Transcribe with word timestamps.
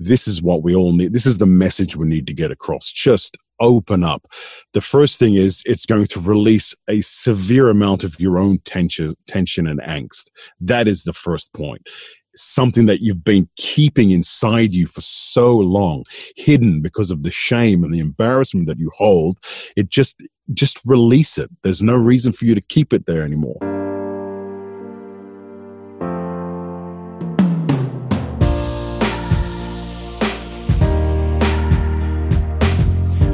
this 0.00 0.26
is 0.26 0.42
what 0.42 0.62
we 0.62 0.74
all 0.74 0.92
need. 0.92 1.12
This 1.12 1.26
is 1.26 1.38
the 1.38 1.46
message 1.46 1.94
we 1.94 2.06
need 2.06 2.26
to 2.26 2.34
get 2.34 2.50
across. 2.50 2.90
Just 2.90 3.36
open 3.60 4.02
up. 4.02 4.26
The 4.72 4.80
first 4.80 5.18
thing 5.18 5.34
is 5.34 5.62
it's 5.66 5.84
going 5.84 6.06
to 6.06 6.20
release 6.20 6.74
a 6.88 7.02
severe 7.02 7.68
amount 7.68 8.02
of 8.02 8.18
your 8.18 8.38
own 8.38 8.58
tension, 8.64 9.14
tension 9.26 9.66
and 9.66 9.80
angst. 9.82 10.30
That 10.58 10.88
is 10.88 11.04
the 11.04 11.12
first 11.12 11.52
point. 11.52 11.86
Something 12.34 12.86
that 12.86 13.02
you've 13.02 13.24
been 13.24 13.48
keeping 13.56 14.10
inside 14.10 14.72
you 14.72 14.86
for 14.86 15.02
so 15.02 15.58
long, 15.58 16.04
hidden 16.36 16.80
because 16.80 17.10
of 17.10 17.22
the 17.22 17.30
shame 17.30 17.84
and 17.84 17.92
the 17.92 17.98
embarrassment 17.98 18.66
that 18.68 18.78
you 18.78 18.90
hold. 18.96 19.36
It 19.76 19.90
just, 19.90 20.22
just 20.54 20.80
release 20.86 21.36
it. 21.36 21.50
There's 21.62 21.82
no 21.82 21.96
reason 21.96 22.32
for 22.32 22.46
you 22.46 22.54
to 22.54 22.62
keep 22.62 22.94
it 22.94 23.04
there 23.04 23.22
anymore. 23.22 23.58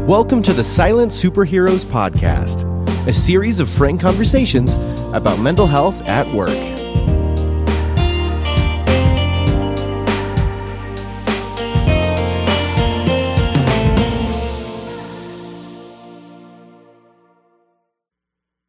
Welcome 0.06 0.40
to 0.44 0.52
the 0.52 0.62
Silent 0.62 1.10
Superheroes 1.10 1.84
Podcast, 1.84 2.62
a 3.08 3.12
series 3.12 3.58
of 3.58 3.68
frank 3.68 4.00
conversations 4.00 4.72
about 5.12 5.40
mental 5.40 5.66
health 5.66 6.00
at 6.02 6.32
work. 6.32 6.48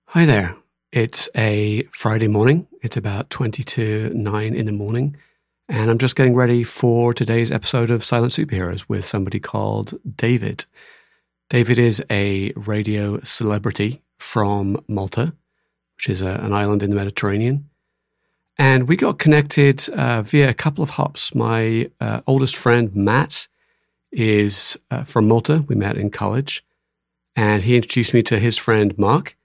Hi 0.08 0.26
there. 0.26 0.56
It's 0.92 1.30
a 1.36 1.84
Friday 1.92 2.28
morning. 2.28 2.66
It's 2.82 2.98
about 2.98 3.30
20 3.30 3.62
to 3.62 4.10
9 4.12 4.56
in 4.56 4.66
the 4.66 4.72
morning. 4.72 5.16
And 5.70 5.92
I'm 5.92 6.00
just 6.00 6.16
getting 6.16 6.34
ready 6.34 6.64
for 6.64 7.14
today's 7.14 7.52
episode 7.52 7.92
of 7.92 8.04
Silent 8.04 8.34
Superheroes 8.34 8.86
with 8.90 9.06
somebody 9.06 9.40
called 9.40 10.00
David. 10.16 10.66
David 11.50 11.80
is 11.80 12.04
a 12.12 12.52
radio 12.56 13.22
celebrity 13.22 14.02
from 14.18 14.84
Malta, 14.88 15.34
which 15.96 16.10
is 16.10 16.22
a, 16.22 16.28
an 16.28 16.54
island 16.54 16.84
in 16.84 16.90
the 16.90 16.96
Mediterranean. 16.96 17.70
And 18.58 18.88
we 18.88 18.98
got 18.98 19.20
connected 19.20 19.88
uh, 19.90 20.24
via 20.24 20.50
a 20.50 20.54
couple 20.54 20.84
of 20.84 20.92
hops. 20.92 21.34
My 21.34 21.90
uh, 22.02 22.22
oldest 22.28 22.56
friend, 22.58 22.94
Matt, 22.94 23.48
is 24.12 24.78
uh, 24.92 25.04
from 25.04 25.28
Malta. 25.28 25.64
We 25.68 25.76
met 25.76 25.96
in 25.96 26.10
college. 26.10 26.66
And 27.36 27.64
he 27.64 27.76
introduced 27.76 28.14
me 28.14 28.24
to 28.24 28.40
his 28.40 28.58
friend, 28.58 28.98
Mark, 28.98 29.38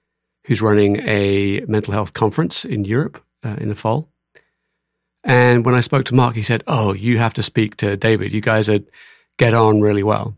who's 0.45 0.61
running 0.61 0.97
a 1.07 1.61
mental 1.67 1.93
health 1.93 2.13
conference 2.13 2.65
in 2.65 2.83
Europe 2.83 3.23
uh, 3.45 3.55
in 3.59 3.69
the 3.69 3.75
fall. 3.75 4.09
And 5.23 5.65
when 5.65 5.75
I 5.75 5.79
spoke 5.79 6.03
to 6.05 6.15
Mark, 6.15 6.35
he 6.35 6.43
said, 6.43 6.63
Oh, 6.67 6.91
you 6.91 7.17
have 7.19 7.33
to 7.35 7.43
speak 7.43 7.77
to 7.77 7.95
David. 7.95 8.33
You 8.33 8.41
guys 8.41 8.67
would 8.67 8.89
get 9.37 9.53
on 9.53 9.79
really 9.79 10.03
well. 10.03 10.35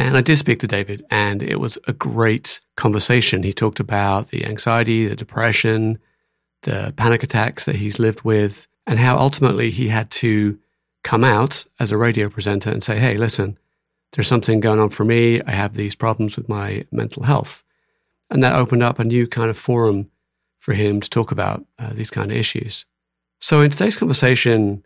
And 0.00 0.16
I 0.16 0.22
did 0.22 0.38
speak 0.38 0.60
to 0.60 0.66
David, 0.66 1.04
and 1.10 1.42
it 1.42 1.60
was 1.60 1.78
a 1.86 1.92
great 1.92 2.62
conversation. 2.74 3.42
He 3.42 3.52
talked 3.52 3.80
about 3.80 4.28
the 4.28 4.46
anxiety, 4.46 5.06
the 5.06 5.14
depression, 5.14 5.98
the 6.62 6.94
panic 6.96 7.22
attacks 7.22 7.66
that 7.66 7.76
he's 7.76 7.98
lived 7.98 8.22
with, 8.22 8.66
and 8.86 8.98
how 8.98 9.18
ultimately 9.18 9.70
he 9.70 9.88
had 9.88 10.10
to 10.12 10.58
come 11.04 11.22
out 11.22 11.66
as 11.78 11.92
a 11.92 11.98
radio 11.98 12.30
presenter 12.30 12.70
and 12.70 12.82
say, 12.82 12.98
Hey, 12.98 13.14
listen, 13.14 13.58
there's 14.12 14.26
something 14.26 14.58
going 14.58 14.80
on 14.80 14.88
for 14.88 15.04
me. 15.04 15.42
I 15.42 15.50
have 15.50 15.74
these 15.74 15.94
problems 15.94 16.34
with 16.34 16.48
my 16.48 16.86
mental 16.90 17.24
health. 17.24 17.62
And 18.30 18.42
that 18.42 18.54
opened 18.54 18.82
up 18.82 18.98
a 18.98 19.04
new 19.04 19.26
kind 19.26 19.50
of 19.50 19.58
forum 19.58 20.10
for 20.58 20.72
him 20.72 21.02
to 21.02 21.10
talk 21.10 21.30
about 21.30 21.66
uh, 21.78 21.92
these 21.92 22.10
kind 22.10 22.30
of 22.30 22.38
issues. 22.38 22.86
So 23.38 23.60
in 23.60 23.70
today's 23.70 23.98
conversation, 23.98 24.82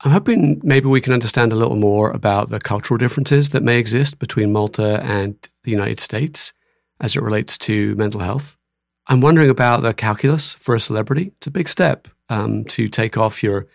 I'm 0.00 0.10
hoping 0.10 0.60
maybe 0.62 0.88
we 0.88 1.00
can 1.00 1.14
understand 1.14 1.52
a 1.52 1.56
little 1.56 1.76
more 1.76 2.10
about 2.10 2.50
the 2.50 2.60
cultural 2.60 2.98
differences 2.98 3.50
that 3.50 3.62
may 3.62 3.78
exist 3.78 4.18
between 4.18 4.52
Malta 4.52 5.00
and 5.02 5.36
the 5.64 5.70
United 5.70 6.00
States 6.00 6.52
as 7.00 7.16
it 7.16 7.22
relates 7.22 7.56
to 7.58 7.94
mental 7.94 8.20
health. 8.20 8.58
I'm 9.06 9.20
wondering 9.20 9.48
about 9.48 9.82
the 9.82 9.94
calculus 9.94 10.54
for 10.54 10.74
a 10.74 10.80
celebrity. 10.80 11.32
It's 11.38 11.46
a 11.46 11.50
big 11.52 11.68
step 11.68 12.08
um, 12.28 12.64
to 12.66 12.88
take 12.88 13.16
off 13.16 13.42
your 13.42 13.68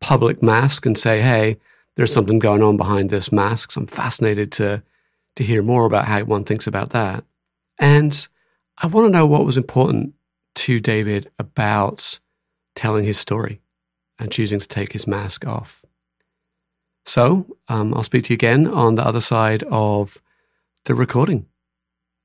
public 0.00 0.42
mask 0.42 0.86
and 0.86 0.96
say, 0.96 1.20
hey, 1.20 1.58
there's 1.96 2.12
something 2.12 2.38
going 2.38 2.62
on 2.62 2.76
behind 2.76 3.10
this 3.10 3.30
mask. 3.30 3.72
So 3.72 3.82
I'm 3.82 3.86
fascinated 3.88 4.52
to, 4.52 4.82
to 5.36 5.44
hear 5.44 5.62
more 5.62 5.84
about 5.84 6.06
how 6.06 6.22
one 6.22 6.44
thinks 6.44 6.66
about 6.66 6.90
that. 6.90 7.24
And 7.78 8.26
I 8.78 8.86
want 8.86 9.06
to 9.06 9.12
know 9.12 9.26
what 9.26 9.44
was 9.44 9.56
important 9.56 10.14
to 10.56 10.80
David 10.80 11.30
about 11.38 12.20
telling 12.74 13.04
his 13.04 13.18
story 13.18 13.60
and 14.18 14.32
choosing 14.32 14.58
to 14.58 14.68
take 14.68 14.92
his 14.92 15.06
mask 15.06 15.46
off. 15.46 15.84
So 17.06 17.46
um, 17.68 17.94
I'll 17.94 18.02
speak 18.02 18.24
to 18.24 18.32
you 18.32 18.34
again 18.34 18.66
on 18.66 18.96
the 18.96 19.06
other 19.06 19.20
side 19.20 19.62
of 19.64 20.18
the 20.84 20.94
recording. 20.94 21.46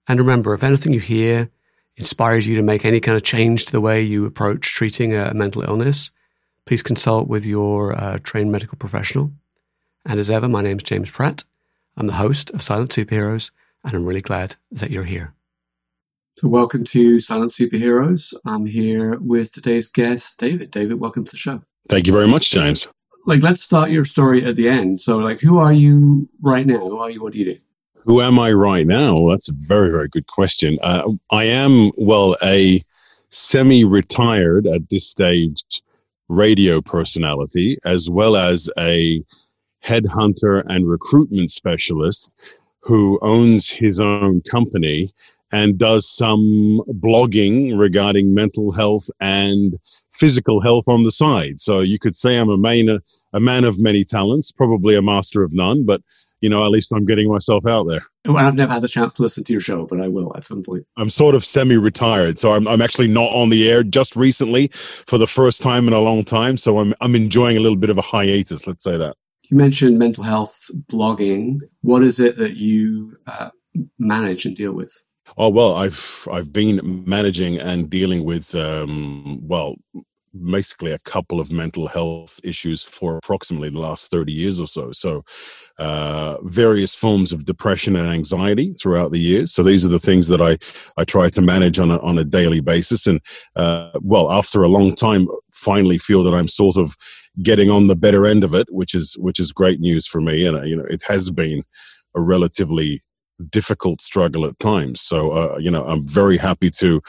And 0.08 0.20
remember, 0.20 0.54
if 0.54 0.64
anything 0.64 0.94
you 0.94 1.00
hear 1.00 1.50
inspires 1.96 2.48
you 2.48 2.56
to 2.56 2.64
make 2.64 2.84
any 2.84 3.00
kind 3.00 3.16
of 3.16 3.24
change 3.24 3.66
to 3.66 3.72
the 3.72 3.82
way 3.82 4.02
you 4.02 4.26
approach 4.26 4.74
treating 4.74 5.16
a 5.16 5.34
mental 5.34 5.62
illness, 5.62 6.12
please 6.66 6.84
consult 6.84 7.28
with 7.28 7.46
your 7.46 7.98
uh, 7.98 8.18
trained 8.24 8.52
medical 8.52 8.78
professional. 8.78 9.32
And 10.06 10.20
as 10.20 10.30
ever, 10.30 10.50
my 10.50 10.62
name 10.62 10.78
is 10.78 10.84
James 10.84 11.12
Pratt. 11.12 11.46
I'm 11.96 12.08
the 12.08 12.14
host 12.14 12.50
of 12.50 12.62
Silent 12.62 12.92
Superheroes, 12.92 13.52
and 13.84 13.94
I'm 13.94 14.06
really 14.06 14.22
glad 14.22 14.56
that 14.72 14.90
you're 14.90 15.04
here. 15.04 15.34
So, 16.36 16.50
welcome 16.50 16.84
to 16.86 17.20
Silent 17.20 17.52
Superheroes. 17.52 18.34
I'm 18.44 18.66
here 18.66 19.20
with 19.20 19.54
today's 19.54 19.88
guest, 19.88 20.40
David. 20.40 20.72
David, 20.72 21.00
welcome 21.00 21.24
to 21.26 21.32
the 21.32 21.38
show. 21.38 21.62
Thank 21.90 22.08
you 22.08 22.14
very 22.14 22.28
much, 22.28 22.52
James. 22.52 22.88
Like, 23.26 23.42
let's 23.42 23.64
start 23.64 23.90
your 23.92 24.04
story 24.04 24.46
at 24.46 24.56
the 24.56 24.68
end. 24.68 25.00
So, 25.00 25.18
like, 25.18 25.40
who 25.40 25.58
are 25.58 25.74
you 25.74 26.28
right 26.42 26.66
now? 26.66 26.80
Who 26.80 26.98
are 26.98 27.10
you? 27.10 27.22
What 27.22 27.34
do 27.34 27.40
you 27.40 27.46
do? 27.46 27.58
Who 28.06 28.22
am 28.22 28.38
I 28.38 28.52
right 28.52 28.86
now? 28.86 29.30
That's 29.30 29.50
a 29.50 29.54
very, 29.54 29.90
very 29.90 30.10
good 30.10 30.28
question. 30.28 30.78
Uh, 30.82 31.12
I 31.32 31.46
am, 31.46 31.92
well, 31.96 32.36
a 32.44 32.84
semi 33.30 33.86
retired 33.86 34.68
at 34.68 34.90
this 34.90 35.10
stage 35.10 35.64
radio 36.28 36.82
personality, 36.82 37.78
as 37.86 38.10
well 38.10 38.36
as 38.36 38.70
a 38.78 39.24
headhunter 39.86 40.64
and 40.68 40.90
recruitment 40.90 41.52
specialist 41.52 42.34
who 42.82 43.20
owns 43.22 43.70
his 43.70 44.00
own 44.00 44.42
company 44.42 45.14
and 45.52 45.78
does 45.78 46.10
some 46.10 46.82
blogging 46.90 47.78
regarding 47.78 48.34
mental 48.34 48.72
health 48.72 49.10
and 49.20 49.78
physical 50.14 50.62
health 50.62 50.86
on 50.88 51.04
the 51.04 51.12
side. 51.12 51.60
So 51.60 51.82
you 51.82 52.00
could 52.00 52.16
say 52.16 52.38
I'm 52.38 52.50
a 52.50 52.58
main, 52.58 53.00
a 53.34 53.40
man 53.40 53.64
of 53.64 53.80
many 53.80 54.06
talents, 54.06 54.52
probably 54.52 54.96
a 54.96 55.02
master 55.02 55.44
of 55.44 55.52
none, 55.52 55.86
but 55.86 56.02
you 56.44 56.50
know, 56.50 56.66
at 56.66 56.72
least 56.72 56.92
I'm 56.92 57.06
getting 57.06 57.32
myself 57.32 57.66
out 57.66 57.88
there. 57.88 58.06
Well, 58.26 58.46
I've 58.46 58.56
never 58.56 58.74
had 58.74 58.82
the 58.82 58.90
chance 58.90 59.14
to 59.14 59.22
listen 59.22 59.46
to 59.46 59.54
your 59.54 59.62
show, 59.62 59.86
but 59.86 60.02
I 60.02 60.10
will 60.10 60.36
at 60.36 60.44
some 60.44 60.62
point. 60.62 60.86
I'm 60.98 61.10
sort 61.10 61.36
of 61.36 61.46
semi-retired, 61.46 62.38
so 62.38 62.52
I'm, 62.52 62.68
I'm 62.68 62.82
actually 62.82 63.08
not 63.08 63.32
on 63.34 63.48
the 63.48 63.70
air 63.70 63.82
just 63.82 64.18
recently 64.18 64.68
for 64.68 65.18
the 65.18 65.26
first 65.26 65.64
time 65.64 65.88
in 65.88 65.94
a 65.94 66.00
long 66.00 66.26
time. 66.26 66.58
So 66.58 66.80
I'm 66.80 66.94
I'm 67.00 67.16
enjoying 67.16 67.56
a 67.56 67.62
little 67.62 67.78
bit 67.78 67.90
of 67.90 67.98
a 67.98 68.02
hiatus. 68.02 68.68
Let's 68.68 68.84
say 68.84 68.98
that. 68.98 69.16
You 69.50 69.56
mentioned 69.56 69.98
mental 69.98 70.26
health 70.26 70.70
blogging. 70.92 71.60
What 71.80 72.04
is 72.04 72.20
it 72.20 72.36
that 72.38 72.58
you 72.58 73.16
uh, 73.26 73.50
manage 73.98 74.46
and 74.46 74.54
deal 74.54 74.74
with? 74.74 74.94
Oh 75.38 75.50
well, 75.50 75.76
I've 75.76 76.28
I've 76.32 76.52
been 76.52 77.04
managing 77.08 77.58
and 77.60 77.90
dealing 77.90 78.24
with 78.24 78.54
um, 78.56 79.40
well, 79.48 79.76
basically 80.50 80.92
a 80.92 81.00
couple 81.00 81.40
of 81.40 81.52
mental 81.52 81.88
health 81.88 82.40
issues 82.44 82.84
for 82.84 83.18
approximately 83.18 83.70
the 83.70 83.80
last 83.80 84.12
thirty 84.12 84.34
years 84.34 84.60
or 84.60 84.68
so. 84.68 84.92
So, 84.92 85.24
uh, 85.80 86.38
various 86.44 86.94
forms 86.96 87.32
of 87.32 87.46
depression 87.46 87.96
and 87.96 88.08
anxiety 88.10 88.74
throughout 88.74 89.12
the 89.12 89.20
years. 89.20 89.54
So 89.54 89.64
these 89.64 89.86
are 89.86 89.90
the 89.90 90.00
things 90.00 90.28
that 90.28 90.42
I 90.42 90.58
I 90.98 91.06
try 91.06 91.30
to 91.30 91.42
manage 91.42 91.80
on 91.80 91.90
a 91.92 92.00
on 92.00 92.18
a 92.18 92.24
daily 92.26 92.60
basis. 92.60 93.08
And 93.08 93.22
uh, 93.56 93.92
well, 94.02 94.32
after 94.32 94.64
a 94.64 94.68
long 94.70 94.94
time, 94.96 95.28
finally 95.54 95.98
feel 95.98 96.24
that 96.24 96.34
I'm 96.34 96.48
sort 96.50 96.78
of 96.78 96.96
getting 97.42 97.70
on 97.72 97.88
the 97.88 97.96
better 97.96 98.26
end 98.26 98.44
of 98.44 98.54
it, 98.54 98.68
which 98.72 98.94
is 98.94 99.16
which 99.20 99.40
is 99.40 99.52
great 99.54 99.80
news 99.80 100.06
for 100.06 100.22
me. 100.22 100.46
And 100.46 100.58
uh, 100.58 100.64
you 100.64 100.76
know, 100.76 100.86
it 100.90 101.04
has 101.08 101.32
been 101.32 101.64
a 102.16 102.22
relatively 102.22 103.02
difficult 103.50 104.02
struggle 104.02 104.46
at 104.46 104.60
times. 104.60 105.02
So, 105.02 105.32
uh, 105.32 105.58
you 105.60 105.72
know, 105.72 105.84
I'm 105.86 106.08
very 106.08 106.38
happy 106.38 106.70
to 106.80 107.02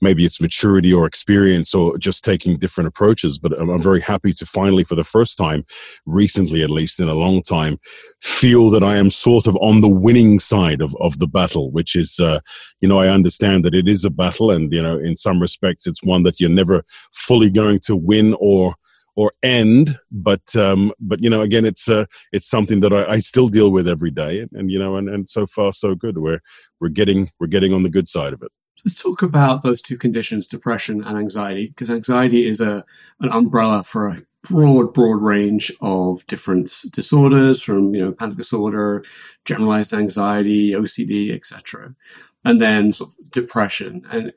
maybe 0.00 0.24
it's 0.24 0.40
maturity 0.40 0.92
or 0.92 1.06
experience 1.06 1.74
or 1.74 1.98
just 1.98 2.24
taking 2.24 2.58
different 2.58 2.88
approaches, 2.88 3.38
but 3.38 3.52
I'm, 3.58 3.68
I'm, 3.68 3.82
very 3.82 4.00
happy 4.00 4.32
to 4.34 4.46
finally, 4.46 4.84
for 4.84 4.94
the 4.94 5.04
first 5.04 5.36
time, 5.36 5.64
recently 6.06 6.62
at 6.62 6.70
least 6.70 7.00
in 7.00 7.08
a 7.08 7.14
long 7.14 7.42
time, 7.42 7.78
feel 8.20 8.70
that 8.70 8.82
I 8.82 8.96
am 8.96 9.10
sort 9.10 9.46
of 9.46 9.56
on 9.56 9.80
the 9.80 9.88
winning 9.88 10.38
side 10.38 10.80
of, 10.80 10.94
of 11.00 11.18
the 11.18 11.26
battle, 11.26 11.70
which 11.70 11.96
is, 11.96 12.20
uh, 12.20 12.40
you 12.80 12.88
know, 12.88 12.98
I 12.98 13.08
understand 13.08 13.64
that 13.64 13.74
it 13.74 13.88
is 13.88 14.04
a 14.04 14.10
battle 14.10 14.50
and, 14.50 14.72
you 14.72 14.82
know, 14.82 14.98
in 14.98 15.16
some 15.16 15.40
respects, 15.40 15.86
it's 15.86 16.02
one 16.02 16.22
that 16.22 16.38
you're 16.38 16.50
never 16.50 16.84
fully 17.12 17.50
going 17.50 17.80
to 17.80 17.96
win 17.96 18.36
or, 18.38 18.74
or 19.18 19.32
end. 19.42 19.98
But 20.12 20.54
um, 20.54 20.92
but 21.00 21.20
you 21.20 21.28
know, 21.28 21.42
again, 21.42 21.66
it's 21.66 21.88
uh, 21.88 22.04
it's 22.32 22.48
something 22.48 22.78
that 22.80 22.92
I, 22.92 23.14
I 23.14 23.18
still 23.18 23.48
deal 23.48 23.72
with 23.72 23.88
every 23.88 24.12
day, 24.12 24.38
and, 24.38 24.52
and 24.52 24.70
you 24.70 24.78
know, 24.78 24.94
and, 24.94 25.08
and 25.08 25.28
so 25.28 25.44
far 25.44 25.72
so 25.72 25.96
good. 25.96 26.18
We're 26.18 26.38
we're 26.80 26.88
getting 26.88 27.32
we're 27.40 27.48
getting 27.48 27.74
on 27.74 27.82
the 27.82 27.90
good 27.90 28.06
side 28.06 28.32
of 28.32 28.42
it. 28.42 28.52
Let's 28.84 29.02
talk 29.02 29.22
about 29.22 29.64
those 29.64 29.82
two 29.82 29.98
conditions, 29.98 30.46
depression 30.46 31.02
and 31.02 31.18
anxiety, 31.18 31.66
because 31.66 31.90
anxiety 31.90 32.46
is 32.46 32.60
a 32.60 32.84
an 33.18 33.32
umbrella 33.32 33.82
for 33.82 34.06
a 34.06 34.22
broad, 34.44 34.94
broad 34.94 35.20
range 35.20 35.72
of 35.80 36.24
different 36.26 36.70
disorders 36.92 37.60
from, 37.60 37.96
you 37.96 38.04
know, 38.04 38.12
panic 38.12 38.36
disorder, 38.36 39.04
generalized 39.44 39.92
anxiety, 39.92 40.70
OCD, 40.70 41.34
etc. 41.34 41.96
And 42.44 42.60
then 42.60 42.92
sort 42.92 43.10
of 43.10 43.32
depression. 43.32 44.06
And 44.12 44.32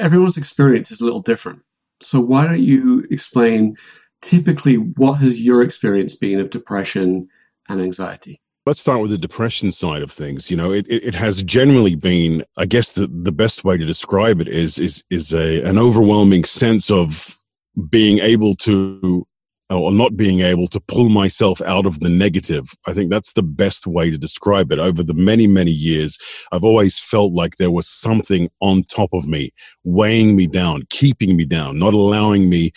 everyone's 0.00 0.36
experience 0.36 0.90
is 0.90 1.00
a 1.00 1.04
little 1.04 1.22
different. 1.22 1.62
So 2.00 2.20
why 2.20 2.46
don't 2.46 2.60
you 2.62 3.06
explain 3.10 3.76
typically 4.22 4.76
what 4.76 5.14
has 5.14 5.40
your 5.40 5.62
experience 5.62 6.14
been 6.14 6.40
of 6.40 6.50
depression 6.50 7.28
and 7.68 7.80
anxiety? 7.80 8.40
Let's 8.66 8.80
start 8.80 9.00
with 9.00 9.10
the 9.10 9.18
depression 9.18 9.72
side 9.72 10.02
of 10.02 10.12
things. 10.12 10.50
You 10.50 10.56
know, 10.56 10.72
it, 10.72 10.86
it, 10.88 11.02
it, 11.02 11.14
has 11.14 11.42
generally 11.42 11.94
been, 11.94 12.44
I 12.58 12.66
guess 12.66 12.92
the, 12.92 13.06
the 13.06 13.32
best 13.32 13.64
way 13.64 13.78
to 13.78 13.86
describe 13.86 14.42
it 14.42 14.48
is 14.48 14.78
is 14.78 15.02
is 15.08 15.32
a 15.32 15.62
an 15.62 15.78
overwhelming 15.78 16.44
sense 16.44 16.90
of 16.90 17.38
being 17.88 18.18
able 18.18 18.54
to 18.56 19.26
or 19.70 19.92
not 19.92 20.16
being 20.16 20.40
able 20.40 20.66
to 20.66 20.80
pull 20.80 21.08
myself 21.08 21.60
out 21.62 21.84
of 21.84 22.00
the 22.00 22.08
negative. 22.08 22.70
I 22.86 22.94
think 22.94 23.10
that's 23.10 23.34
the 23.34 23.42
best 23.42 23.86
way 23.86 24.10
to 24.10 24.16
describe 24.16 24.72
it. 24.72 24.78
Over 24.78 25.02
the 25.02 25.14
many, 25.14 25.46
many 25.46 25.70
years, 25.70 26.16
I've 26.52 26.64
always 26.64 26.98
felt 26.98 27.34
like 27.34 27.56
there 27.56 27.70
was 27.70 27.86
something 27.86 28.48
on 28.60 28.84
top 28.84 29.10
of 29.12 29.26
me, 29.26 29.52
weighing 29.84 30.36
me 30.36 30.46
down, 30.46 30.86
keeping 30.88 31.36
me 31.36 31.44
down, 31.44 31.78
not 31.78 31.92
allowing 31.92 32.48
me 32.48 32.72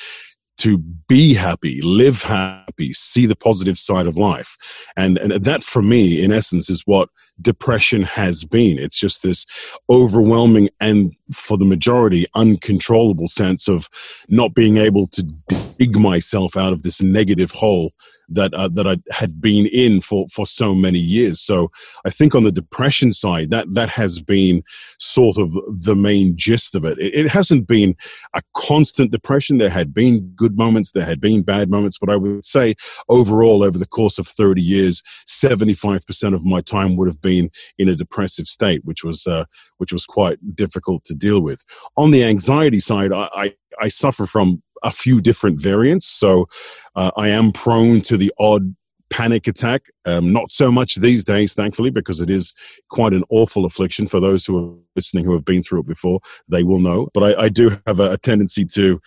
to 0.61 0.77
be 0.77 1.33
happy, 1.33 1.81
live 1.81 2.23
happy, 2.23 2.93
see 2.93 3.25
the 3.25 3.35
positive 3.35 3.77
side 3.77 4.07
of 4.07 4.17
life. 4.17 4.57
And, 4.95 5.17
and 5.17 5.43
that 5.43 5.63
for 5.63 5.81
me, 5.81 6.21
in 6.21 6.31
essence, 6.31 6.69
is 6.69 6.83
what 6.85 7.09
depression 7.41 8.03
has 8.03 8.45
been. 8.45 8.77
It's 8.79 8.99
just 8.99 9.23
this 9.23 9.45
overwhelming 9.89 10.69
and 10.79 11.13
for 11.33 11.57
the 11.57 11.65
majority 11.65 12.25
uncontrollable 12.35 13.27
sense 13.27 13.67
of 13.67 13.89
not 14.27 14.53
being 14.53 14.77
able 14.77 15.07
to 15.07 15.23
dig 15.77 15.97
myself 15.97 16.57
out 16.57 16.73
of 16.73 16.83
this 16.83 17.01
negative 17.01 17.51
hole 17.51 17.93
that 18.33 18.53
uh, 18.53 18.69
that 18.69 18.87
I 18.87 18.97
had 19.11 19.41
been 19.41 19.65
in 19.67 19.99
for 19.99 20.25
for 20.29 20.45
so 20.45 20.73
many 20.73 20.99
years. 20.99 21.41
So 21.41 21.69
I 22.05 22.09
think 22.09 22.33
on 22.33 22.43
the 22.43 22.51
depression 22.51 23.11
side, 23.11 23.49
that 23.49 23.73
that 23.73 23.89
has 23.89 24.21
been 24.21 24.63
sort 24.99 25.37
of 25.37 25.53
the 25.67 25.95
main 25.95 26.37
gist 26.37 26.75
of 26.75 26.85
it. 26.85 26.97
It, 26.99 27.13
it 27.13 27.29
hasn't 27.29 27.67
been 27.67 27.95
a 28.33 28.41
constant 28.55 29.11
depression. 29.11 29.57
There 29.57 29.69
had 29.69 29.93
been 29.93 30.31
good 30.35 30.57
moments, 30.57 30.91
there 30.91 31.05
had 31.05 31.19
been 31.19 31.43
bad 31.43 31.69
moments, 31.69 31.97
but 31.97 32.09
I 32.09 32.15
would 32.15 32.45
say 32.45 32.75
overall, 33.09 33.63
over 33.63 33.77
the 33.77 33.87
course 33.87 34.17
of 34.17 34.27
thirty 34.27 34.61
years, 34.61 35.03
seventy 35.27 35.73
five 35.73 36.05
percent 36.05 36.35
of 36.35 36.45
my 36.45 36.61
time 36.61 36.95
would 36.95 37.09
have 37.09 37.21
been 37.21 37.30
in 37.39 37.89
a 37.89 37.95
depressive 37.95 38.47
state, 38.47 38.81
which 38.85 39.03
was 39.03 39.27
uh, 39.27 39.45
which 39.77 39.93
was 39.93 40.05
quite 40.05 40.55
difficult 40.55 41.03
to 41.05 41.13
deal 41.13 41.41
with. 41.41 41.63
On 41.97 42.11
the 42.11 42.23
anxiety 42.23 42.79
side, 42.79 43.11
I, 43.11 43.29
I, 43.33 43.55
I 43.81 43.87
suffer 43.87 44.25
from 44.25 44.61
a 44.83 44.91
few 44.91 45.21
different 45.21 45.59
variants. 45.59 46.07
So 46.07 46.47
uh, 46.95 47.11
I 47.15 47.29
am 47.29 47.51
prone 47.51 48.01
to 48.01 48.17
the 48.17 48.33
odd 48.39 48.75
panic 49.11 49.47
attack. 49.47 49.83
Um, 50.05 50.33
not 50.33 50.51
so 50.51 50.71
much 50.71 50.95
these 50.95 51.23
days, 51.23 51.53
thankfully, 51.53 51.91
because 51.91 52.21
it 52.21 52.29
is 52.29 52.53
quite 52.89 53.13
an 53.13 53.23
awful 53.29 53.65
affliction. 53.65 54.07
For 54.07 54.19
those 54.19 54.45
who 54.45 54.57
are 54.57 54.75
listening 54.95 55.25
who 55.25 55.33
have 55.33 55.45
been 55.45 55.61
through 55.61 55.81
it 55.81 55.87
before, 55.87 56.19
they 56.49 56.63
will 56.63 56.79
know. 56.79 57.09
But 57.13 57.23
I, 57.23 57.43
I 57.43 57.49
do 57.49 57.77
have 57.85 57.99
a, 57.99 58.13
a, 58.13 58.17
tendency 58.17 58.65
to 58.65 58.99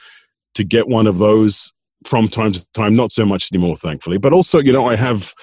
to 0.55 0.65
get 0.65 0.89
one 0.89 1.09
of 1.09 1.19
those 1.19 1.73
from 2.05 2.29
time 2.29 2.53
to 2.53 2.67
time. 2.73 2.95
Not 2.95 3.13
so 3.13 3.25
much 3.25 3.53
anymore, 3.53 3.77
thankfully. 3.77 4.19
But 4.19 4.33
also, 4.33 4.59
you 4.61 4.73
know, 4.73 4.87
I 4.87 4.97
have 4.97 5.35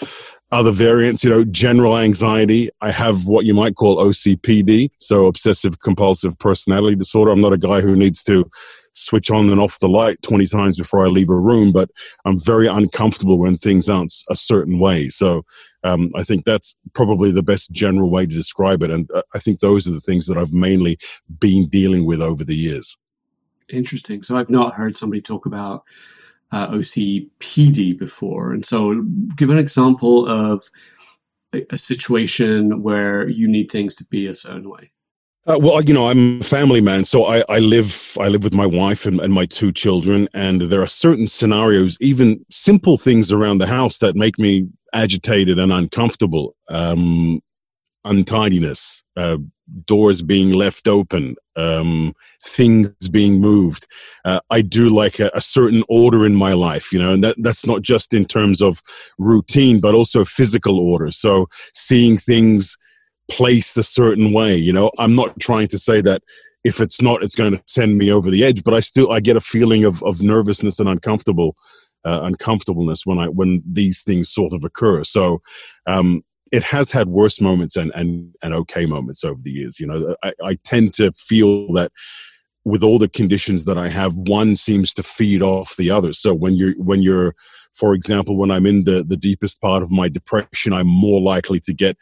other 0.51 0.71
variants, 0.71 1.23
you 1.23 1.29
know, 1.29 1.45
general 1.45 1.97
anxiety. 1.97 2.69
I 2.81 2.91
have 2.91 3.27
what 3.27 3.45
you 3.45 3.53
might 3.53 3.75
call 3.75 3.97
OCPD, 3.97 4.91
so 4.99 5.27
obsessive 5.27 5.79
compulsive 5.79 6.37
personality 6.39 6.95
disorder. 6.95 7.31
I'm 7.31 7.41
not 7.41 7.53
a 7.53 7.57
guy 7.57 7.81
who 7.81 7.95
needs 7.95 8.21
to 8.23 8.49
switch 8.93 9.31
on 9.31 9.49
and 9.49 9.61
off 9.61 9.79
the 9.79 9.87
light 9.87 10.21
20 10.21 10.47
times 10.47 10.77
before 10.77 11.05
I 11.05 11.07
leave 11.07 11.29
a 11.29 11.39
room, 11.39 11.71
but 11.71 11.89
I'm 12.25 12.39
very 12.39 12.67
uncomfortable 12.67 13.39
when 13.39 13.55
things 13.55 13.89
aren't 13.89 14.13
a 14.29 14.35
certain 14.35 14.79
way. 14.79 15.07
So 15.07 15.43
um, 15.83 16.09
I 16.15 16.23
think 16.23 16.45
that's 16.45 16.75
probably 16.93 17.31
the 17.31 17.43
best 17.43 17.71
general 17.71 18.09
way 18.09 18.25
to 18.25 18.33
describe 18.33 18.83
it. 18.83 18.91
And 18.91 19.09
uh, 19.11 19.23
I 19.33 19.39
think 19.39 19.59
those 19.59 19.87
are 19.87 19.91
the 19.91 19.99
things 19.99 20.27
that 20.27 20.37
I've 20.37 20.53
mainly 20.53 20.97
been 21.39 21.67
dealing 21.69 22.05
with 22.05 22.21
over 22.21 22.43
the 22.43 22.55
years. 22.55 22.97
Interesting. 23.69 24.21
So 24.23 24.37
I've 24.37 24.49
not 24.49 24.73
heard 24.73 24.97
somebody 24.97 25.21
talk 25.21 25.45
about 25.45 25.83
uh, 26.51 26.69
OCPD 26.69 27.98
before. 27.98 28.51
And 28.51 28.65
so 28.65 29.03
give 29.36 29.50
an 29.50 29.57
example 29.57 30.27
of 30.27 30.69
a, 31.53 31.65
a 31.71 31.77
situation 31.77 32.83
where 32.83 33.27
you 33.27 33.48
need 33.48 33.71
things 33.71 33.95
to 33.95 34.06
be 34.06 34.27
a 34.27 34.36
certain 34.36 34.69
way. 34.69 34.92
Uh, 35.48 35.57
well, 35.59 35.81
you 35.81 35.94
know, 35.94 36.07
I'm 36.07 36.39
a 36.39 36.44
family 36.44 36.81
man, 36.81 37.03
so 37.03 37.25
I, 37.25 37.44
I 37.50 37.57
live 37.57 38.15
I 38.19 38.27
live 38.27 38.44
with 38.44 38.53
my 38.53 38.68
wife 38.68 39.07
and, 39.07 39.19
and 39.19 39.33
my 39.33 39.48
two 39.48 39.71
children, 39.71 40.30
and 40.36 40.62
there 40.62 40.83
are 40.83 40.88
certain 40.88 41.25
scenarios, 41.25 41.98
even 42.00 42.45
simple 42.51 42.95
things 42.95 43.31
around 43.31 43.57
the 43.57 43.65
house, 43.65 43.98
that 44.00 44.15
make 44.15 44.38
me 44.38 44.68
agitated 44.94 45.57
and 45.57 45.74
uncomfortable. 45.74 46.56
Um, 46.69 47.42
untidiness, 48.06 49.03
uh, 49.15 49.38
doors 49.86 50.21
being 50.21 50.51
left 50.51 50.88
open, 50.88 51.36
um, 51.56 52.13
things 52.44 53.09
being 53.09 53.39
moved. 53.39 53.88
Uh, 54.25 54.39
I 54.50 54.62
do 54.62 54.89
like 54.89 55.19
a, 55.19 55.31
a, 55.33 55.42
certain 55.42 55.83
order 55.88 56.25
in 56.25 56.36
my 56.36 56.53
life, 56.53 56.92
you 56.92 57.00
know, 57.00 57.13
and 57.13 57.24
that, 57.24 57.36
that's 57.39 57.65
not 57.65 57.81
just 57.81 58.13
in 58.13 58.25
terms 58.25 58.62
of 58.62 58.81
routine, 59.18 59.80
but 59.80 59.95
also 59.95 60.25
physical 60.25 60.80
order. 60.80 61.12
So 61.12 61.48
seeing 61.74 62.18
things 62.18 62.77
placed 63.30 63.77
a 63.77 63.83
certain 63.83 64.33
way. 64.33 64.56
You 64.56 64.74
know, 64.74 64.92
I'm 64.98 65.15
not 65.15 65.39
trying 65.39 65.68
to 65.69 65.80
say 65.80 66.01
that 66.01 66.21
if 66.63 66.80
it's 66.80 67.01
not, 67.01 67.24
it's 67.24 67.36
going 67.36 67.53
to 67.56 67.63
send 67.65 67.98
me 67.98 68.12
over 68.12 68.30
the 68.30 68.44
edge, 68.44 68.63
but 68.63 68.74
I 68.74 68.81
still 68.81 69.12
I 69.12 69.19
get 69.19 69.38
a 69.38 69.42
feeling 69.42 69.83
of 69.83 70.03
of 70.03 70.21
nervousness 70.21 70.80
and 70.80 70.88
uncomfortable 70.88 71.56
uh, 72.03 72.21
uncomfortableness 72.24 73.06
when 73.06 73.19
I 73.19 73.27
when 73.27 73.63
these 73.65 74.03
things 74.03 74.30
sort 74.30 74.53
of 74.53 74.63
occur. 74.63 75.03
So. 75.03 75.42
Um, 75.88 76.24
it 76.51 76.63
has 76.63 76.92
had 76.92 77.07
worse 77.07 77.39
moments 77.39 77.75
and, 77.75 77.92
and, 77.95 78.33
and 78.42 78.53
okay 78.53 78.86
moments 78.86 79.24
over 79.24 79.39
the 79.42 79.51
years. 79.51 79.80
You 79.80 79.88
know, 79.88 80.15
I, 80.24 80.33
I 80.44 80.56
tend 80.63 80.94
to 80.95 81.12
feel 81.13 81.71
that 81.74 81.92
with 82.63 82.83
all 82.83 83.00
the 83.00 83.09
conditions 83.09 83.65
that 83.65 83.77
I 83.77 83.89
have, 83.89 84.15
one 84.15 84.56
seems 84.56 84.94
to 84.95 85.03
feed 85.03 85.42
off 85.42 85.75
the 85.77 85.89
other. 85.89 86.13
So 86.13 86.33
when 86.33 86.56
you're 86.56 86.74
when 86.74 87.01
you're, 87.01 87.33
for 87.74 87.95
example, 87.95 88.38
when 88.38 88.51
I'm 88.51 88.68
in 88.68 88.83
the 88.83 89.03
the 89.03 89.18
deepest 89.18 89.62
part 89.62 89.81
of 89.81 89.92
my 89.92 90.09
depression, 90.09 90.74
I'm 90.74 90.88
more 90.88 91.21
likely 91.21 91.59
to 91.62 91.74
get 91.74 91.98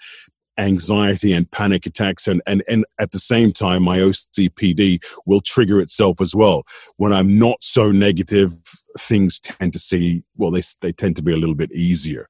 anxiety 0.58 1.32
and 1.32 1.50
panic 1.50 1.86
attacks 1.86 2.28
and, 2.28 2.42
and 2.46 2.62
and 2.68 2.86
at 3.00 3.12
the 3.12 3.20
same 3.20 3.54
time 3.54 3.82
my 3.82 4.00
OCPD 4.00 5.00
will 5.26 5.40
trigger 5.40 5.80
itself 5.80 6.20
as 6.20 6.36
well 6.36 6.64
when 6.98 7.14
I'm 7.14 7.40
not 7.40 7.64
so 7.64 7.94
negative 7.94 8.54
things 9.00 9.40
tend 9.40 9.74
to 9.74 9.80
see 9.80 10.24
well 10.38 10.52
they 10.52 10.62
they 10.82 10.92
tend 10.92 11.16
to 11.16 11.24
be 11.24 11.34
a 11.34 11.38
little 11.38 11.56
bit 11.56 11.72
easier 11.72 12.28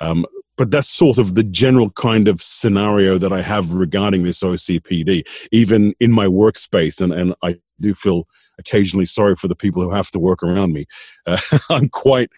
um, 0.00 0.24
but 0.56 0.70
that's 0.70 0.90
sort 0.90 1.18
of 1.18 1.34
the 1.34 1.44
general 1.44 1.90
kind 1.90 2.28
of 2.28 2.42
scenario 2.42 3.18
that 3.18 3.32
I 3.32 3.40
have 3.40 3.72
regarding 3.72 4.22
this 4.22 4.42
OCPD 4.42 5.26
even 5.50 5.94
in 6.00 6.12
my 6.12 6.26
workspace 6.26 7.00
and 7.00 7.12
and 7.12 7.34
I 7.42 7.56
do 7.80 7.94
feel 7.94 8.26
occasionally 8.58 9.06
sorry 9.06 9.36
for 9.36 9.48
the 9.48 9.56
people 9.56 9.82
who 9.82 9.90
have 9.90 10.10
to 10.12 10.18
work 10.18 10.42
around 10.42 10.72
me. 10.72 10.86
Uh, 11.26 11.38
I'm 11.70 11.88
quite 11.88 12.30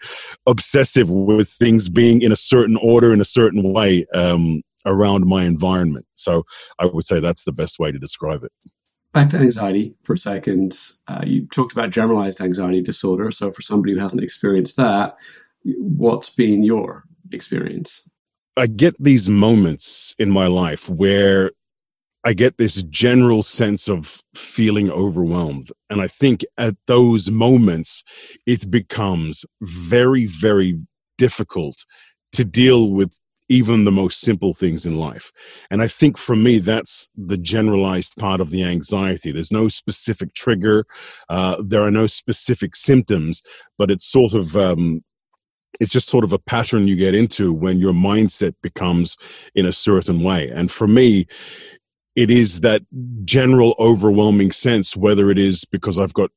obsessive 0.46 1.10
with 1.10 1.48
things 1.48 1.88
being 1.88 2.22
in 2.22 2.32
a 2.32 2.36
certain 2.36 2.78
order, 2.82 3.12
in 3.12 3.20
a 3.20 3.26
certain 3.26 3.72
way. 3.72 4.06
Um, 4.12 4.62
around 4.86 5.26
my 5.26 5.44
environment. 5.44 6.04
So 6.14 6.44
I 6.78 6.84
would 6.84 7.06
say 7.06 7.18
that's 7.18 7.44
the 7.44 7.52
best 7.52 7.78
way 7.78 7.90
to 7.90 7.98
describe 7.98 8.44
it. 8.44 8.52
Back 9.14 9.30
to 9.30 9.38
anxiety 9.38 9.94
for 10.02 10.14
a 10.14 10.18
second. 10.18 10.76
Uh, 11.06 11.22
you 11.24 11.46
talked 11.46 11.72
about 11.72 11.90
generalized 11.90 12.40
anxiety 12.40 12.82
disorder. 12.82 13.30
So 13.30 13.52
for 13.52 13.62
somebody 13.62 13.94
who 13.94 14.00
hasn't 14.00 14.24
experienced 14.24 14.76
that, 14.76 15.16
what's 15.62 16.30
been 16.30 16.64
your 16.64 17.04
experience? 17.30 18.08
I 18.56 18.66
get 18.66 18.96
these 18.98 19.30
moments 19.30 20.16
in 20.18 20.30
my 20.30 20.48
life 20.48 20.88
where 20.88 21.52
I 22.24 22.32
get 22.32 22.56
this 22.56 22.82
general 22.84 23.44
sense 23.44 23.88
of 23.88 24.20
feeling 24.34 24.90
overwhelmed. 24.90 25.68
And 25.90 26.00
I 26.00 26.08
think 26.08 26.44
at 26.58 26.74
those 26.86 27.30
moments, 27.30 28.02
it 28.46 28.68
becomes 28.68 29.44
very, 29.60 30.26
very 30.26 30.80
difficult 31.18 31.84
to 32.32 32.44
deal 32.44 32.90
with 32.90 33.20
even 33.48 33.84
the 33.84 33.92
most 33.92 34.20
simple 34.20 34.54
things 34.54 34.86
in 34.86 34.96
life. 34.96 35.30
And 35.70 35.82
I 35.82 35.88
think 35.88 36.16
for 36.16 36.34
me, 36.34 36.58
that's 36.58 37.10
the 37.16 37.36
generalized 37.36 38.16
part 38.16 38.40
of 38.40 38.50
the 38.50 38.64
anxiety. 38.64 39.32
There's 39.32 39.52
no 39.52 39.68
specific 39.68 40.34
trigger, 40.34 40.86
uh, 41.28 41.62
there 41.62 41.82
are 41.82 41.90
no 41.90 42.06
specific 42.06 42.74
symptoms, 42.76 43.42
but 43.76 43.90
it's 43.90 44.06
sort 44.06 44.34
of 44.34 44.56
um, 44.56 45.02
it's 45.80 45.90
just 45.90 46.08
sort 46.08 46.24
of 46.24 46.32
a 46.32 46.38
pattern 46.38 46.88
you 46.88 46.96
get 46.96 47.14
into 47.14 47.52
when 47.52 47.78
your 47.78 47.92
mindset 47.92 48.54
becomes 48.62 49.16
in 49.54 49.66
a 49.66 49.72
certain 49.72 50.22
way. 50.22 50.48
And 50.48 50.70
for 50.70 50.86
me, 50.86 51.26
it 52.14 52.30
is 52.30 52.60
that 52.60 52.82
general 53.24 53.74
overwhelming 53.78 54.52
sense, 54.52 54.96
whether 54.96 55.30
it 55.30 55.38
is 55.38 55.64
because 55.64 55.98
I've 55.98 56.14
got 56.14 56.30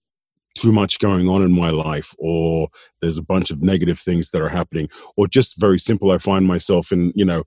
too 0.59 0.71
much 0.71 0.99
going 0.99 1.27
on 1.27 1.41
in 1.41 1.51
my 1.51 1.69
life 1.69 2.13
or 2.17 2.69
there's 3.01 3.17
a 3.17 3.23
bunch 3.23 3.51
of 3.51 3.61
negative 3.61 3.99
things 3.99 4.31
that 4.31 4.41
are 4.41 4.49
happening 4.49 4.89
or 5.15 5.27
just 5.27 5.59
very 5.59 5.79
simple 5.79 6.11
i 6.11 6.17
find 6.17 6.45
myself 6.45 6.91
in 6.91 7.11
you 7.15 7.25
know 7.25 7.43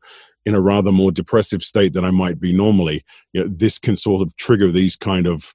in 0.47 0.55
a 0.55 0.61
rather 0.61 0.93
more 0.93 1.13
depressive 1.13 1.63
state 1.63 1.93
than 1.93 2.05
i 2.05 2.11
might 2.11 2.41
be 2.41 2.53
normally. 2.53 3.05
You 3.33 3.43
know, 3.43 3.49
this 3.49 3.79
can 3.79 3.97
sort 3.97 4.23
of 4.23 4.37
trigger 4.37 4.71
these 4.71 4.97
kind 4.97 5.27
of 5.27 5.55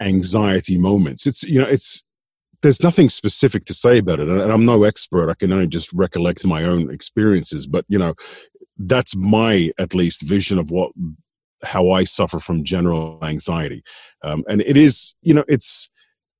anxiety 0.00 0.78
moments. 0.78 1.26
It's 1.26 1.42
you 1.42 1.60
know 1.60 1.66
it's 1.66 2.02
there's 2.62 2.82
nothing 2.82 3.08
specific 3.08 3.66
to 3.66 3.74
say 3.74 3.98
about 3.98 4.20
it, 4.20 4.28
and 4.28 4.40
I'm 4.40 4.64
no 4.64 4.84
expert. 4.84 5.30
I 5.30 5.34
can 5.34 5.52
only 5.52 5.66
just 5.66 5.92
recollect 5.92 6.46
my 6.46 6.64
own 6.64 6.90
experiences, 6.90 7.66
but 7.66 7.84
you 7.88 7.98
know, 7.98 8.14
that's 8.78 9.14
my 9.14 9.70
at 9.78 9.94
least 9.94 10.22
vision 10.22 10.58
of 10.58 10.70
what 10.70 10.92
how 11.62 11.90
I 11.90 12.04
suffer 12.04 12.40
from 12.40 12.64
general 12.64 13.18
anxiety, 13.22 13.82
um, 14.22 14.44
and 14.48 14.60
it 14.62 14.76
is 14.76 15.14
you 15.22 15.34
know 15.34 15.44
it's 15.48 15.90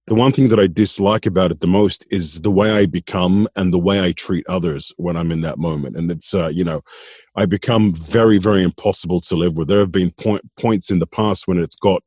the 0.07 0.15
one 0.15 0.33
thing 0.33 0.49
that 0.49 0.61
I 0.61 0.67
dislike 0.67 1.25
about 1.25 1.51
it 1.51 1.61
the 1.61 1.67
most 1.67 2.07
is 2.11 2.43
the 2.43 2.51
way 2.51 2.71
I 2.73 2.87
become 2.87 3.49
and 3.57 3.73
the 3.73 3.79
way 3.79 4.05
I 4.05 4.13
treat 4.13 4.47
others 4.49 4.93
when 4.97 5.17
I'm 5.17 5.33
in 5.33 5.41
that 5.43 5.59
moment. 5.59 5.97
And 5.97 6.11
it's, 6.11 6.35
uh, 6.35 6.49
you 6.49 6.65
know, 6.65 6.83
I 7.37 7.47
become 7.47 7.95
very, 7.95 8.39
very 8.39 8.63
impossible 8.63 9.21
to 9.23 9.35
live 9.35 9.57
with. 9.57 9.69
There 9.69 9.79
have 9.79 9.93
been 9.93 10.11
point, 10.11 10.43
points 10.61 10.91
in 10.91 10.99
the 10.99 11.07
past 11.07 11.49
when 11.49 11.59
it's 11.59 11.77
got 11.77 12.03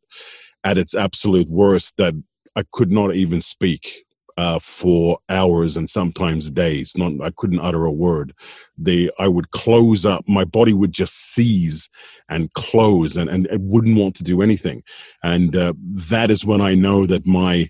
at 0.63 0.77
its 0.77 0.93
absolute 0.93 1.49
worst 1.49 1.97
that 1.97 2.13
I 2.55 2.63
could 2.71 2.91
not 2.91 3.15
even 3.15 3.41
speak 3.41 4.03
uh, 4.37 4.59
for 4.59 5.19
hours 5.29 5.75
and 5.75 5.89
sometimes 5.89 6.51
days. 6.51 6.95
Not, 6.95 7.13
I 7.21 7.31
couldn't 7.35 7.59
utter 7.59 7.85
a 7.85 7.91
word. 7.91 8.33
They, 8.77 9.09
I 9.19 9.27
would 9.27 9.51
close 9.51 10.05
up. 10.05 10.23
My 10.27 10.45
body 10.45 10.73
would 10.73 10.93
just 10.93 11.33
seize 11.33 11.89
and 12.29 12.51
close, 12.53 13.17
and 13.17 13.29
and 13.29 13.47
it 13.47 13.61
wouldn't 13.61 13.97
want 13.97 14.15
to 14.17 14.23
do 14.23 14.41
anything. 14.41 14.83
And 15.23 15.55
uh, 15.55 15.73
that 16.09 16.29
is 16.29 16.45
when 16.45 16.61
I 16.61 16.75
know 16.75 17.05
that 17.07 17.25
my 17.25 17.69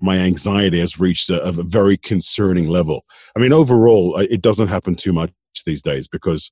my 0.00 0.18
anxiety 0.18 0.80
has 0.80 1.00
reached 1.00 1.30
a, 1.30 1.40
a, 1.42 1.52
very 1.52 1.96
concerning 1.96 2.68
level. 2.68 3.04
I 3.36 3.40
mean, 3.40 3.52
overall, 3.52 4.18
it 4.18 4.42
doesn't 4.42 4.68
happen 4.68 4.96
too 4.96 5.12
much 5.12 5.30
these 5.64 5.82
days 5.82 6.08
because 6.08 6.50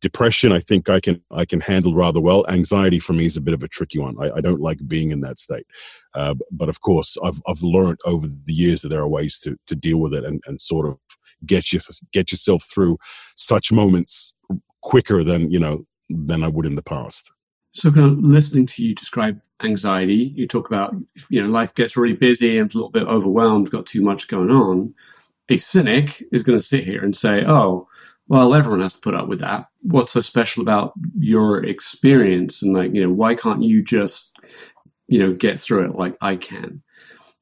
depression, 0.00 0.52
I 0.52 0.60
think 0.60 0.88
I 0.88 1.00
can 1.00 1.22
I 1.30 1.44
can 1.44 1.60
handle 1.60 1.94
rather 1.94 2.20
well. 2.20 2.46
Anxiety 2.48 2.98
for 2.98 3.12
me 3.12 3.26
is 3.26 3.36
a 3.36 3.40
bit 3.40 3.54
of 3.54 3.62
a 3.62 3.68
tricky 3.68 3.98
one. 3.98 4.16
I, 4.20 4.30
I 4.36 4.40
don't 4.40 4.60
like 4.60 4.78
being 4.86 5.10
in 5.10 5.20
that 5.20 5.38
state, 5.38 5.66
uh, 6.14 6.34
but 6.50 6.68
of 6.68 6.80
course, 6.80 7.16
I've 7.24 7.40
I've 7.48 7.62
learned 7.62 7.98
over 8.04 8.26
the 8.26 8.52
years 8.52 8.82
that 8.82 8.88
there 8.88 9.00
are 9.00 9.08
ways 9.08 9.38
to 9.40 9.56
to 9.66 9.74
deal 9.76 9.98
with 9.98 10.14
it 10.14 10.24
and, 10.24 10.42
and 10.46 10.60
sort 10.60 10.86
of 10.86 10.98
get 11.44 11.72
you 11.72 11.80
get 12.12 12.32
yourself 12.32 12.64
through 12.64 12.98
such 13.36 13.72
moments 13.72 14.34
quicker 14.82 15.24
than 15.24 15.50
you 15.50 15.58
know 15.58 15.86
than 16.08 16.44
I 16.44 16.48
would 16.48 16.66
in 16.66 16.76
the 16.76 16.82
past. 16.82 17.30
So, 17.72 17.92
kind 17.92 18.12
of 18.12 18.18
listening 18.20 18.66
to 18.66 18.82
you 18.82 18.94
describe 18.94 19.40
anxiety, 19.62 20.32
you 20.34 20.46
talk 20.46 20.66
about, 20.66 20.94
you 21.28 21.42
know, 21.42 21.48
life 21.48 21.74
gets 21.74 21.96
really 21.96 22.14
busy 22.14 22.58
and 22.58 22.70
a 22.70 22.74
little 22.74 22.90
bit 22.90 23.06
overwhelmed, 23.06 23.70
got 23.70 23.86
too 23.86 24.02
much 24.02 24.28
going 24.28 24.50
on. 24.50 24.94
A 25.48 25.56
cynic 25.56 26.22
is 26.32 26.42
going 26.42 26.58
to 26.58 26.64
sit 26.64 26.84
here 26.84 27.04
and 27.04 27.14
say, 27.14 27.44
oh, 27.46 27.88
well, 28.28 28.54
everyone 28.54 28.80
has 28.80 28.94
to 28.94 29.00
put 29.00 29.14
up 29.14 29.28
with 29.28 29.40
that. 29.40 29.66
What's 29.82 30.12
so 30.12 30.20
special 30.20 30.62
about 30.62 30.92
your 31.18 31.64
experience? 31.64 32.62
And 32.62 32.74
like, 32.74 32.94
you 32.94 33.02
know, 33.02 33.12
why 33.12 33.34
can't 33.34 33.62
you 33.62 33.82
just, 33.82 34.36
you 35.06 35.18
know, 35.18 35.32
get 35.32 35.60
through 35.60 35.84
it 35.84 35.96
like 35.96 36.16
I 36.20 36.36
can? 36.36 36.82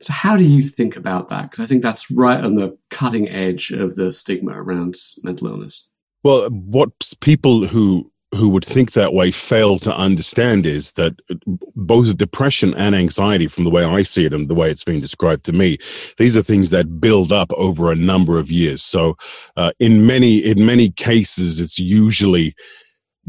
So 0.00 0.12
how 0.12 0.36
do 0.36 0.44
you 0.44 0.62
think 0.62 0.96
about 0.96 1.28
that? 1.28 1.50
Because 1.50 1.60
I 1.60 1.66
think 1.66 1.82
that's 1.82 2.10
right 2.10 2.42
on 2.42 2.56
the 2.56 2.76
cutting 2.90 3.28
edge 3.28 3.70
of 3.70 3.94
the 3.94 4.12
stigma 4.12 4.52
around 4.52 4.96
mental 5.22 5.48
illness. 5.48 5.88
Well, 6.22 6.50
what 6.50 6.90
people 7.20 7.66
who 7.66 8.10
who 8.34 8.48
would 8.48 8.64
think 8.64 8.92
that 8.92 9.14
way 9.14 9.30
fail 9.30 9.78
to 9.78 9.94
understand 9.94 10.66
is 10.66 10.92
that 10.92 11.14
both 11.74 12.16
depression 12.16 12.74
and 12.74 12.94
anxiety, 12.94 13.46
from 13.46 13.64
the 13.64 13.70
way 13.70 13.84
I 13.84 14.02
see 14.02 14.26
it 14.26 14.32
and 14.32 14.48
the 14.48 14.54
way 14.54 14.70
it's 14.70 14.84
being 14.84 15.00
described 15.00 15.44
to 15.46 15.52
me, 15.52 15.78
these 16.18 16.36
are 16.36 16.42
things 16.42 16.70
that 16.70 17.00
build 17.00 17.32
up 17.32 17.52
over 17.52 17.90
a 17.90 17.96
number 17.96 18.38
of 18.38 18.50
years. 18.50 18.82
So, 18.82 19.16
uh, 19.56 19.72
in 19.78 20.06
many 20.06 20.38
in 20.38 20.64
many 20.66 20.90
cases, 20.90 21.60
it's 21.60 21.78
usually 21.78 22.54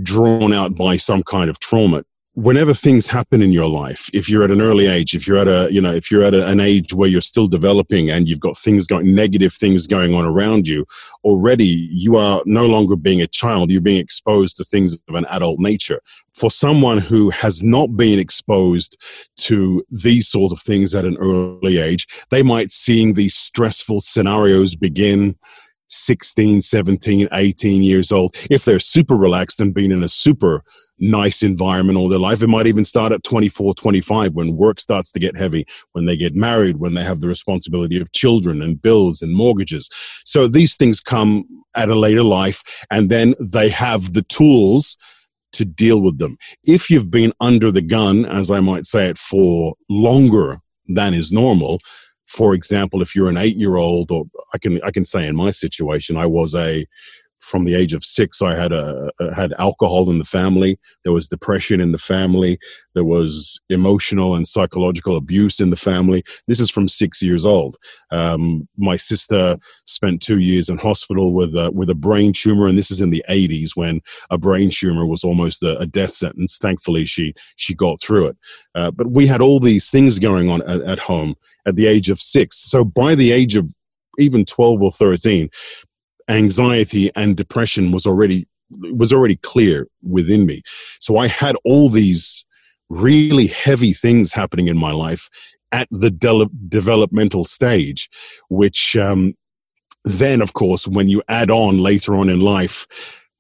drawn 0.02 0.54
out 0.54 0.76
by 0.76 0.98
some 0.98 1.24
kind 1.24 1.50
of 1.50 1.60
trauma 1.60 2.04
whenever 2.36 2.74
things 2.74 3.08
happen 3.08 3.42
in 3.42 3.52
your 3.52 3.70
life 3.70 4.10
if 4.14 4.30
you're 4.30 4.44
at 4.44 4.52
an 4.52 4.62
early 4.62 4.88
age 4.88 5.16
if 5.16 5.26
you're 5.26 5.38
at 5.38 5.48
a 5.48 5.68
you 5.72 5.82
know 5.82 5.94
if 5.94 6.12
you're 6.12 6.24
at 6.24 6.34
a, 6.34 6.46
an 6.48 6.60
age 6.60 6.94
where 6.94 7.10
you're 7.10 7.22
still 7.22 7.48
developing 7.48 8.10
and 8.10 8.28
you've 8.28 8.40
got 8.40 8.58
things 8.58 8.86
going 8.86 9.16
negative 9.16 9.54
things 9.54 9.88
going 9.88 10.14
on 10.14 10.26
around 10.26 10.68
you 10.68 10.86
already 11.24 11.90
you 11.92 12.18
are 12.18 12.42
no 12.46 12.66
longer 12.66 12.96
being 12.96 13.22
a 13.22 13.28
child. 13.28 13.72
You're 13.72 13.82
being 13.82 14.00
exposed 14.00 14.58
to 14.58 14.64
things 14.64 15.00
of 15.08 15.16
an 15.16 15.26
adult 15.30 15.60
nature. 15.60 16.00
For 16.34 16.52
someone 16.52 16.98
who 16.98 17.30
has 17.30 17.64
not 17.64 17.96
been 17.96 18.20
exposed 18.20 18.98
to 19.38 19.84
these 19.90 20.28
sort 20.28 20.52
of 20.52 20.60
things 20.60 20.94
at 20.94 21.06
an 21.06 21.18
early 21.18 21.78
age 21.78 22.08
they 22.30 22.44
might 22.44 22.72
seeing 22.72 23.14
these 23.14 23.36
stressful 23.36 24.02
scenarios 24.02 24.76
begin 24.76 25.36
16 25.96 26.62
17 26.62 27.28
18 27.32 27.84
years 27.84 28.12
old 28.12 28.36
if 28.50 28.66
they're 28.66 28.80
super 28.80 29.16
relaxed 29.16 29.60
and 29.60 29.74
being 29.74 29.92
in 29.92 30.04
a 30.04 30.10
super 30.10 30.64
nice 31.00 31.44
environment 31.44 31.98
all 31.98 32.10
their 32.10 32.20
life. 32.20 32.42
It 32.42 32.48
might 32.48 32.68
even 32.68 32.86
start 32.86 33.12
at 33.12 33.24
24, 33.24 33.74
25 33.76 34.34
when 34.34 34.56
work 34.56 34.80
starts 34.80 35.12
to 35.12 35.20
get 35.20 35.38
heavy, 35.38 35.66
when 35.92 36.06
they 36.06 36.16
get 36.16 36.36
married, 36.36 36.78
when 36.78 36.94
they 36.94 37.04
have 37.04 37.22
the 37.22 37.28
responsibility 37.28 38.00
of 38.00 38.12
children 38.14 38.62
and 38.62 38.82
bills 38.82 39.22
and 39.22 39.36
mortgages. 39.36 39.90
So 40.26 40.48
these 40.48 40.76
things 40.76 41.02
come 41.02 41.46
at 41.76 41.90
a 41.90 41.96
later 41.96 42.24
life 42.24 42.64
and 42.90 43.10
then 43.10 43.36
they 43.40 43.70
have 43.70 44.14
the 44.14 44.24
tools 44.24 44.98
to 45.54 45.66
deal 45.66 46.02
with 46.02 46.18
them. 46.18 46.38
If 46.64 46.90
you've 46.90 47.12
been 47.12 47.34
under 47.40 47.72
the 47.72 47.82
gun, 47.82 48.26
as 48.26 48.52
I 48.52 48.60
might 48.60 48.86
say 48.86 49.08
it, 49.08 49.18
for 49.18 49.76
longer 49.90 50.60
than 50.88 51.14
is 51.14 51.32
normal, 51.32 51.80
for 52.36 52.54
example, 52.54 53.02
if 53.02 53.16
you're 53.16 53.30
an 53.30 53.38
eight 53.38 53.56
year 53.56 53.78
old, 53.78 54.12
or 54.12 54.26
I 54.54 54.58
can, 54.58 54.82
I 54.84 54.92
can 54.92 55.06
say 55.06 55.26
in 55.26 55.36
my 55.36 55.52
situation, 55.52 56.18
I 56.18 56.26
was 56.26 56.54
a 56.54 56.86
from 57.40 57.66
the 57.66 57.76
age 57.76 57.94
of 57.94 58.04
six, 58.04 58.42
I 58.42 58.56
had 58.56 58.72
a, 58.72 59.12
had 59.36 59.54
alcohol 59.60 60.10
in 60.10 60.18
the 60.18 60.26
family. 60.26 60.80
There 61.04 61.14
was 61.14 61.28
depression 61.28 61.80
in 61.80 61.92
the 61.92 61.98
family. 61.98 62.58
There 62.96 63.04
was 63.04 63.60
emotional 63.70 64.36
and 64.36 64.48
psychological 64.48 65.16
abuse 65.16 65.60
in 65.60 65.70
the 65.70 65.76
family. 65.76 66.24
This 66.48 66.60
is 66.60 66.72
from 66.72 66.88
six 66.88 67.22
years 67.22 67.46
old. 67.46 67.76
Um, 68.12 68.68
my 68.78 68.98
sister 68.98 69.58
spent 69.86 70.22
two 70.22 70.40
years 70.40 70.70
in 70.70 70.78
hospital 70.78 71.34
with 71.34 71.56
a, 71.56 71.72
with 71.72 71.90
a 71.90 71.96
brain 71.96 72.34
tumor, 72.34 72.68
and 72.68 72.78
this 72.78 72.92
is 72.92 73.02
in 73.02 73.12
the 73.12 73.24
80s 73.30 73.72
when 73.76 74.02
a 74.32 74.38
brain 74.38 74.70
tumor 74.72 75.06
was 75.06 75.24
almost 75.24 75.62
a, 75.62 75.78
a 75.78 75.86
death 75.86 76.14
sentence. 76.14 76.58
Thankfully, 76.58 77.06
she 77.06 77.34
she 77.58 77.76
got 77.76 78.02
through 78.02 78.28
it. 78.28 78.38
Uh, 78.74 78.92
but 78.92 79.12
we 79.12 79.28
had 79.28 79.42
all 79.42 79.60
these 79.60 79.90
things 79.90 80.20
going 80.20 80.50
on 80.50 80.62
at, 80.64 80.82
at 80.82 81.00
home 81.00 81.36
at 81.66 81.76
the 81.76 81.86
age 81.88 82.10
of 82.10 82.20
six. 82.20 82.58
So 82.58 82.84
by 82.84 83.16
the 83.16 83.32
age 83.32 83.56
of 83.56 83.74
even 84.18 84.46
12 84.46 84.82
or 84.82 84.92
13 84.92 85.50
anxiety 86.28 87.12
and 87.16 87.36
depression 87.36 87.92
was 87.92 88.06
already 88.06 88.48
was 88.70 89.14
already 89.14 89.36
clear 89.38 89.88
within 90.02 90.46
me. 90.46 90.64
So 91.00 91.18
I 91.18 91.28
had 91.28 91.56
all 91.64 91.90
these 91.90 92.46
really 92.90 93.48
heavy 93.48 93.94
things 93.94 94.34
happening 94.34 94.68
in 94.68 94.78
my 94.78 94.92
life 94.92 95.30
at 95.72 95.88
the 95.92 96.12
de- 96.12 96.50
developmental 96.68 97.44
stage, 97.44 98.10
which 98.50 98.96
um, 98.96 99.36
then, 100.04 100.42
of 100.42 100.54
course, 100.54 100.88
when 100.88 101.10
you 101.10 101.22
add 101.28 101.52
on 101.52 101.80
later 101.80 102.16
on 102.16 102.30
in 102.30 102.40
life, 102.40 102.88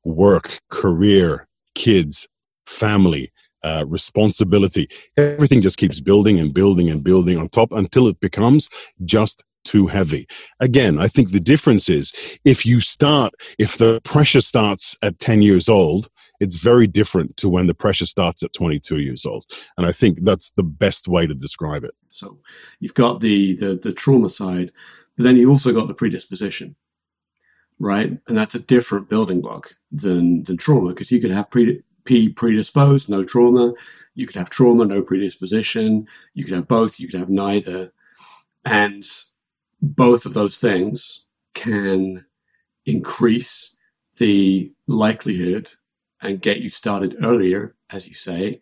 work, 0.03 0.59
career, 0.69 1.47
kids, 1.75 2.27
family, 2.65 3.31
uh, 3.63 3.85
responsibility, 3.87 4.87
everything 5.17 5.61
just 5.61 5.77
keeps 5.77 5.99
building 5.99 6.39
and 6.39 6.53
building 6.53 6.89
and 6.89 7.03
building 7.03 7.37
on 7.37 7.49
top 7.49 7.71
until 7.71 8.07
it 8.07 8.19
becomes 8.19 8.69
just 9.03 9.43
too 9.65 9.87
heavy. 9.87 10.27
Again, 10.59 10.99
I 10.99 11.07
think 11.07 11.31
the 11.31 11.39
difference 11.39 11.89
is 11.89 12.13
if 12.45 12.65
you 12.65 12.79
start, 12.79 13.33
if 13.59 13.77
the 13.77 13.99
pressure 14.01 14.41
starts 14.41 14.95
at 15.01 15.19
10 15.19 15.41
years 15.41 15.67
old, 15.67 16.09
it's 16.39 16.57
very 16.57 16.87
different 16.87 17.37
to 17.37 17.49
when 17.49 17.67
the 17.67 17.73
pressure 17.73 18.05
starts 18.05 18.43
at 18.43 18.53
22 18.53 18.99
years 18.99 19.25
old. 19.25 19.45
And 19.77 19.85
I 19.85 19.91
think 19.91 20.23
that's 20.23 20.51
the 20.51 20.63
best 20.63 21.07
way 21.07 21.27
to 21.27 21.33
describe 21.33 21.83
it. 21.83 21.95
So 22.09 22.39
you've 22.79 22.93
got 22.93 23.21
the, 23.21 23.55
the, 23.55 23.75
the 23.75 23.93
trauma 23.93 24.29
side, 24.29 24.71
but 25.15 25.23
then 25.23 25.37
you 25.37 25.49
also 25.49 25.73
got 25.73 25.87
the 25.87 25.93
predisposition, 25.93 26.75
right? 27.79 28.17
And 28.27 28.37
that's 28.37 28.55
a 28.55 28.59
different 28.59 29.09
building 29.09 29.41
block 29.41 29.75
than, 29.91 30.43
than 30.43 30.57
trauma 30.57 30.89
because 30.89 31.11
you 31.11 31.19
could 31.19 31.31
have 31.31 31.49
pre, 31.49 31.83
predisposed, 32.05 33.09
no 33.09 33.23
trauma. 33.23 33.73
You 34.13 34.27
could 34.27 34.37
have 34.37 34.49
trauma, 34.49 34.85
no 34.85 35.01
predisposition. 35.01 36.07
You 36.33 36.45
could 36.45 36.53
have 36.53 36.67
both. 36.67 36.99
You 36.99 37.07
could 37.07 37.19
have 37.19 37.29
neither. 37.29 37.91
And 38.63 39.03
both 39.85 40.25
of 40.25 40.33
those 40.33 40.57
things 40.57 41.25
can 41.53 42.25
increase 42.85 43.77
the 44.17 44.71
likelihood 44.87 45.71
and 46.21 46.41
get 46.41 46.61
you 46.61 46.69
started 46.69 47.15
earlier, 47.21 47.75
as 47.89 48.07
you 48.07 48.13
say, 48.13 48.61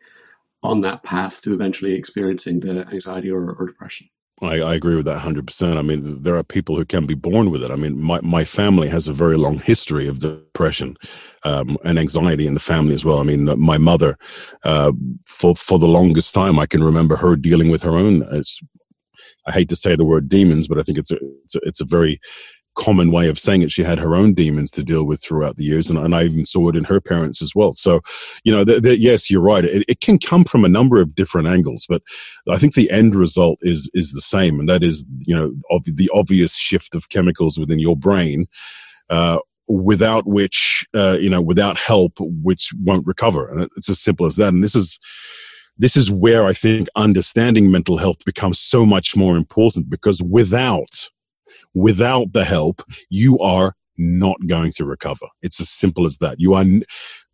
on 0.61 0.81
that 0.81 1.03
path 1.03 1.41
to 1.41 1.53
eventually 1.53 1.93
experiencing 1.93 2.59
the 2.61 2.87
anxiety 2.87 3.29
or, 3.29 3.51
or 3.51 3.67
depression. 3.67 4.07
I, 4.41 4.59
I, 4.59 4.75
agree 4.75 4.95
with 4.95 5.05
that 5.05 5.21
100%. 5.21 5.77
I 5.77 5.81
mean, 5.81 6.21
there 6.21 6.35
are 6.35 6.43
people 6.43 6.75
who 6.75 6.85
can 6.85 7.05
be 7.05 7.13
born 7.13 7.49
with 7.49 7.63
it. 7.63 7.71
I 7.71 7.75
mean, 7.75 8.01
my, 8.01 8.19
my 8.21 8.43
family 8.43 8.89
has 8.89 9.07
a 9.07 9.13
very 9.13 9.37
long 9.37 9.59
history 9.59 10.07
of 10.07 10.19
depression 10.19 10.97
um, 11.43 11.77
and 11.85 11.97
anxiety 11.97 12.47
in 12.47 12.53
the 12.53 12.59
family 12.59 12.93
as 12.93 13.05
well. 13.05 13.19
I 13.19 13.23
mean, 13.23 13.45
my 13.59 13.77
mother, 13.77 14.17
uh, 14.63 14.91
for, 15.25 15.55
for 15.55 15.79
the 15.79 15.87
longest 15.87 16.33
time, 16.33 16.59
I 16.59 16.65
can 16.65 16.83
remember 16.83 17.15
her 17.15 17.35
dealing 17.35 17.69
with 17.69 17.83
her 17.83 17.95
own 17.95 18.23
I 19.45 19.51
hate 19.51 19.69
to 19.69 19.75
say 19.75 19.95
the 19.95 20.05
word 20.05 20.29
demons, 20.29 20.67
but 20.67 20.79
I 20.79 20.83
think 20.83 20.97
it's 20.97 21.11
a, 21.11 21.17
it's 21.43 21.55
a, 21.55 21.59
it's 21.63 21.81
a 21.81 21.85
very 21.85 22.19
common 22.75 23.11
way 23.11 23.29
of 23.29 23.39
saying 23.39 23.61
it. 23.61 23.71
She 23.71 23.83
had 23.83 23.99
her 23.99 24.15
own 24.15 24.33
demons 24.33 24.71
to 24.71 24.83
deal 24.83 25.05
with 25.05 25.21
throughout 25.21 25.57
the 25.57 25.63
years, 25.63 25.89
and, 25.89 25.99
and 25.99 26.15
I 26.15 26.23
even 26.23 26.45
saw 26.45 26.69
it 26.69 26.75
in 26.75 26.85
her 26.85 26.99
parents 26.99 27.41
as 27.41 27.53
well. 27.55 27.73
So, 27.73 28.01
you 28.43 28.51
know, 28.51 28.63
yes, 28.83 29.29
you're 29.29 29.41
right. 29.41 29.63
It, 29.63 29.85
it, 29.87 30.01
can 30.01 30.17
come 30.19 30.43
from 30.43 30.65
a 30.65 30.69
number 30.69 30.99
of 30.99 31.15
different 31.15 31.47
angles, 31.47 31.85
but 31.87 32.01
I 32.49 32.57
think 32.57 32.73
the 32.73 32.89
end 32.91 33.15
result 33.15 33.59
is 33.61 33.89
is 33.93 34.13
the 34.13 34.21
same, 34.21 34.59
and 34.59 34.67
that 34.69 34.83
is, 34.83 35.05
you 35.19 35.35
know, 35.35 35.53
of 35.69 35.83
the 35.85 36.09
obvious 36.13 36.55
shift 36.55 36.95
of 36.95 37.09
chemicals 37.09 37.57
within 37.57 37.79
your 37.79 37.95
brain. 37.95 38.47
Uh, 39.09 39.39
without 39.69 40.27
which, 40.27 40.85
uh, 40.93 41.17
you 41.19 41.29
know, 41.29 41.41
without 41.41 41.77
help, 41.77 42.13
which 42.19 42.71
won't 42.83 43.07
recover, 43.07 43.47
and 43.47 43.69
it's 43.77 43.89
as 43.89 43.99
simple 43.99 44.25
as 44.25 44.35
that. 44.35 44.49
And 44.49 44.63
this 44.63 44.75
is 44.75 44.99
this 45.77 45.97
is 45.97 46.11
where 46.11 46.45
I 46.45 46.53
think 46.53 46.87
understanding 46.95 47.71
mental 47.71 47.97
health 47.97 48.23
becomes 48.25 48.59
so 48.59 48.85
much 48.85 49.15
more 49.15 49.35
important 49.37 49.89
because 49.89 50.21
without 50.21 51.09
without 51.73 52.33
the 52.33 52.43
help, 52.43 52.81
you 53.09 53.39
are 53.39 53.75
not 53.97 54.37
going 54.47 54.71
to 54.71 54.85
recover. 54.85 55.27
It's 55.41 55.61
as 55.61 55.69
simple 55.69 56.05
as 56.05 56.17
that. 56.17 56.39
You 56.39 56.53
are 56.53 56.65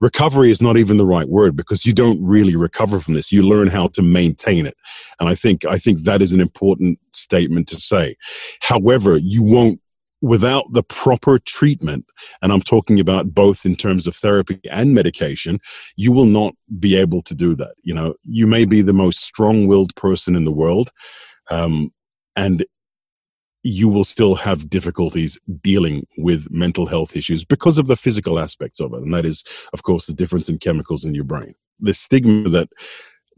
recovery 0.02 0.52
is 0.52 0.62
not 0.62 0.78
even 0.78 0.98
the 0.98 1.06
right 1.06 1.28
word 1.28 1.56
because 1.56 1.86
you 1.86 1.94
don't 1.94 2.22
really 2.22 2.56
recover 2.56 3.00
from 3.00 3.14
this. 3.14 3.32
You 3.32 3.48
learn 3.48 3.68
how 3.68 3.88
to 3.88 4.02
maintain 4.02 4.66
it. 4.66 4.76
And 5.20 5.30
I 5.30 5.36
think 5.36 5.66
I 5.66 5.78
think 5.78 6.04
that 6.04 6.22
is 6.22 6.34
an 6.34 6.42
important 6.42 7.00
statement 7.14 7.68
to 7.70 7.76
say. 7.76 8.16
However, 8.62 9.18
you 9.18 9.44
won't 9.44 9.80
without 10.22 10.72
the 10.74 10.84
proper 10.84 11.40
treatment, 11.40 12.06
and 12.42 12.52
I'm 12.52 12.62
talking 12.62 13.00
about 13.00 13.34
both 13.34 13.66
in 13.66 13.76
terms 13.76 14.08
of 14.08 14.16
therapy 14.16 14.60
and 14.70 14.94
medication, 14.94 15.60
you 15.96 16.12
will 16.12 16.26
not 16.26 16.56
be 16.80 16.96
able 16.96 17.22
to 17.24 17.36
do 17.36 17.56
that. 17.56 17.76
You 17.84 17.94
know, 17.94 18.16
you 18.24 18.48
may 18.48 18.66
be 18.66 18.82
the 18.82 18.94
most 18.94 19.22
strong 19.22 19.68
willed 19.68 19.96
person 19.96 20.36
in 20.36 20.46
the 20.46 20.52
world. 20.52 20.92
Um, 21.50 21.92
and 22.36 22.66
you 23.64 23.90
will 23.90 24.06
still 24.06 24.36
have 24.36 24.70
difficulties 24.70 25.38
dealing 25.62 26.08
with 26.18 26.50
mental 26.50 26.86
health 26.86 27.16
issues 27.16 27.44
because 27.44 27.78
of 27.78 27.88
the 27.88 27.98
physical 27.98 28.40
aspects 28.40 28.80
of 28.80 28.94
it. 28.94 29.02
And 29.02 29.14
that 29.14 29.26
is, 29.26 29.44
of 29.74 29.84
course, 29.84 30.06
the 30.06 30.14
difference 30.14 30.48
in 30.48 30.60
chemicals 30.60 31.04
in 31.04 31.14
your 31.14 31.26
brain. 31.26 31.56
The 31.80 31.94
stigma 31.94 32.50
that 32.50 32.70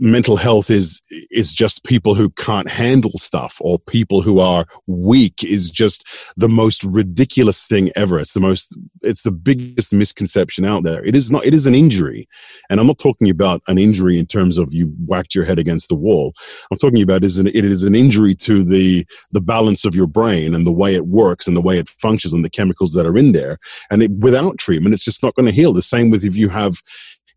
mental 0.01 0.35
health 0.35 0.71
is 0.71 0.99
is 1.29 1.53
just 1.53 1.83
people 1.83 2.15
who 2.15 2.31
can't 2.31 2.67
handle 2.67 3.11
stuff 3.11 3.57
or 3.61 3.77
people 3.77 4.23
who 4.23 4.39
are 4.39 4.65
weak 4.87 5.43
is 5.43 5.69
just 5.69 6.03
the 6.35 6.49
most 6.49 6.83
ridiculous 6.83 7.67
thing 7.67 7.91
ever. 7.95 8.19
It's 8.19 8.33
the 8.33 8.39
most 8.39 8.75
it's 9.03 9.21
the 9.21 9.31
biggest 9.31 9.93
misconception 9.93 10.65
out 10.65 10.83
there. 10.83 11.05
It 11.05 11.15
is 11.15 11.31
not 11.31 11.45
it 11.45 11.53
is 11.53 11.67
an 11.67 11.75
injury. 11.75 12.27
And 12.69 12.79
i'm 12.79 12.87
not 12.87 12.97
talking 12.97 13.29
about 13.29 13.61
an 13.67 13.77
injury 13.77 14.17
in 14.17 14.25
terms 14.25 14.57
of 14.57 14.73
you 14.73 14.91
whacked 15.05 15.35
your 15.35 15.45
head 15.45 15.59
against 15.59 15.89
the 15.89 15.95
wall. 15.95 16.33
I'm 16.71 16.79
talking 16.79 17.03
about 17.03 17.23
is 17.23 17.37
an, 17.37 17.47
it 17.47 17.63
is 17.63 17.83
an 17.83 17.93
injury 17.93 18.33
to 18.35 18.63
the 18.63 19.05
the 19.31 19.41
balance 19.41 19.85
of 19.85 19.93
your 19.93 20.07
brain 20.07 20.55
and 20.55 20.65
the 20.65 20.71
way 20.71 20.95
it 20.95 21.05
works 21.05 21.47
and 21.47 21.55
the 21.55 21.61
way 21.61 21.77
it 21.77 21.87
functions 21.87 22.33
and 22.33 22.43
the 22.43 22.49
chemicals 22.49 22.93
that 22.93 23.05
are 23.05 23.17
in 23.17 23.33
there. 23.33 23.59
And 23.91 24.01
it, 24.01 24.11
without 24.11 24.57
treatment 24.57 24.95
it's 24.95 25.05
just 25.05 25.21
not 25.21 25.35
going 25.35 25.45
to 25.45 25.51
heal. 25.51 25.73
The 25.73 25.83
same 25.83 26.09
with 26.09 26.23
if 26.23 26.35
you 26.35 26.49
have 26.49 26.81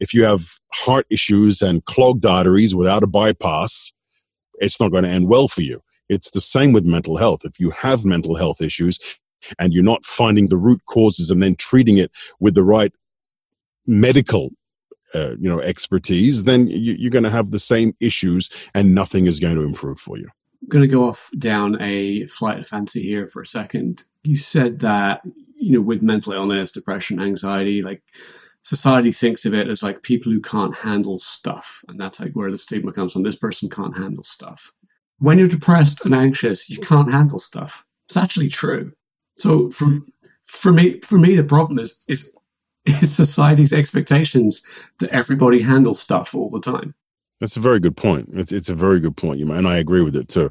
if 0.01 0.15
you 0.15 0.25
have 0.25 0.59
heart 0.73 1.07
issues 1.11 1.63
and 1.63 1.85
clogged 1.85 2.27
arteries 2.27 2.75
without 2.75 3.03
a 3.03 3.07
bypass, 3.07 3.93
it's 4.55 4.81
not 4.81 4.91
going 4.91 5.05
to 5.05 5.11
end 5.11 5.29
well 5.29 5.49
for 5.49 5.63
you. 5.63 5.81
It's 6.09 6.31
the 6.31 6.41
same 6.41 6.73
with 6.73 6.85
mental 6.85 7.17
health. 7.17 7.41
If 7.45 7.59
you 7.59 7.71
have 7.71 8.05
mental 8.05 8.37
health 8.37 8.61
issues 8.61 8.99
and 9.59 9.73
you're 9.73 9.85
not 9.85 10.05
finding 10.05 10.49
the 10.49 10.57
root 10.57 10.81
causes 10.87 11.31
and 11.31 11.43
then 11.43 11.57
treating 11.57 11.99
it 11.99 12.11
with 12.41 12.55
the 12.55 12.65
right 12.65 12.93
medical 13.87 14.51
uh, 15.15 15.37
you 15.39 15.49
know 15.49 15.61
expertise 15.61 16.45
then 16.45 16.67
you, 16.67 17.07
are 17.07 17.11
going 17.11 17.25
to 17.25 17.31
have 17.31 17.51
the 17.51 17.59
same 17.59 17.95
issues 18.01 18.51
and 18.75 18.95
nothing 18.95 19.27
is 19.27 19.39
going 19.39 19.55
to 19.55 19.63
improve 19.63 19.99
for 19.99 20.17
you 20.17 20.29
i'm 20.63 20.69
going 20.69 20.83
to 20.83 20.89
go 20.89 21.07
off 21.07 21.31
down 21.39 21.81
a 21.81 22.27
flight 22.27 22.59
of 22.59 22.67
fancy 22.67 23.03
here 23.03 23.29
for 23.29 23.43
a 23.43 23.47
second 23.47 24.05
you 24.23 24.37
said 24.37 24.81
that 24.81 25.23
you 25.57 25.73
know 25.73 25.81
with 25.81 26.03
mental 26.03 26.33
illness 26.33 26.73
depression 26.73 27.21
anxiety 27.21 27.83
like 27.83 28.03
society 28.65 29.13
thinks 29.13 29.45
of 29.45 29.53
it 29.53 29.69
as 29.69 29.83
like 29.83 30.03
people 30.03 30.33
who 30.33 30.41
can't 30.41 30.75
handle 30.77 31.19
stuff. 31.19 31.85
And 31.87 32.01
that's 32.01 32.19
like 32.19 32.33
where 32.33 32.51
the 32.51 32.59
stigma 32.59 32.93
comes 32.93 33.13
from. 33.13 33.23
This 33.23 33.37
person 33.37 33.69
can't 33.69 33.97
handle 33.97 34.25
stuff. 34.25 34.73
When 35.19 35.39
you're 35.39 35.49
depressed 35.49 36.05
and 36.05 36.15
anxious, 36.15 36.71
you 36.71 36.79
can't 36.79 37.13
handle 37.13 37.39
stuff. 37.39 37.85
It's 38.09 38.17
actually 38.17 38.49
true. 38.49 38.93
So 39.35 39.71
for, 39.71 40.01
for 40.43 40.73
me, 40.73 41.01
for 41.01 41.19
me, 41.19 41.37
the 41.37 41.45
problem 41.45 41.79
is, 41.79 42.01
is, 42.09 42.33
is 42.87 43.15
society's 43.15 43.73
expectations 43.73 44.67
that 44.99 45.11
everybody 45.11 45.63
handles 45.63 46.01
stuff 46.01 46.35
all 46.35 46.51
the 46.51 46.61
time. 46.61 46.95
That's 47.41 47.57
a 47.57 47.61
very 47.61 47.81
good 47.81 47.97
point. 47.97 48.31
It's 48.35 48.53
it's 48.53 48.69
a 48.69 48.75
very 48.75 49.01
good 49.01 49.17
point, 49.17 49.39
you 49.39 49.45
know, 49.45 49.55
and 49.55 49.67
I 49.67 49.77
agree 49.77 50.03
with 50.03 50.17
it 50.17 50.29
too. 50.29 50.51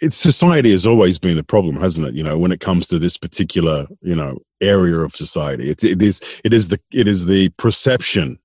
It's 0.00 0.16
society 0.16 0.72
has 0.72 0.86
always 0.86 1.18
been 1.18 1.36
the 1.36 1.44
problem, 1.44 1.76
hasn't 1.76 2.08
it? 2.08 2.14
You 2.14 2.24
know, 2.24 2.36
when 2.38 2.52
it 2.52 2.60
comes 2.60 2.86
to 2.88 2.98
this 2.98 3.16
particular, 3.16 3.86
you 4.02 4.16
know, 4.16 4.38
area 4.60 4.98
of 4.98 5.14
society, 5.14 5.70
it, 5.70 5.84
it 5.84 6.02
is 6.02 6.20
it 6.44 6.52
is 6.52 6.68
the 6.68 6.80
it 6.92 7.06
is 7.06 7.26
the 7.26 7.50
perception 7.50 8.38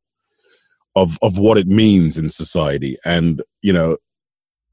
of 0.96 1.18
of 1.22 1.40
what 1.40 1.58
it 1.58 1.68
means 1.68 2.18
in 2.18 2.30
society, 2.30 2.98
and 3.04 3.42
you 3.62 3.74
know, 3.74 3.98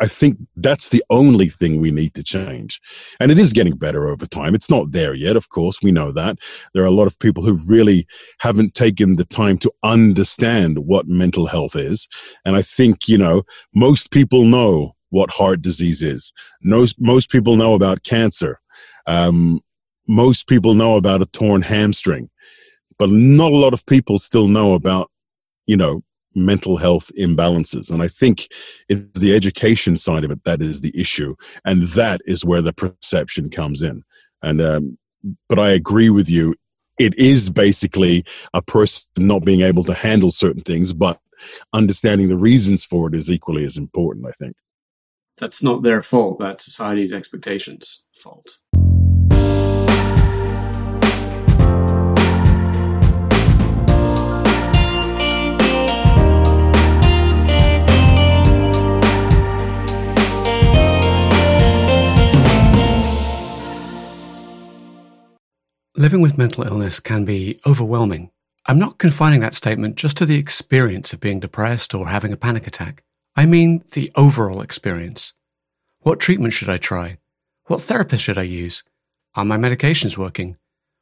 I 0.02 0.08
think 0.08 0.36
that's 0.56 0.88
the 0.88 1.04
only 1.10 1.48
thing 1.48 1.80
we 1.80 1.92
need 1.92 2.14
to 2.14 2.24
change. 2.24 2.80
And 3.20 3.30
it 3.30 3.38
is 3.38 3.52
getting 3.52 3.76
better 3.76 4.08
over 4.08 4.26
time. 4.26 4.52
It's 4.52 4.68
not 4.68 4.90
there 4.90 5.14
yet, 5.14 5.36
of 5.36 5.50
course. 5.50 5.80
We 5.80 5.92
know 5.92 6.10
that. 6.10 6.38
There 6.74 6.82
are 6.82 6.86
a 6.86 6.90
lot 6.90 7.06
of 7.06 7.20
people 7.20 7.44
who 7.44 7.56
really 7.68 8.04
haven't 8.40 8.74
taken 8.74 9.14
the 9.14 9.24
time 9.24 9.58
to 9.58 9.70
understand 9.84 10.80
what 10.80 11.06
mental 11.06 11.46
health 11.46 11.76
is. 11.76 12.08
And 12.44 12.56
I 12.56 12.62
think, 12.62 13.06
you 13.06 13.16
know, 13.16 13.44
most 13.76 14.10
people 14.10 14.44
know 14.44 14.96
what 15.10 15.30
heart 15.30 15.62
disease 15.62 16.02
is. 16.02 16.32
Most, 16.64 16.96
most 17.00 17.30
people 17.30 17.54
know 17.54 17.74
about 17.74 18.02
cancer. 18.02 18.60
Um, 19.06 19.60
most 20.08 20.48
people 20.48 20.74
know 20.74 20.96
about 20.96 21.22
a 21.22 21.26
torn 21.26 21.62
hamstring. 21.62 22.28
But 22.98 23.10
not 23.10 23.52
a 23.52 23.56
lot 23.56 23.72
of 23.72 23.86
people 23.86 24.18
still 24.18 24.48
know 24.48 24.74
about, 24.74 25.12
you 25.66 25.76
know, 25.76 26.02
mental 26.34 26.76
health 26.76 27.10
imbalances. 27.18 27.90
And 27.90 28.02
I 28.02 28.08
think 28.08 28.48
it's 28.88 29.18
the 29.18 29.34
education 29.34 29.96
side 29.96 30.24
of 30.24 30.30
it 30.30 30.44
that 30.44 30.62
is 30.62 30.80
the 30.80 30.98
issue. 30.98 31.34
And 31.64 31.82
that 31.88 32.20
is 32.24 32.44
where 32.44 32.62
the 32.62 32.72
perception 32.72 33.50
comes 33.50 33.82
in. 33.82 34.02
And, 34.42 34.60
um, 34.60 34.98
but 35.48 35.58
I 35.58 35.70
agree 35.70 36.10
with 36.10 36.28
you. 36.28 36.54
It 36.98 37.16
is 37.18 37.50
basically 37.50 38.24
a 38.52 38.62
person 38.62 39.04
not 39.16 39.44
being 39.44 39.62
able 39.62 39.84
to 39.84 39.94
handle 39.94 40.30
certain 40.30 40.62
things, 40.62 40.92
but 40.92 41.18
understanding 41.72 42.28
the 42.28 42.36
reasons 42.36 42.84
for 42.84 43.08
it 43.08 43.14
is 43.14 43.30
equally 43.30 43.64
as 43.64 43.76
important, 43.76 44.26
I 44.26 44.32
think. 44.32 44.56
That's 45.38 45.62
not 45.62 45.82
their 45.82 46.02
fault. 46.02 46.38
That's 46.38 46.64
society's 46.64 47.12
expectations' 47.12 48.04
fault. 48.14 48.58
Living 65.94 66.22
with 66.22 66.38
mental 66.38 66.64
illness 66.64 67.00
can 67.00 67.26
be 67.26 67.60
overwhelming. 67.66 68.30
I'm 68.64 68.78
not 68.78 68.96
confining 68.96 69.40
that 69.40 69.54
statement 69.54 69.96
just 69.96 70.16
to 70.16 70.24
the 70.24 70.38
experience 70.38 71.12
of 71.12 71.20
being 71.20 71.38
depressed 71.38 71.94
or 71.94 72.08
having 72.08 72.32
a 72.32 72.36
panic 72.38 72.66
attack. 72.66 73.02
I 73.36 73.44
mean 73.44 73.84
the 73.92 74.10
overall 74.14 74.62
experience. 74.62 75.34
What 76.00 76.18
treatment 76.18 76.54
should 76.54 76.70
I 76.70 76.78
try? 76.78 77.18
What 77.66 77.82
therapist 77.82 78.22
should 78.22 78.38
I 78.38 78.44
use? 78.44 78.82
Are 79.34 79.44
my 79.44 79.58
medications 79.58 80.16
working? 80.16 80.56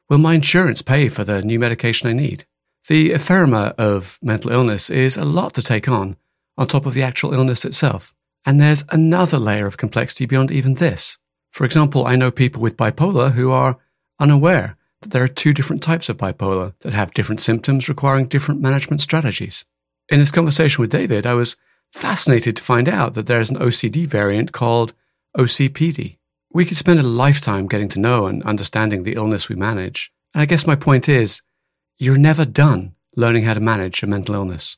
Will 0.08 0.18
my 0.18 0.34
insurance 0.34 0.82
pay 0.82 1.08
for 1.08 1.22
the 1.22 1.40
new 1.40 1.60
medication 1.60 2.08
I 2.08 2.12
need? 2.12 2.44
The 2.88 3.10
ephemerma 3.10 3.76
of 3.76 4.18
mental 4.20 4.50
illness 4.50 4.90
is 4.90 5.16
a 5.16 5.24
lot 5.24 5.54
to 5.54 5.62
take 5.62 5.88
on, 5.88 6.16
on 6.58 6.66
top 6.66 6.84
of 6.84 6.94
the 6.94 7.04
actual 7.04 7.32
illness 7.32 7.64
itself. 7.64 8.12
And 8.44 8.60
there's 8.60 8.84
another 8.88 9.38
layer 9.38 9.68
of 9.68 9.76
complexity 9.76 10.26
beyond 10.26 10.50
even 10.50 10.74
this. 10.74 11.16
For 11.52 11.64
example, 11.64 12.08
I 12.08 12.16
know 12.16 12.32
people 12.32 12.60
with 12.60 12.76
bipolar 12.76 13.34
who 13.34 13.52
are 13.52 13.78
unaware 14.18 14.76
that 15.02 15.10
there 15.10 15.22
are 15.22 15.28
two 15.28 15.52
different 15.52 15.82
types 15.82 16.08
of 16.08 16.16
bipolar 16.16 16.74
that 16.80 16.92
have 16.92 17.14
different 17.14 17.40
symptoms 17.40 17.88
requiring 17.88 18.26
different 18.26 18.60
management 18.60 19.00
strategies. 19.00 19.64
In 20.08 20.18
this 20.18 20.30
conversation 20.30 20.82
with 20.82 20.90
David, 20.90 21.26
I 21.26 21.34
was 21.34 21.56
fascinated 21.92 22.56
to 22.56 22.62
find 22.62 22.88
out 22.88 23.14
that 23.14 23.26
there 23.26 23.40
is 23.40 23.50
an 23.50 23.58
OCD 23.58 24.06
variant 24.06 24.52
called 24.52 24.92
OCPD. 25.36 26.18
We 26.52 26.64
could 26.64 26.76
spend 26.76 27.00
a 27.00 27.04
lifetime 27.04 27.68
getting 27.68 27.88
to 27.90 28.00
know 28.00 28.26
and 28.26 28.42
understanding 28.42 29.02
the 29.02 29.14
illness 29.14 29.48
we 29.48 29.56
manage. 29.56 30.12
And 30.34 30.42
I 30.42 30.46
guess 30.46 30.66
my 30.66 30.76
point 30.76 31.08
is, 31.08 31.42
you're 31.98 32.18
never 32.18 32.44
done 32.44 32.94
learning 33.16 33.44
how 33.44 33.54
to 33.54 33.60
manage 33.60 34.02
a 34.02 34.06
mental 34.06 34.34
illness. 34.34 34.76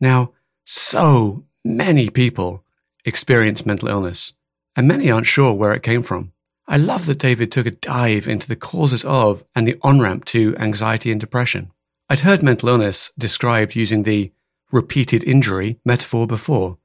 Now, 0.00 0.32
so 0.64 1.44
many 1.64 2.10
people 2.10 2.64
experience 3.04 3.66
mental 3.66 3.88
illness, 3.88 4.32
and 4.76 4.88
many 4.88 5.10
aren't 5.10 5.26
sure 5.26 5.52
where 5.52 5.72
it 5.72 5.82
came 5.82 6.02
from. 6.02 6.32
I 6.70 6.76
love 6.76 7.06
that 7.06 7.18
David 7.18 7.50
took 7.50 7.64
a 7.64 7.70
dive 7.70 8.28
into 8.28 8.46
the 8.46 8.54
causes 8.54 9.02
of 9.06 9.42
and 9.54 9.66
the 9.66 9.78
on 9.80 10.00
ramp 10.00 10.26
to 10.26 10.54
anxiety 10.58 11.10
and 11.10 11.18
depression. 11.18 11.70
I'd 12.10 12.20
heard 12.20 12.42
mental 12.42 12.68
illness 12.68 13.10
described 13.16 13.74
using 13.74 14.02
the 14.02 14.32
repeated 14.70 15.24
injury 15.24 15.78
metaphor 15.86 16.26
before, 16.26 16.76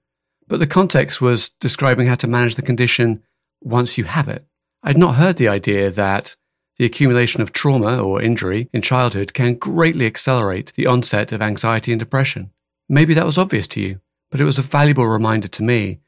but 0.47 0.59
the 0.59 0.67
context 0.67 1.19
was 1.19 1.49
describing 1.49 2.07
how 2.07 2.15
to 2.15 2.27
manage 2.27 2.55
the 2.55 2.61
condition 2.61 3.23
once 3.61 3.97
you 3.97 4.05
have 4.05 4.29
it. 4.29 4.45
I'd 4.83 4.97
not 4.97 5.15
heard 5.15 5.35
the 5.35 5.49
idea 5.49 5.91
that 5.91 6.37
the 6.77 6.85
accumulation 6.85 7.41
of 7.41 7.51
trauma 7.51 8.01
or 8.01 8.21
injury 8.21 8.69
in 8.71 8.81
childhood 8.81 9.33
can 9.33 9.55
greatly 9.55 10.05
accelerate 10.05 10.71
the 10.75 10.87
onset 10.87 11.33
of 11.33 11.41
anxiety 11.41 11.91
and 11.91 11.99
depression. 11.99 12.51
Maybe 12.87 13.13
that 13.13 13.25
was 13.25 13.37
obvious 13.37 13.67
to 13.67 13.81
you, 13.81 13.99
but 14.31 14.39
it 14.39 14.45
was 14.45 14.57
a 14.57 14.63
valuable 14.63 15.07
reminder 15.07 15.49
to 15.49 15.63
me 15.63 15.99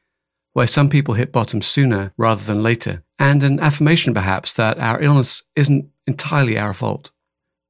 why 0.56 0.64
some 0.64 0.88
people 0.88 1.12
hit 1.12 1.32
bottom 1.32 1.60
sooner 1.60 2.14
rather 2.16 2.42
than 2.42 2.62
later, 2.62 3.02
and 3.18 3.42
an 3.42 3.60
affirmation 3.60 4.14
perhaps 4.14 4.54
that 4.54 4.78
our 4.78 5.02
illness 5.02 5.42
isn't 5.54 5.90
entirely 6.06 6.58
our 6.58 6.72
fault. 6.72 7.10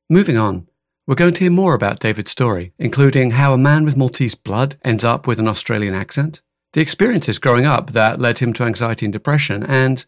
Moving 0.09 0.37
on, 0.37 0.69
we're 1.05 1.17
going 1.17 1.35
to 1.35 1.41
hear 1.41 1.51
more 1.51 1.75
about 1.75 1.99
David's 1.99 2.31
story, 2.31 2.75
including 2.79 3.33
how 3.33 3.53
a 3.53 3.59
man 3.59 3.85
with 3.85 3.97
Maltese 3.97 4.37
blood 4.37 4.77
ends 4.85 5.03
up 5.03 5.27
with 5.27 5.41
an 5.41 5.49
Australian 5.49 5.95
accent, 5.95 6.43
the 6.75 6.81
experiences 6.81 7.41
growing 7.41 7.67
up 7.67 7.91
that 7.91 8.21
led 8.21 8.39
him 8.39 8.53
to 8.53 8.63
anxiety 8.63 9.05
and 9.05 9.13
depression, 9.13 9.65
and 9.65 10.07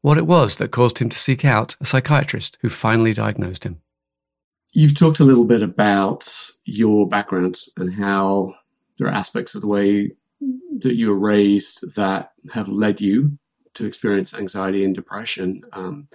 what 0.00 0.16
it 0.16 0.26
was 0.26 0.56
that 0.56 0.70
caused 0.70 1.00
him 1.00 1.10
to 1.10 1.18
seek 1.18 1.44
out 1.44 1.76
a 1.78 1.84
psychiatrist 1.84 2.56
who 2.62 2.70
finally 2.70 3.12
diagnosed 3.12 3.64
him. 3.64 3.82
You've 4.72 4.98
talked 4.98 5.20
a 5.20 5.24
little 5.24 5.44
bit 5.44 5.62
about 5.62 6.26
your 6.64 7.06
background 7.06 7.58
and 7.76 7.96
how 7.96 8.54
there 8.96 9.08
are 9.08 9.14
aspects 9.14 9.54
of 9.54 9.60
the 9.60 9.68
way 9.68 10.12
that 10.84 10.96
you 10.96 11.08
were 11.08 11.18
raised 11.18 11.96
that 11.96 12.32
have 12.52 12.68
led 12.68 13.00
you 13.00 13.38
to 13.74 13.86
experience 13.86 14.34
anxiety 14.34 14.84
and 14.84 14.94
depression. 14.94 15.62
Um, 15.72 16.08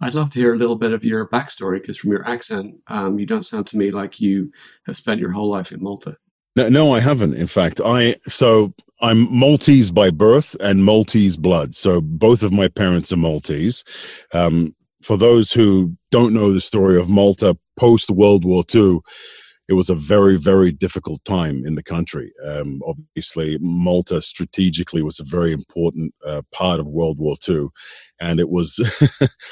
I'd 0.00 0.14
love 0.14 0.30
to 0.30 0.40
hear 0.40 0.52
a 0.52 0.58
little 0.58 0.76
bit 0.76 0.92
of 0.92 1.04
your 1.04 1.26
backstory 1.26 1.80
because 1.80 1.96
from 1.96 2.10
your 2.10 2.28
accent, 2.28 2.76
um, 2.88 3.18
you 3.18 3.26
don't 3.26 3.44
sound 3.46 3.68
to 3.68 3.78
me 3.78 3.90
like 3.90 4.20
you 4.20 4.52
have 4.86 4.96
spent 4.96 5.20
your 5.20 5.30
whole 5.30 5.48
life 5.50 5.72
in 5.72 5.82
Malta. 5.82 6.16
No, 6.56 6.68
no, 6.68 6.92
I 6.92 7.00
haven't. 7.00 7.34
In 7.34 7.46
fact, 7.46 7.80
I 7.84 8.16
so 8.26 8.74
I'm 9.00 9.32
Maltese 9.34 9.90
by 9.90 10.10
birth 10.10 10.56
and 10.60 10.84
Maltese 10.84 11.36
blood. 11.36 11.74
So 11.74 12.00
both 12.00 12.42
of 12.42 12.52
my 12.52 12.68
parents 12.68 13.12
are 13.12 13.16
Maltese. 13.16 13.84
Um, 14.32 14.74
for 15.02 15.16
those 15.16 15.52
who 15.52 15.96
don't 16.10 16.32
know 16.32 16.52
the 16.52 16.60
story 16.60 16.98
of 16.98 17.08
Malta 17.08 17.56
post 17.76 18.10
World 18.10 18.44
War 18.44 18.64
II, 18.72 19.00
it 19.68 19.74
was 19.74 19.88
a 19.88 19.94
very, 19.94 20.36
very 20.36 20.70
difficult 20.70 21.24
time 21.24 21.64
in 21.64 21.74
the 21.74 21.82
country. 21.82 22.32
Um, 22.44 22.82
obviously, 22.86 23.58
Malta 23.60 24.20
strategically 24.20 25.02
was 25.02 25.18
a 25.18 25.24
very 25.24 25.52
important 25.52 26.14
uh, 26.24 26.42
part 26.52 26.80
of 26.80 26.88
World 26.88 27.18
War 27.18 27.36
II, 27.48 27.68
and 28.20 28.40
it 28.40 28.50
was 28.50 28.78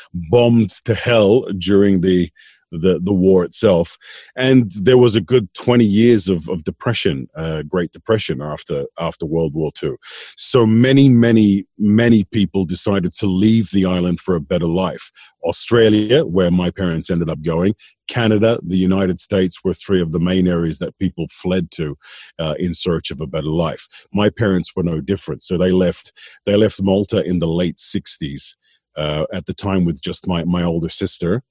bombed 0.14 0.70
to 0.84 0.94
hell 0.94 1.42
during 1.58 2.02
the 2.02 2.30
the 2.72 2.98
the 3.02 3.12
war 3.12 3.44
itself. 3.44 3.98
And 4.34 4.70
there 4.70 4.98
was 4.98 5.14
a 5.14 5.20
good 5.20 5.52
twenty 5.54 5.84
years 5.84 6.28
of, 6.28 6.48
of 6.48 6.64
depression, 6.64 7.28
uh, 7.36 7.62
Great 7.62 7.92
Depression 7.92 8.42
after 8.42 8.86
after 8.98 9.26
World 9.26 9.54
War 9.54 9.70
II. 9.82 9.94
So 10.36 10.66
many, 10.66 11.08
many, 11.08 11.66
many 11.78 12.24
people 12.24 12.64
decided 12.64 13.12
to 13.12 13.26
leave 13.26 13.70
the 13.70 13.86
island 13.86 14.20
for 14.20 14.34
a 14.34 14.40
better 14.40 14.66
life. 14.66 15.10
Australia, 15.44 16.24
where 16.24 16.50
my 16.50 16.70
parents 16.70 17.10
ended 17.10 17.28
up 17.28 17.42
going, 17.42 17.74
Canada, 18.12 18.60
the 18.62 18.76
United 18.76 19.20
States 19.20 19.64
were 19.64 19.72
three 19.72 20.02
of 20.02 20.12
the 20.12 20.20
main 20.20 20.46
areas 20.46 20.78
that 20.80 20.98
people 20.98 21.26
fled 21.30 21.70
to 21.70 21.96
uh, 22.38 22.54
in 22.58 22.74
search 22.74 23.10
of 23.10 23.22
a 23.22 23.26
better 23.26 23.48
life. 23.48 23.88
My 24.12 24.28
parents 24.28 24.76
were 24.76 24.82
no 24.82 25.00
different, 25.00 25.42
so 25.42 25.56
they 25.56 25.72
left. 25.72 26.12
They 26.44 26.56
left 26.56 26.82
Malta 26.82 27.24
in 27.24 27.38
the 27.38 27.48
late 27.48 27.76
'60s 27.76 28.54
uh, 28.96 29.26
at 29.32 29.46
the 29.46 29.54
time 29.54 29.84
with 29.84 30.02
just 30.02 30.26
my, 30.26 30.44
my 30.44 30.62
older 30.62 30.88
sister. 30.88 31.42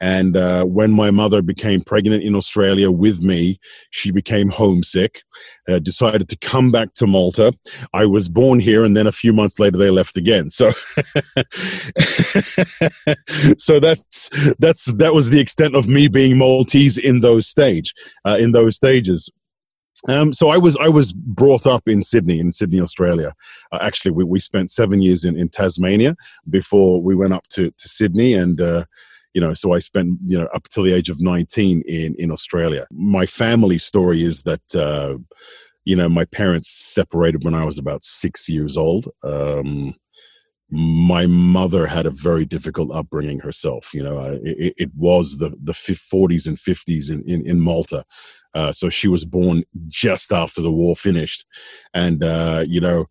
And 0.00 0.36
uh, 0.36 0.64
when 0.64 0.92
my 0.92 1.10
mother 1.10 1.42
became 1.42 1.82
pregnant 1.82 2.22
in 2.22 2.34
Australia 2.34 2.90
with 2.90 3.20
me, 3.20 3.60
she 3.90 4.10
became 4.10 4.48
homesick, 4.48 5.22
uh, 5.68 5.78
decided 5.78 6.28
to 6.30 6.36
come 6.38 6.72
back 6.72 6.94
to 6.94 7.06
Malta. 7.06 7.52
I 7.92 8.06
was 8.06 8.28
born 8.28 8.60
here, 8.60 8.84
and 8.84 8.96
then 8.96 9.06
a 9.06 9.12
few 9.12 9.32
months 9.32 9.58
later, 9.58 9.76
they 9.76 9.90
left 9.90 10.16
again. 10.16 10.48
So, 10.50 10.70
so 13.58 13.78
that's 13.80 14.30
that's 14.58 14.86
that 14.94 15.12
was 15.12 15.28
the 15.30 15.40
extent 15.40 15.76
of 15.76 15.86
me 15.88 16.08
being 16.08 16.38
Maltese 16.38 16.96
in 16.96 17.20
those 17.20 17.46
stage 17.46 17.92
uh, 18.24 18.38
in 18.40 18.52
those 18.52 18.76
stages. 18.76 19.28
Um, 20.06 20.32
so 20.32 20.48
I 20.48 20.58
was 20.58 20.76
I 20.76 20.88
was 20.88 21.12
brought 21.12 21.66
up 21.66 21.88
in 21.88 22.02
Sydney, 22.02 22.38
in 22.38 22.52
Sydney, 22.52 22.80
Australia. 22.80 23.32
Uh, 23.72 23.78
actually, 23.80 24.12
we, 24.12 24.24
we 24.24 24.40
spent 24.40 24.70
seven 24.70 25.02
years 25.02 25.24
in, 25.24 25.36
in 25.36 25.48
Tasmania 25.48 26.14
before 26.48 27.02
we 27.02 27.16
went 27.16 27.32
up 27.32 27.48
to, 27.48 27.70
to 27.70 27.88
Sydney, 27.88 28.34
and 28.34 28.60
uh, 28.60 28.84
you 29.34 29.40
know, 29.40 29.54
so 29.54 29.72
I 29.72 29.80
spent 29.80 30.18
you 30.22 30.38
know 30.38 30.48
up 30.54 30.68
till 30.68 30.84
the 30.84 30.92
age 30.92 31.08
of 31.08 31.20
nineteen 31.20 31.82
in 31.86 32.14
in 32.16 32.30
Australia. 32.30 32.86
My 32.90 33.26
family 33.26 33.78
story 33.78 34.22
is 34.22 34.42
that. 34.42 34.74
Uh, 34.74 35.18
you 35.84 35.96
know, 35.96 36.08
my 36.08 36.26
parents 36.26 36.68
separated 36.68 37.44
when 37.44 37.54
I 37.54 37.64
was 37.64 37.78
about 37.78 38.04
six 38.04 38.46
years 38.46 38.76
old. 38.76 39.08
Um, 39.24 39.94
my 40.70 41.26
mother 41.26 41.86
had 41.86 42.04
a 42.04 42.10
very 42.10 42.44
difficult 42.44 42.94
upbringing 42.94 43.40
herself. 43.40 43.94
You 43.94 44.02
know, 44.02 44.38
it, 44.42 44.74
it 44.76 44.90
was 44.94 45.38
the 45.38 45.50
the 45.62 45.72
40s 45.72 46.46
and 46.46 46.56
50s 46.56 47.10
in 47.10 47.22
in, 47.22 47.46
in 47.46 47.60
Malta, 47.60 48.04
uh, 48.54 48.72
so 48.72 48.88
she 48.88 49.08
was 49.08 49.24
born 49.24 49.64
just 49.86 50.32
after 50.32 50.60
the 50.60 50.72
war 50.72 50.94
finished, 50.94 51.46
and 51.94 52.22
uh, 52.22 52.64
you 52.66 52.80
know, 52.80 53.06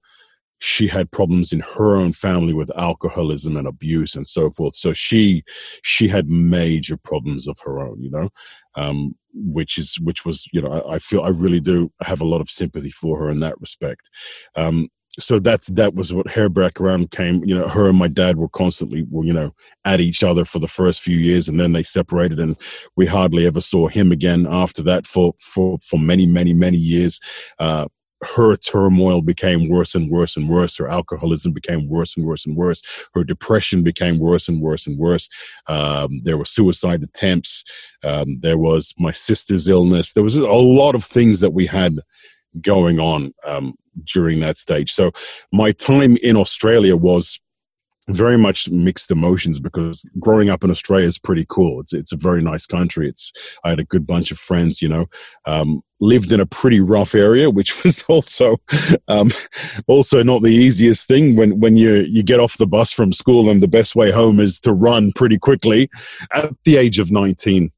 she 0.59 0.87
had 0.87 1.11
problems 1.11 1.51
in 1.51 1.61
her 1.77 1.95
own 1.95 2.13
family 2.13 2.53
with 2.53 2.71
alcoholism 2.77 3.57
and 3.57 3.67
abuse 3.67 4.15
and 4.15 4.27
so 4.27 4.49
forth. 4.51 4.75
So 4.75 4.93
she 4.93 5.43
she 5.83 6.07
had 6.07 6.29
major 6.29 6.97
problems 6.97 7.47
of 7.47 7.57
her 7.63 7.79
own. 7.79 8.01
You 8.01 8.11
know, 8.11 8.29
um, 8.75 9.15
which 9.33 9.77
is 9.77 9.99
which 9.99 10.25
was 10.25 10.47
you 10.51 10.61
know 10.61 10.69
I, 10.69 10.95
I, 10.95 10.99
feel 10.99 11.21
I 11.21 11.29
really 11.29 11.59
do 11.59 11.91
have 12.01 12.21
a 12.21 12.25
lot 12.25 12.41
of 12.41 12.49
sympathy 12.49 12.91
for 12.91 13.19
her 13.19 13.29
in 13.29 13.39
that 13.41 13.59
respect. 13.59 14.09
Um, 14.55 14.89
so 15.19 15.39
that's 15.39 15.67
that 15.67 15.95
was 15.95 16.13
what 16.13 16.27
her 16.29 16.49
background 16.49 17.11
came 17.11 17.43
you 17.43 17.57
know 17.57 17.67
her 17.67 17.89
and 17.89 17.97
my 17.97 18.07
dad 18.07 18.37
were 18.37 18.49
constantly 18.49 19.03
were 19.09 19.25
you 19.25 19.33
know 19.33 19.51
at 19.85 19.99
each 19.99 20.23
other 20.23 20.45
for 20.45 20.59
the 20.59 20.67
first 20.67 21.01
few 21.01 21.17
years 21.17 21.47
and 21.47 21.59
then 21.59 21.73
they 21.73 21.83
separated 21.83 22.39
and 22.39 22.57
we 22.95 23.05
hardly 23.05 23.45
ever 23.45 23.61
saw 23.61 23.87
him 23.87 24.11
again 24.11 24.45
after 24.49 24.83
that 24.83 25.07
for 25.07 25.33
for 25.41 25.77
for 25.81 25.99
many 25.99 26.25
many 26.25 26.53
many 26.53 26.77
years 26.77 27.19
uh 27.59 27.87
her 28.23 28.55
turmoil 28.57 29.21
became 29.21 29.69
worse 29.69 29.93
and 29.93 30.09
worse 30.09 30.35
and 30.37 30.49
worse. 30.49 30.77
Her 30.77 30.87
alcoholism 30.87 31.53
became 31.53 31.87
worse 31.87 32.17
and 32.17 32.25
worse 32.25 32.45
and 32.45 32.55
worse. 32.55 32.81
Her 33.13 33.23
depression 33.23 33.83
became 33.83 34.19
worse 34.19 34.47
and 34.47 34.61
worse 34.61 34.87
and 34.87 34.97
worse. 34.97 35.29
Um, 35.67 36.21
there 36.23 36.37
were 36.37 36.45
suicide 36.45 37.03
attempts. 37.03 37.63
Um, 38.03 38.39
there 38.39 38.57
was 38.57 38.93
my 38.97 39.11
sister's 39.11 39.67
illness. 39.67 40.13
There 40.13 40.23
was 40.23 40.35
a 40.35 40.51
lot 40.51 40.95
of 40.95 41.03
things 41.03 41.41
that 41.41 41.53
we 41.53 41.67
had 41.67 41.99
going 42.61 42.99
on 42.99 43.33
um, 43.45 43.75
during 44.03 44.39
that 44.41 44.57
stage. 44.57 44.91
So 44.91 45.11
my 45.51 45.71
time 45.71 46.17
in 46.17 46.37
Australia 46.37 46.95
was 46.95 47.39
very 48.09 48.37
much 48.37 48.69
mixed 48.69 49.11
emotions 49.11 49.59
because 49.59 50.09
growing 50.19 50.49
up 50.49 50.63
in 50.63 50.71
Australia 50.71 51.05
is 51.05 51.19
pretty 51.19 51.45
cool. 51.49 51.81
It's 51.81 51.93
it's 51.93 52.11
a 52.11 52.17
very 52.17 52.41
nice 52.41 52.65
country. 52.65 53.09
It's 53.09 53.31
I 53.63 53.69
had 53.69 53.79
a 53.79 53.85
good 53.85 54.07
bunch 54.07 54.31
of 54.31 54.39
friends, 54.39 54.81
you 54.81 54.89
know. 54.89 55.07
Um, 55.45 55.81
lived 55.99 56.31
in 56.31 56.39
a 56.39 56.45
pretty 56.45 56.79
rough 56.79 57.15
area, 57.15 57.49
which 57.49 57.83
was 57.83 58.03
also 58.03 58.57
um, 59.07 59.29
also 59.87 60.23
not 60.23 60.41
the 60.41 60.53
easiest 60.53 61.07
thing 61.07 61.35
when 61.35 61.59
when 61.59 61.75
you 61.75 62.05
you 62.09 62.23
get 62.23 62.39
off 62.39 62.57
the 62.57 62.67
bus 62.67 62.93
from 62.93 63.11
school 63.11 63.49
and 63.49 63.61
the 63.61 63.67
best 63.67 63.95
way 63.95 64.11
home 64.11 64.39
is 64.39 64.59
to 64.61 64.73
run 64.73 65.11
pretty 65.13 65.37
quickly. 65.37 65.89
At 66.33 66.51
the 66.63 66.77
age 66.77 66.99
of 66.99 67.11
nineteen, 67.11 67.71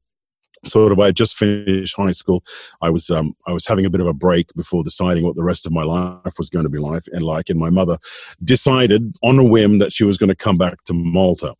sort 0.64 0.92
of 0.92 1.00
I 1.00 1.06
had 1.06 1.16
just 1.16 1.36
finished 1.36 1.96
high 1.96 2.12
school. 2.12 2.42
I 2.80 2.90
was 2.90 3.10
um, 3.10 3.34
I 3.46 3.52
was 3.52 3.66
having 3.66 3.86
a 3.86 3.90
bit 3.90 4.00
of 4.00 4.06
a 4.06 4.14
break 4.14 4.52
before 4.54 4.84
deciding 4.84 5.24
what 5.24 5.36
the 5.36 5.44
rest 5.44 5.66
of 5.66 5.72
my 5.72 5.82
life 5.82 6.34
was 6.38 6.50
going 6.50 6.64
to 6.64 6.70
be 6.70 6.78
like 6.78 7.04
and 7.12 7.22
like. 7.22 7.48
And 7.48 7.58
my 7.58 7.70
mother 7.70 7.98
decided 8.42 9.16
on 9.22 9.38
a 9.38 9.44
whim 9.44 9.78
that 9.78 9.92
she 9.92 10.04
was 10.04 10.18
going 10.18 10.28
to 10.28 10.36
come 10.36 10.58
back 10.58 10.84
to 10.84 10.94
Malta. 10.94 11.54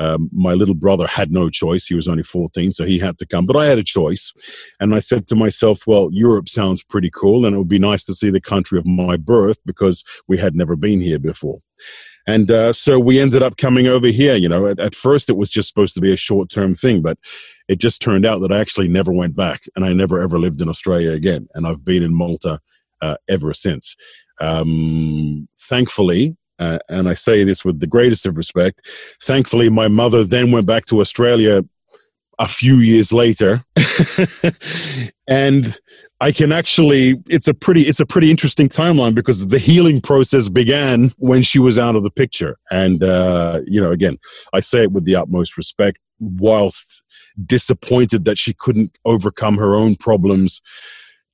Um, 0.00 0.30
my 0.32 0.54
little 0.54 0.74
brother 0.74 1.06
had 1.06 1.30
no 1.30 1.50
choice. 1.50 1.86
He 1.86 1.94
was 1.94 2.08
only 2.08 2.22
14, 2.22 2.72
so 2.72 2.84
he 2.84 2.98
had 2.98 3.18
to 3.18 3.26
come. 3.26 3.44
But 3.44 3.56
I 3.56 3.66
had 3.66 3.78
a 3.78 3.84
choice. 3.84 4.32
And 4.80 4.94
I 4.94 4.98
said 4.98 5.26
to 5.26 5.36
myself, 5.36 5.86
well, 5.86 6.08
Europe 6.10 6.48
sounds 6.48 6.82
pretty 6.82 7.10
cool, 7.14 7.44
and 7.44 7.54
it 7.54 7.58
would 7.58 7.68
be 7.68 7.78
nice 7.78 8.04
to 8.06 8.14
see 8.14 8.30
the 8.30 8.40
country 8.40 8.78
of 8.78 8.86
my 8.86 9.18
birth 9.18 9.58
because 9.66 10.02
we 10.26 10.38
had 10.38 10.56
never 10.56 10.74
been 10.74 11.02
here 11.02 11.18
before. 11.18 11.58
And 12.26 12.50
uh, 12.50 12.72
so 12.72 12.98
we 12.98 13.20
ended 13.20 13.42
up 13.42 13.58
coming 13.58 13.88
over 13.88 14.06
here. 14.06 14.36
You 14.36 14.48
know, 14.48 14.66
at, 14.66 14.78
at 14.78 14.94
first 14.94 15.28
it 15.28 15.36
was 15.36 15.50
just 15.50 15.68
supposed 15.68 15.94
to 15.94 16.00
be 16.00 16.12
a 16.12 16.16
short 16.16 16.48
term 16.48 16.74
thing, 16.74 17.02
but 17.02 17.18
it 17.68 17.78
just 17.78 18.00
turned 18.00 18.24
out 18.24 18.38
that 18.40 18.52
I 18.52 18.58
actually 18.58 18.88
never 18.88 19.12
went 19.12 19.36
back 19.36 19.62
and 19.76 19.84
I 19.84 19.92
never 19.92 20.20
ever 20.20 20.38
lived 20.38 20.60
in 20.62 20.68
Australia 20.68 21.12
again. 21.12 21.48
And 21.54 21.66
I've 21.66 21.84
been 21.84 22.02
in 22.02 22.14
Malta 22.14 22.60
uh, 23.02 23.16
ever 23.28 23.52
since. 23.52 23.96
Um, 24.40 25.48
thankfully, 25.58 26.36
uh, 26.60 26.78
and 26.88 27.08
I 27.08 27.14
say 27.14 27.42
this 27.42 27.64
with 27.64 27.80
the 27.80 27.86
greatest 27.86 28.26
of 28.26 28.36
respect, 28.36 28.86
thankfully, 29.22 29.70
my 29.70 29.88
mother 29.88 30.22
then 30.22 30.52
went 30.52 30.66
back 30.66 30.84
to 30.86 31.00
Australia 31.00 31.64
a 32.38 32.46
few 32.46 32.76
years 32.76 33.12
later. 33.12 33.64
and 35.28 35.78
I 36.20 36.32
can 36.32 36.52
actually 36.52 37.16
it's 37.28 37.48
a 37.48 37.54
pretty 37.54 37.82
it's 37.82 38.00
a 38.00 38.06
pretty 38.06 38.30
interesting 38.30 38.68
timeline 38.68 39.14
because 39.14 39.46
the 39.46 39.58
healing 39.58 40.02
process 40.02 40.50
began 40.50 41.12
when 41.16 41.42
she 41.42 41.58
was 41.58 41.78
out 41.78 41.96
of 41.96 42.02
the 42.02 42.10
picture. 42.10 42.58
And 42.70 43.02
uh, 43.02 43.62
you 43.66 43.80
know 43.80 43.90
again 43.90 44.18
I 44.52 44.60
say 44.60 44.82
it 44.82 44.92
with 44.92 45.04
the 45.04 45.16
utmost 45.16 45.56
respect. 45.56 45.98
Whilst 46.18 47.02
disappointed 47.46 48.26
that 48.26 48.36
she 48.36 48.52
couldn't 48.52 48.98
overcome 49.06 49.56
her 49.56 49.74
own 49.74 49.96
problems 49.96 50.60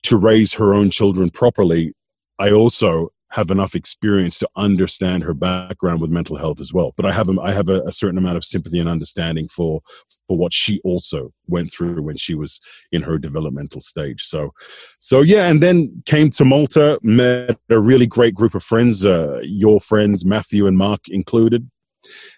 to 0.03 0.15
raise 0.15 0.53
her 0.53 0.73
own 0.73 0.89
children 0.89 1.29
properly 1.29 1.93
I 2.39 2.51
also 2.51 3.09
have 3.31 3.51
enough 3.51 3.75
experience 3.75 4.39
to 4.39 4.49
understand 4.55 5.23
her 5.23 5.33
background 5.33 5.99
with 5.99 6.09
mental 6.09 6.37
health 6.37 6.61
as 6.61 6.73
well. 6.73 6.93
But 6.95 7.05
I 7.05 7.11
have 7.11 7.27
a, 7.27 7.39
I 7.41 7.51
have 7.51 7.67
a, 7.67 7.81
a, 7.81 7.91
certain 7.91 8.17
amount 8.17 8.37
of 8.37 8.45
sympathy 8.45 8.79
and 8.79 8.87
understanding 8.87 9.47
for 9.49 9.81
for 10.27 10.37
what 10.37 10.53
she 10.53 10.79
also 10.83 11.33
went 11.47 11.71
through 11.71 12.01
when 12.01 12.17
she 12.17 12.35
was 12.35 12.59
in 12.91 13.01
her 13.01 13.17
developmental 13.17 13.81
stage. 13.81 14.23
So, 14.23 14.53
so 14.97 15.21
yeah, 15.21 15.49
and 15.49 15.61
then 15.61 16.03
came 16.05 16.29
to 16.31 16.45
Malta, 16.45 16.99
met 17.03 17.57
a 17.69 17.79
really 17.79 18.07
great 18.07 18.33
group 18.33 18.55
of 18.55 18.63
friends, 18.63 19.05
uh, 19.05 19.39
your 19.43 19.81
friends 19.81 20.25
Matthew 20.25 20.65
and 20.65 20.77
Mark 20.77 21.01
included, 21.09 21.69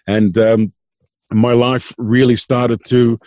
and 0.06 0.36
um, 0.38 0.72
my 1.30 1.52
life 1.52 1.94
really 1.98 2.36
started 2.36 2.80
to 2.86 3.18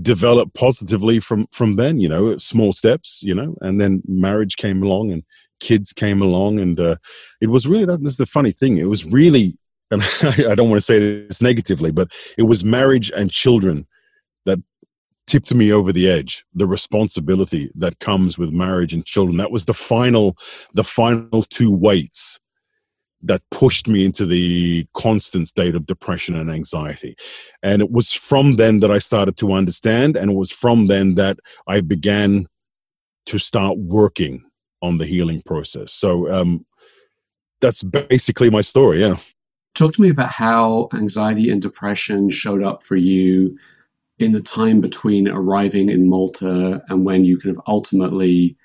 develop 0.00 0.54
positively 0.54 1.20
from 1.20 1.46
from 1.52 1.76
then 1.76 2.00
you 2.00 2.08
know 2.08 2.34
small 2.38 2.72
steps 2.72 3.22
you 3.22 3.34
know 3.34 3.54
and 3.60 3.78
then 3.78 4.02
marriage 4.08 4.56
came 4.56 4.82
along 4.82 5.12
and 5.12 5.22
kids 5.62 5.92
came 5.92 6.20
along, 6.20 6.58
and 6.58 6.78
uh, 6.78 6.96
it 7.40 7.48
was 7.48 7.66
really 7.66 7.84
that. 7.84 8.02
This 8.02 8.12
is 8.12 8.18
the 8.18 8.26
funny 8.26 8.50
thing. 8.50 8.78
It 8.78 8.88
was 8.88 9.06
really, 9.06 9.56
and 9.90 10.02
I 10.22 10.54
don't 10.54 10.68
want 10.68 10.78
to 10.78 10.82
say 10.82 10.98
this 10.98 11.40
negatively, 11.40 11.92
but 11.92 12.08
it 12.36 12.42
was 12.42 12.64
marriage 12.64 13.10
and 13.14 13.30
children 13.30 13.86
that 14.44 14.58
tipped 15.26 15.54
me 15.54 15.72
over 15.72 15.92
the 15.92 16.10
edge. 16.10 16.44
The 16.52 16.66
responsibility 16.66 17.70
that 17.76 18.00
comes 18.00 18.36
with 18.36 18.50
marriage 18.50 18.92
and 18.92 19.06
children. 19.06 19.36
That 19.36 19.52
was 19.52 19.64
the 19.64 19.74
final, 19.74 20.36
the 20.74 20.84
final 20.84 21.42
two 21.42 21.70
weights 21.70 22.40
that 23.24 23.40
pushed 23.52 23.86
me 23.86 24.04
into 24.04 24.26
the 24.26 24.84
constant 24.94 25.46
state 25.46 25.76
of 25.76 25.86
depression 25.86 26.34
and 26.34 26.50
anxiety. 26.50 27.14
And 27.62 27.80
it 27.80 27.92
was 27.92 28.12
from 28.12 28.56
then 28.56 28.80
that 28.80 28.90
I 28.90 28.98
started 28.98 29.36
to 29.36 29.52
understand, 29.52 30.16
and 30.16 30.32
it 30.32 30.34
was 30.34 30.50
from 30.50 30.88
then 30.88 31.14
that 31.14 31.38
I 31.68 31.82
began 31.82 32.48
to 33.26 33.38
start 33.38 33.78
working 33.78 34.42
on 34.82 34.98
the 34.98 35.06
healing 35.06 35.40
process. 35.42 35.92
So 35.92 36.30
um, 36.30 36.66
that's 37.60 37.82
basically 37.82 38.50
my 38.50 38.60
story. 38.60 39.00
Yeah. 39.00 39.16
Talk 39.74 39.94
to 39.94 40.02
me 40.02 40.10
about 40.10 40.32
how 40.32 40.88
anxiety 40.92 41.48
and 41.48 41.62
depression 41.62 42.28
showed 42.28 42.62
up 42.62 42.82
for 42.82 42.96
you 42.96 43.56
in 44.18 44.32
the 44.32 44.42
time 44.42 44.80
between 44.80 45.28
arriving 45.28 45.88
in 45.88 46.08
Malta 46.08 46.82
and 46.88 47.06
when 47.06 47.24
you 47.24 47.38
kind 47.38 47.56
of 47.56 47.62
ultimately 47.66 48.56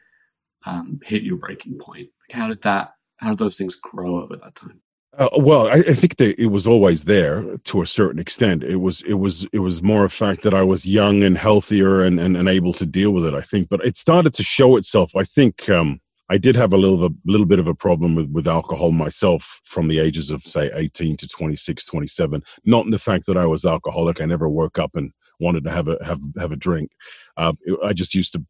um, 0.66 1.00
hit 1.04 1.24
your 1.24 1.38
breaking 1.38 1.78
point. 1.78 2.10
Like 2.22 2.38
how 2.38 2.48
did 2.50 2.62
that? 2.64 2.94
How 3.18 3.30
did 3.30 3.40
those 3.40 3.58
things 3.58 3.76
grow 3.76 4.22
up 4.22 4.32
at 4.32 4.42
that 4.42 4.56
time? 4.56 4.82
Uh, 5.18 5.30
well, 5.38 5.68
I, 5.68 5.78
I, 5.78 5.94
think 5.94 6.18
that 6.18 6.40
it 6.40 6.48
was 6.48 6.68
always 6.68 7.06
there 7.06 7.58
to 7.58 7.82
a 7.82 7.88
certain 7.88 8.20
extent. 8.20 8.64
It 8.64 8.76
was, 8.76 9.02
it 9.02 9.16
was, 9.16 9.48
it 9.52 9.60
was 9.60 9.82
more 9.82 10.06
a 10.06 10.12
fact 10.12 10.44
that 10.44 10.54
I 10.54 10.62
was 10.62 10.86
young 10.86 11.24
and 11.24 11.36
healthier 11.36 12.04
and, 12.04 12.20
and, 12.20 12.38
and 12.38 12.48
able 12.48 12.72
to 12.74 12.86
deal 12.86 13.10
with 13.12 13.26
it. 13.26 13.34
I 13.34 13.42
think, 13.42 13.68
but 13.68 13.84
it 13.84 13.98
started 13.98 14.36
to 14.36 14.44
show 14.44 14.78
itself. 14.78 15.16
I 15.16 15.24
think 15.24 15.68
um, 15.70 16.02
I 16.30 16.38
did 16.38 16.56
have 16.56 16.74
a 16.74 16.78
little 16.78 17.06
a 17.06 17.10
little 17.26 17.46
bit 17.46 17.60
of 17.60 17.68
a 17.68 17.76
problem 17.76 18.16
with, 18.16 18.30
with 18.30 18.48
alcohol 18.48 18.92
myself 18.92 19.62
from 19.64 19.88
the 19.88 20.00
ages 20.00 20.30
of 20.30 20.44
say 20.44 20.70
18 20.74 21.18
to 21.18 21.28
26, 21.28 21.86
27. 21.86 22.44
Not 22.66 22.86
in 22.86 22.92
the 22.92 23.00
fact 23.00 23.26
that 23.28 23.38
I 23.38 23.46
was 23.46 23.66
alcoholic. 23.66 24.22
I 24.22 24.26
never 24.26 24.50
woke 24.50 24.78
up 24.78 24.96
and 24.96 25.12
wanted 25.40 25.64
to 25.64 25.72
have 25.72 25.88
a 25.88 25.98
have 26.04 26.20
have 26.38 26.52
a 26.52 26.58
drink. 26.58 26.92
Uh, 27.38 27.54
I 27.84 27.94
just 27.94 28.14
used 28.14 28.34
to 28.34 28.46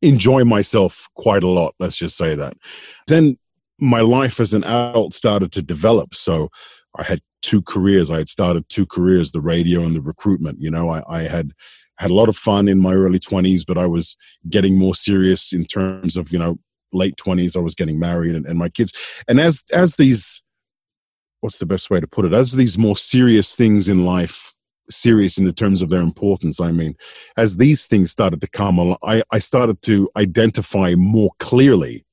enjoy 0.00 0.44
myself 0.44 1.08
quite 1.14 1.42
a 1.42 1.48
lot. 1.48 1.74
Let's 1.78 1.96
just 1.96 2.16
say 2.16 2.34
that. 2.34 2.54
Then 3.06 3.38
my 3.78 4.00
life 4.00 4.38
as 4.38 4.54
an 4.54 4.64
adult 4.64 5.14
started 5.14 5.50
to 5.52 5.62
develop. 5.62 6.14
So 6.14 6.48
I 6.96 7.02
had 7.02 7.20
two 7.40 7.62
careers. 7.62 8.10
I 8.10 8.18
had 8.18 8.28
started 8.28 8.68
two 8.68 8.86
careers: 8.86 9.32
the 9.32 9.40
radio 9.40 9.82
and 9.82 9.96
the 9.96 10.02
recruitment. 10.02 10.60
You 10.60 10.70
know, 10.70 10.88
I, 10.88 11.02
I 11.08 11.22
had 11.22 11.52
had 11.98 12.10
a 12.10 12.14
lot 12.14 12.28
of 12.28 12.36
fun 12.36 12.68
in 12.68 12.78
my 12.78 12.94
early 12.94 13.18
20s, 13.18 13.64
but 13.66 13.78
I 13.78 13.86
was 13.86 14.16
getting 14.48 14.78
more 14.78 14.94
serious 14.94 15.52
in 15.52 15.64
terms 15.64 16.16
of 16.16 16.32
you 16.32 16.38
know 16.38 16.58
late 16.92 17.14
20s 17.16 17.56
i 17.56 17.60
was 17.60 17.74
getting 17.74 17.98
married 17.98 18.34
and, 18.34 18.46
and 18.46 18.58
my 18.58 18.68
kids. 18.68 18.92
And 19.28 19.40
as 19.40 19.64
as 19.72 19.96
these 19.96 20.42
what's 21.40 21.58
the 21.58 21.66
best 21.66 21.90
way 21.90 21.98
to 21.98 22.06
put 22.06 22.24
it? 22.24 22.32
As 22.32 22.52
these 22.52 22.78
more 22.78 22.96
serious 22.96 23.54
things 23.54 23.88
in 23.88 24.04
life 24.04 24.54
serious 24.90 25.38
in 25.38 25.44
the 25.44 25.52
terms 25.52 25.80
of 25.80 25.88
their 25.90 26.02
importance 26.02 26.60
i 26.60 26.70
mean 26.70 26.94
as 27.36 27.56
these 27.56 27.86
things 27.86 28.10
started 28.10 28.40
to 28.40 28.48
come 28.48 28.78
along 28.78 28.98
i, 29.04 29.22
I 29.30 29.38
started 29.38 29.80
to 29.82 30.10
identify 30.16 30.96
more 30.96 31.30
clearly 31.38 32.04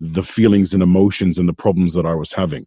the 0.00 0.22
feelings 0.22 0.72
and 0.72 0.82
emotions 0.82 1.38
and 1.38 1.48
the 1.48 1.54
problems 1.54 1.94
that 1.94 2.06
i 2.06 2.14
was 2.14 2.32
having. 2.32 2.66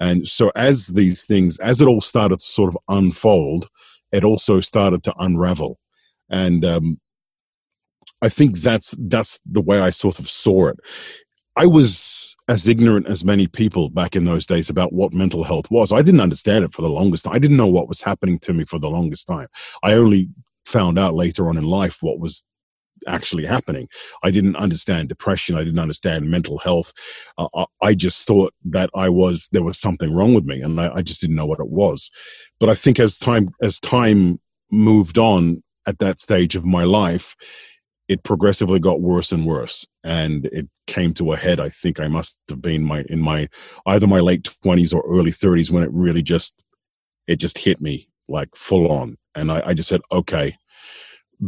And 0.00 0.26
so 0.26 0.50
as 0.56 0.88
these 0.88 1.24
things 1.24 1.58
as 1.58 1.80
it 1.80 1.88
all 1.88 2.00
started 2.00 2.38
to 2.40 2.44
sort 2.44 2.68
of 2.68 2.78
unfold 2.88 3.68
it 4.12 4.24
also 4.24 4.60
started 4.60 5.02
to 5.04 5.14
unravel. 5.18 5.78
And 6.30 6.64
um, 6.64 7.00
I 8.22 8.28
think 8.28 8.58
that's 8.58 8.96
that's 8.98 9.40
the 9.46 9.60
way 9.60 9.80
I 9.80 9.90
sort 9.90 10.18
of 10.18 10.28
saw 10.28 10.68
it. 10.68 10.78
I 11.56 11.66
was 11.66 12.36
as 12.48 12.66
ignorant 12.66 13.06
as 13.06 13.24
many 13.24 13.46
people 13.46 13.90
back 13.90 14.16
in 14.16 14.24
those 14.24 14.46
days 14.46 14.70
about 14.70 14.92
what 14.92 15.12
mental 15.12 15.44
health 15.44 15.70
was. 15.70 15.92
I 15.92 16.02
didn't 16.02 16.20
understand 16.20 16.64
it 16.64 16.72
for 16.72 16.82
the 16.82 16.88
longest 16.88 17.24
time. 17.24 17.34
I 17.34 17.38
didn't 17.38 17.56
know 17.58 17.66
what 17.66 17.88
was 17.88 18.00
happening 18.00 18.38
to 18.40 18.54
me 18.54 18.64
for 18.64 18.78
the 18.78 18.88
longest 18.88 19.26
time. 19.26 19.48
I 19.82 19.94
only 19.94 20.28
found 20.64 20.98
out 20.98 21.14
later 21.14 21.48
on 21.48 21.56
in 21.56 21.64
life 21.64 21.98
what 22.00 22.18
was 22.18 22.44
actually 23.06 23.44
happening. 23.44 23.88
I 24.22 24.30
didn't 24.30 24.56
understand 24.56 25.08
depression. 25.08 25.56
I 25.56 25.64
didn't 25.64 25.78
understand 25.78 26.30
mental 26.30 26.58
health. 26.58 26.92
Uh, 27.36 27.66
I 27.82 27.94
just 27.94 28.26
thought 28.26 28.54
that 28.64 28.90
I 28.94 29.08
was 29.08 29.48
there 29.52 29.62
was 29.62 29.78
something 29.78 30.14
wrong 30.14 30.34
with 30.34 30.44
me, 30.44 30.60
and 30.60 30.80
I, 30.80 30.96
I 30.96 31.02
just 31.02 31.20
didn't 31.20 31.36
know 31.36 31.46
what 31.46 31.60
it 31.60 31.70
was. 31.70 32.10
But 32.58 32.70
I 32.70 32.74
think 32.74 32.98
as 32.98 33.18
time 33.18 33.50
as 33.62 33.78
time 33.78 34.40
moved 34.70 35.18
on 35.18 35.62
at 35.86 35.98
that 35.98 36.20
stage 36.20 36.54
of 36.56 36.66
my 36.66 36.84
life, 36.84 37.36
it 38.08 38.22
progressively 38.22 38.78
got 38.80 39.02
worse 39.02 39.32
and 39.32 39.44
worse 39.44 39.86
and 40.02 40.46
it 40.46 40.66
came 40.86 41.12
to 41.14 41.32
a 41.32 41.36
head. 41.36 41.60
I 41.60 41.68
think 41.68 42.00
i 42.00 42.08
must 42.08 42.38
have 42.48 42.62
been 42.62 42.82
my 42.82 43.04
in 43.08 43.20
my 43.20 43.48
either 43.86 44.06
my 44.06 44.20
late 44.20 44.42
20s 44.64 44.94
or 44.94 45.04
early 45.06 45.30
30s 45.30 45.70
when 45.70 45.82
it 45.82 45.90
really 45.92 46.22
just 46.22 46.60
it 47.26 47.36
just 47.36 47.58
hit 47.58 47.80
me 47.80 48.08
like 48.28 48.48
full 48.56 48.90
on. 48.90 49.18
And 49.34 49.52
i, 49.52 49.62
I 49.66 49.74
just 49.74 49.88
said 49.88 50.00
okay. 50.10 50.56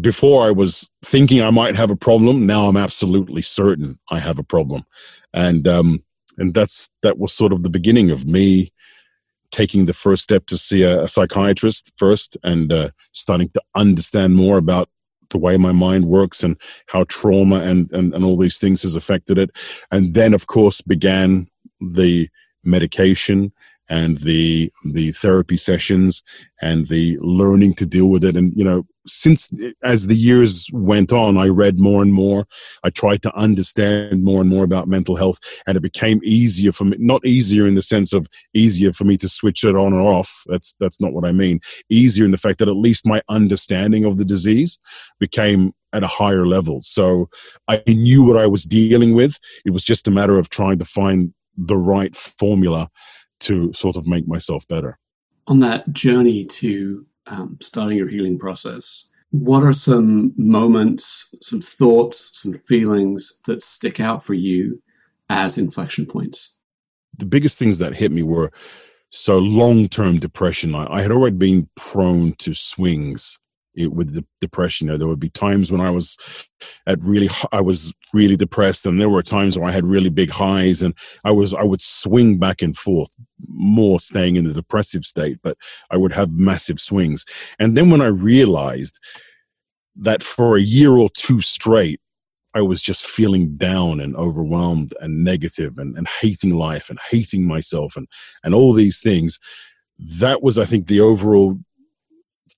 Before 0.01 0.47
i 0.47 0.51
was 0.51 0.89
thinking 1.05 1.43
i 1.43 1.51
might 1.51 1.75
have 1.75 1.91
a 1.91 1.97
problem 1.97 2.47
now 2.47 2.69
i'm 2.69 2.77
absolutely 2.77 3.43
certain 3.43 3.99
i 4.11 4.19
have 4.19 4.39
a 4.39 4.45
problem. 4.45 4.85
And 5.33 5.67
um 5.67 6.05
and 6.39 6.55
that's 6.55 6.91
that 7.03 7.19
was 7.19 7.33
sort 7.33 7.53
of 7.53 7.63
the 7.63 7.71
beginning 7.71 8.11
of 8.11 8.27
me 8.27 8.73
taking 9.51 9.85
the 9.85 9.95
first 9.95 10.23
step 10.23 10.47
to 10.47 10.57
see 10.57 10.85
a, 10.85 11.03
a 11.03 11.09
psychiatrist 11.09 11.93
first 11.97 12.37
and 12.45 12.73
uh, 12.73 12.91
starting 13.13 13.49
to 13.49 13.61
understand 13.75 14.37
more 14.37 14.59
about 14.59 14.89
the 15.31 15.39
way 15.39 15.57
my 15.57 15.73
mind 15.73 16.07
works 16.07 16.43
and 16.43 16.57
how 16.87 17.05
trauma 17.05 17.57
and, 17.57 17.91
and, 17.93 18.15
and 18.15 18.25
all 18.25 18.37
these 18.37 18.59
things 18.59 18.83
has 18.83 18.95
affected 18.95 19.39
it. 19.39 19.51
And 19.91 20.15
then, 20.15 20.35
of 20.35 20.47
course, 20.47 20.81
began 20.81 21.49
the 21.81 22.29
medication 22.63 23.53
and 23.91 24.19
the 24.19 24.73
the 24.85 25.11
therapy 25.13 25.57
sessions 25.57 26.23
and 26.63 26.87
the 26.87 27.19
learning 27.21 27.75
to 27.75 27.85
deal 27.85 28.09
with 28.09 28.25
it. 28.25 28.37
And 28.37 28.55
you 28.57 28.65
know 28.65 28.87
since 29.07 29.51
as 29.83 30.07
the 30.07 30.15
years 30.15 30.69
went 30.73 31.13
on 31.13 31.37
i 31.37 31.49
read 31.49 31.79
more 31.79 32.01
and 32.01 32.13
more. 32.13 32.47
I 32.85 32.91
tried 32.91 33.23
to 33.23 33.35
understand 33.35 34.23
more 34.23 34.41
and 34.41 34.49
more 34.49 34.65
about 34.65 34.89
mental 34.89 35.17
health 35.17 35.39
and 35.67 35.77
it 35.77 35.83
became 35.83 36.21
easier 36.23 36.73
for 36.73 36.85
me 36.85 36.97
not 37.01 37.25
easier 37.27 37.67
in 37.67 37.75
the 37.75 37.83
sense 37.83 38.13
of 38.13 38.29
easier 38.55 38.93
for 38.93 39.05
me 39.05 39.17
to 39.19 39.29
switch 39.29 39.65
it 39.65 39.75
on 39.75 39.93
or 39.93 40.01
off. 40.01 40.43
That's 40.47 40.75
that's 40.79 41.01
not 41.01 41.13
what 41.13 41.25
i 41.25 41.33
mean. 41.33 41.61
Easier 41.91 42.25
in 42.25 42.31
the 42.31 42.39
fact 42.39 42.61
that 42.61 42.69
at 42.69 42.77
least 42.77 43.07
my 43.07 43.21
understanding 43.29 44.05
of 44.05 44.17
the 44.17 44.25
disease 44.25 44.79
became 45.19 45.73
at 45.93 46.05
a 46.05 46.15
higher 46.19 46.47
level. 46.47 46.81
So 46.83 47.29
i 47.67 47.83
knew 47.89 48.23
what 48.23 48.37
i 48.37 48.47
was 48.47 48.65
dealing 48.65 49.15
with. 49.15 49.37
It 49.65 49.73
was 49.73 49.83
just 49.83 50.07
a 50.07 50.13
matter 50.13 50.39
of 50.39 50.49
trying 50.49 50.79
to 50.79 50.85
find 50.85 51.35
the 51.57 51.77
right 51.77 52.15
formula 52.15 52.89
to 53.41 53.73
sort 53.73 53.97
of 53.97 54.07
make 54.07 54.29
myself 54.29 54.67
better. 54.69 54.99
On 55.47 55.61
that 55.61 55.93
journey 55.93 56.45
to 56.45 57.07
um, 57.27 57.59
starting 57.61 57.99
your 57.99 58.09
healing 58.09 58.39
process, 58.39 59.11
what 59.31 59.63
are 59.63 59.73
some 59.73 60.33
moments, 60.37 61.35
some 61.41 61.61
thoughts, 61.61 62.41
some 62.41 62.55
feelings 62.55 63.41
that 63.47 63.63
stick 63.63 64.01
out 64.01 64.23
for 64.25 64.35
you 64.35 64.83
as 65.29 65.59
inflection 65.59 66.07
points? 66.07 66.59
The 67.17 67.27
biggest 67.27 67.59
things 67.59 67.79
that 67.79 67.95
hit 67.95 68.13
me 68.13 68.23
were 68.23 68.51
so 69.11 69.39
long 69.39 69.89
term 69.89 70.19
depression. 70.19 70.75
I, 70.75 70.87
I 70.91 71.03
had 71.03 71.11
already 71.11 71.37
been 71.37 71.69
prone 71.75 72.35
to 72.35 72.55
swings 72.55 73.40
it, 73.75 73.93
with 73.93 74.15
the 74.15 74.25
depression. 74.41 74.87
You 74.87 74.93
know, 74.93 74.99
there 74.99 75.09
would 75.09 75.21
be 75.21 75.31
times 75.31 75.71
when 75.71 75.81
I 75.81 75.91
was 75.91 76.17
at 76.87 76.99
really, 77.03 77.29
I 77.53 77.61
was 77.61 77.95
really 78.13 78.37
depressed, 78.37 78.87
and 78.87 79.01
there 79.01 79.09
were 79.09 79.23
times 79.23 79.59
where 79.59 79.69
I 79.69 79.73
had 79.73 79.85
really 79.85 80.11
big 80.11 80.31
highs, 80.31 80.83
and 80.83 80.95
I 81.25 81.33
was, 81.33 81.55
I 81.55 81.63
would 81.63 81.81
swing 81.81 82.39
back 82.39 82.63
and 82.63 82.77
forth, 82.77 83.15
more 83.49 84.01
staying 84.01 84.37
in 84.37 84.45
the 84.45 84.53
depressive 84.53 85.05
state, 85.05 85.39
but 85.43 85.57
I 85.91 85.97
would 85.97 86.13
have 86.13 86.33
massive 86.33 86.81
swings. 86.81 87.25
And 87.59 87.77
then 87.77 87.91
when 87.91 88.01
I 88.01 88.09
realized 88.09 88.99
that 89.97 90.23
for 90.23 90.57
a 90.57 90.61
year 90.61 90.93
or 90.93 91.11
two 91.15 91.41
straight, 91.41 92.01
I 92.55 92.63
was 92.63 92.83
just 92.83 93.07
feeling 93.07 93.57
down 93.57 94.01
and 94.01 94.17
overwhelmed 94.17 94.93
and 95.01 95.23
negative 95.23 95.79
and, 95.79 95.97
and 95.97 96.09
hating 96.09 96.51
life 96.51 96.91
and 96.91 96.99
hating 97.11 97.47
myself 97.47 97.97
and, 97.97 98.09
and 98.43 98.55
all 98.55 98.73
these 98.73 99.01
things. 99.01 99.39
That 99.99 100.43
was, 100.43 100.59
I 100.59 100.65
think, 100.65 100.87
the 100.87 101.01
overall 101.01 101.61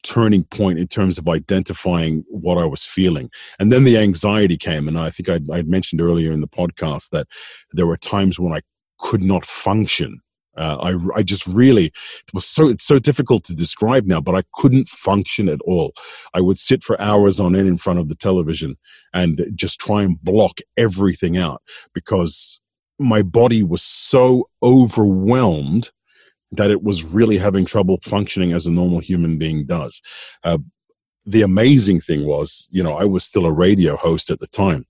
turning 0.02 0.44
point 0.44 0.78
in 0.78 0.86
terms 0.86 1.18
of 1.18 1.28
identifying 1.28 2.24
what 2.28 2.58
I 2.58 2.64
was 2.64 2.84
feeling. 2.84 3.30
And 3.58 3.72
then 3.72 3.84
the 3.84 3.98
anxiety 3.98 4.56
came. 4.56 4.88
And 4.88 4.98
I 4.98 5.10
think 5.10 5.28
I'd, 5.28 5.50
I'd, 5.50 5.68
mentioned 5.68 6.00
earlier 6.00 6.32
in 6.32 6.40
the 6.40 6.48
podcast 6.48 7.10
that 7.10 7.26
there 7.72 7.86
were 7.86 7.96
times 7.96 8.38
when 8.38 8.52
I 8.52 8.60
could 8.98 9.22
not 9.22 9.44
function. 9.44 10.20
Uh, 10.54 10.76
I, 10.82 11.18
I 11.18 11.22
just 11.22 11.46
really 11.46 11.86
it 11.86 12.34
was 12.34 12.46
so 12.46 12.68
it's 12.68 12.84
so 12.84 12.98
difficult 12.98 13.42
to 13.44 13.54
describe 13.54 14.04
now, 14.04 14.20
but 14.20 14.34
I 14.34 14.42
couldn't 14.54 14.88
function 14.88 15.48
at 15.48 15.60
all. 15.64 15.94
I 16.34 16.42
would 16.42 16.58
sit 16.58 16.82
for 16.82 17.00
hours 17.00 17.40
on 17.40 17.56
end 17.56 17.68
in 17.68 17.78
front 17.78 18.00
of 18.00 18.08
the 18.08 18.14
television 18.14 18.76
and 19.14 19.46
just 19.54 19.80
try 19.80 20.02
and 20.02 20.22
block 20.22 20.58
everything 20.76 21.38
out 21.38 21.62
because 21.94 22.60
my 22.98 23.22
body 23.22 23.62
was 23.62 23.82
so 23.82 24.48
overwhelmed 24.62 25.90
that 26.52 26.70
it 26.70 26.82
was 26.82 27.14
really 27.14 27.38
having 27.38 27.64
trouble 27.64 27.98
functioning 28.02 28.52
as 28.52 28.66
a 28.66 28.70
normal 28.70 29.00
human 29.00 29.38
being 29.38 29.64
does. 29.64 30.00
Uh, 30.44 30.58
the 31.24 31.42
amazing 31.42 32.00
thing 32.00 32.26
was, 32.26 32.68
you 32.72 32.82
know, 32.82 32.94
I 32.94 33.04
was 33.04 33.24
still 33.24 33.46
a 33.46 33.52
radio 33.52 33.96
host 33.96 34.30
at 34.30 34.40
the 34.40 34.48
time, 34.48 34.86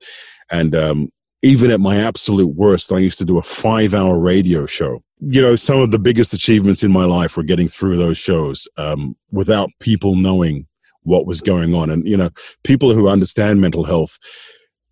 and 0.51 0.75
um, 0.75 1.11
even 1.43 1.71
at 1.71 1.81
my 1.81 1.97
absolute 1.97 2.55
worst, 2.55 2.93
I 2.93 2.99
used 2.99 3.19
to 3.19 3.25
do 3.25 3.39
a 3.39 3.43
five 3.43 3.95
hour 3.95 4.19
radio 4.19 4.65
show. 4.65 5.03
You 5.21 5.43
know, 5.43 5.57
some 5.57 5.81
of 5.81 5.91
the 5.91 5.99
biggest 5.99 6.33
achievements 6.33 6.83
in 6.83 6.93
my 6.93 7.05
life 7.05 7.37
were 7.37 7.43
getting 7.43 7.69
through 7.69 7.97
those 7.97 8.19
shows 8.19 8.67
um, 8.77 9.17
without 9.31 9.69
people 9.81 10.15
knowing 10.15 10.67
what 11.03 11.27
was 11.27 11.41
going 11.41 11.75
on. 11.75 11.91
And, 11.91 12.07
you 12.07 12.17
know, 12.17 12.31
people 12.65 12.93
who 12.93 13.09
understand 13.09 13.61
mental 13.61 13.85
health 13.85 14.19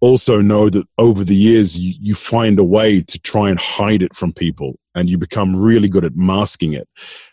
also 0.00 0.40
know 0.40 0.68
that 0.70 0.86
over 0.98 1.24
the 1.24 1.34
years, 1.34 1.78
you, 1.78 1.94
you 2.00 2.14
find 2.14 2.58
a 2.58 2.64
way 2.64 3.00
to 3.02 3.18
try 3.18 3.48
and 3.48 3.58
hide 3.58 4.02
it 4.02 4.14
from 4.14 4.32
people 4.32 4.76
and 4.94 5.08
you 5.08 5.18
become 5.18 5.54
really 5.54 5.88
good 5.88 6.04
at 6.04 6.16
masking 6.16 6.72
it. 6.72 6.88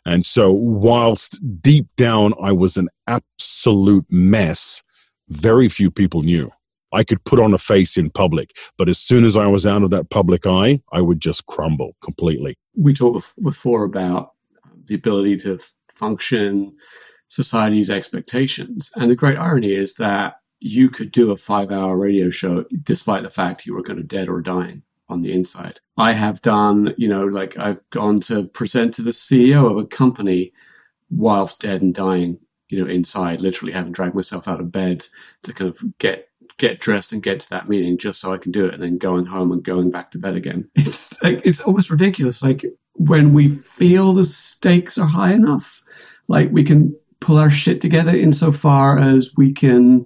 And 0.06 0.26
so, 0.26 0.52
whilst 0.52 1.40
deep 1.62 1.88
down 1.98 2.34
I 2.42 2.52
was 2.52 2.78
an 2.78 2.90
absolute 3.08 4.06
mess, 4.10 4.84
very 5.30 5.70
few 5.70 5.92
people 5.92 6.24
knew. 6.24 6.52
I 6.94 7.04
could 7.04 7.24
put 7.26 7.40
on 7.40 7.54
a 7.54 7.58
face 7.58 7.98
in 7.98 8.10
public, 8.10 8.56
but 8.78 8.88
as 8.88 8.98
soon 8.98 9.26
as 9.26 9.36
I 9.36 9.48
was 9.48 9.66
out 9.66 9.84
of 9.84 9.90
that 9.90 10.10
public 10.10 10.48
eye, 10.48 10.82
I 10.94 11.02
would 11.02 11.20
just 11.20 11.46
crumble 11.46 11.96
completely. 12.02 12.56
We 12.76 12.94
talked 12.94 13.34
before 13.44 13.84
about 13.84 14.32
the 14.86 14.96
ability 14.96 15.38
to 15.38 15.60
function, 15.92 16.78
society's 17.28 17.90
expectations. 17.90 18.92
And 18.96 19.12
the 19.12 19.16
great 19.16 19.38
irony 19.38 19.74
is 19.74 19.96
that 19.96 20.36
you 20.60 20.90
could 20.90 21.12
do 21.12 21.32
a 21.32 21.38
five 21.38 21.72
hour 21.72 21.98
radio 21.98 22.30
show 22.30 22.66
despite 22.84 23.24
the 23.24 23.30
fact 23.30 23.66
you 23.66 23.76
were 23.76 23.84
kind 23.84 24.00
of 24.00 24.08
dead 24.08 24.30
or 24.30 24.42
dying 24.42 24.84
on 25.10 25.22
the 25.22 25.32
inside. 25.32 25.80
I 25.98 26.14
have 26.14 26.42
done, 26.42 26.94
you 26.98 27.08
know, 27.08 27.26
like 27.26 27.58
I've 27.58 27.82
gone 27.90 28.20
to 28.22 28.46
present 28.48 28.94
to 28.96 29.02
the 29.02 29.12
CEO 29.12 29.70
of 29.70 29.78
a 29.78 29.86
company 29.86 30.54
whilst 31.10 31.62
dead 31.62 31.82
and 31.82 31.94
dying, 31.94 32.40
you 32.70 32.84
know, 32.84 32.90
inside, 32.90 33.42
literally 33.42 33.74
having 33.74 33.92
dragged 33.92 34.16
myself 34.16 34.48
out 34.48 34.60
of 34.60 34.72
bed 34.72 35.06
to 35.44 35.54
kind 35.54 35.72
of 35.72 35.98
get 35.98 36.28
get 36.58 36.80
dressed 36.80 37.14
and 37.14 37.22
get 37.22 37.40
to 37.40 37.50
that 37.52 37.70
meeting 37.70 37.98
just 37.98 38.20
so 38.20 38.34
I 38.34 38.38
can 38.38 38.52
do 38.52 38.66
it 38.66 38.74
and 38.74 38.82
then 38.82 38.98
going 38.98 39.28
home 39.28 39.52
and 39.52 39.64
going 39.64 39.92
back 39.92 40.12
to 40.12 40.20
bed 40.20 40.36
again. 40.36 40.70
It's 40.76 41.22
like, 41.22 41.42
it's 41.46 41.62
almost 41.62 41.92
ridiculous. 41.92 42.44
Like 42.44 42.66
when 42.94 43.34
we 43.34 43.48
feel 43.48 44.14
the 44.14 44.24
stakes 44.24 44.98
are 44.98 45.08
high 45.08 45.34
enough, 45.34 45.84
like 46.28 46.52
we 46.52 46.64
can 46.64 46.96
pull 47.20 47.38
our 47.38 47.52
shit 47.52 47.80
together 47.80 48.16
insofar 48.16 48.98
as 48.98 49.34
we 49.38 49.54
can 49.54 50.06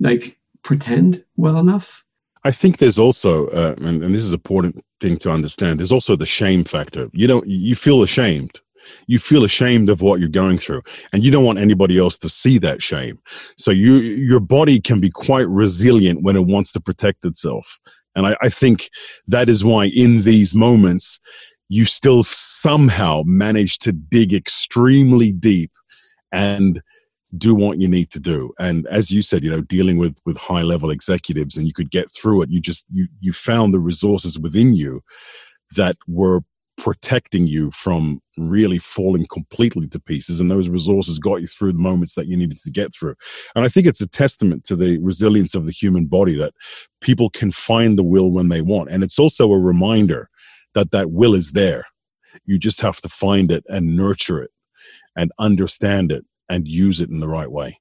like 0.00 0.38
pretend 0.62 1.24
well 1.36 1.58
enough. 1.58 2.01
I 2.44 2.50
think 2.50 2.78
there's 2.78 2.98
also, 2.98 3.46
uh, 3.48 3.74
and, 3.78 4.02
and 4.02 4.14
this 4.14 4.22
is 4.22 4.32
an 4.32 4.38
important 4.38 4.84
thing 5.00 5.16
to 5.18 5.30
understand. 5.30 5.78
There's 5.78 5.92
also 5.92 6.16
the 6.16 6.26
shame 6.26 6.64
factor. 6.64 7.08
You 7.12 7.26
don't, 7.26 7.46
you 7.46 7.74
feel 7.74 8.02
ashamed 8.02 8.60
you 9.06 9.18
feel 9.18 9.44
ashamed 9.44 9.88
of 9.88 10.02
what 10.02 10.20
you're 10.20 10.28
going 10.28 10.58
through 10.58 10.82
and 11.12 11.22
you 11.22 11.30
don't 11.30 11.44
want 11.44 11.58
anybody 11.58 11.98
else 11.98 12.18
to 12.18 12.28
see 12.28 12.58
that 12.58 12.82
shame 12.82 13.18
so 13.56 13.70
you 13.70 13.94
your 13.94 14.40
body 14.40 14.80
can 14.80 15.00
be 15.00 15.10
quite 15.10 15.46
resilient 15.48 16.22
when 16.22 16.36
it 16.36 16.46
wants 16.46 16.72
to 16.72 16.80
protect 16.80 17.24
itself 17.24 17.78
and 18.14 18.26
I, 18.26 18.36
I 18.42 18.48
think 18.48 18.90
that 19.26 19.48
is 19.48 19.64
why 19.64 19.86
in 19.86 20.22
these 20.22 20.54
moments 20.54 21.20
you 21.68 21.84
still 21.86 22.22
somehow 22.22 23.22
manage 23.24 23.78
to 23.78 23.92
dig 23.92 24.34
extremely 24.34 25.32
deep 25.32 25.70
and 26.30 26.82
do 27.36 27.54
what 27.54 27.80
you 27.80 27.88
need 27.88 28.10
to 28.10 28.20
do. 28.20 28.52
And 28.58 28.86
as 28.88 29.10
you 29.10 29.22
said 29.22 29.42
you 29.42 29.50
know 29.50 29.62
dealing 29.62 29.98
with 29.98 30.16
with 30.24 30.38
high 30.38 30.62
level 30.62 30.90
executives 30.90 31.56
and 31.56 31.66
you 31.66 31.72
could 31.72 31.90
get 31.90 32.10
through 32.10 32.42
it 32.42 32.50
you 32.50 32.60
just 32.60 32.86
you 32.90 33.08
you 33.20 33.32
found 33.32 33.72
the 33.72 33.80
resources 33.80 34.38
within 34.38 34.74
you 34.74 35.02
that 35.76 35.96
were 36.06 36.42
protecting 36.78 37.46
you 37.46 37.70
from 37.70 38.20
really 38.36 38.78
falling 38.78 39.26
completely 39.26 39.86
to 39.86 40.00
pieces. 40.00 40.40
And 40.40 40.50
those 40.50 40.68
resources 40.68 41.18
got 41.18 41.40
you 41.40 41.46
through 41.46 41.72
the 41.72 41.78
moments 41.78 42.14
that 42.14 42.26
you 42.26 42.36
needed 42.36 42.58
to 42.58 42.70
get 42.70 42.92
through. 42.94 43.14
And 43.54 43.64
i 43.64 43.68
think 43.68 43.86
it's 43.86 44.00
a 44.00 44.08
testament 44.08 44.64
to 44.64 44.76
the 44.76 44.98
resilience 44.98 45.54
of 45.54 45.66
the 45.66 45.72
human 45.72 46.06
body 46.06 46.36
that 46.36 46.54
people 47.00 47.30
can 47.30 47.52
find 47.52 47.98
the 47.98 48.04
will 48.04 48.32
when 48.32 48.48
they 48.48 48.62
want. 48.62 48.90
And 48.90 49.04
it's 49.04 49.18
also 49.18 49.52
a 49.52 49.58
reminder 49.58 50.28
that 50.74 50.90
that 50.90 51.12
will 51.12 51.34
is 51.34 51.52
there. 51.52 51.84
You 52.46 52.58
just 52.58 52.80
have 52.80 53.00
to 53.02 53.08
find 53.08 53.52
it 53.52 53.64
and 53.68 53.96
nurture 53.96 54.42
it 54.42 54.50
and 55.14 55.30
understand 55.38 56.10
it 56.10 56.24
and 56.52 56.68
use 56.68 57.00
it 57.00 57.08
in 57.08 57.18
the 57.18 57.28
right 57.28 57.50
way 57.50 57.78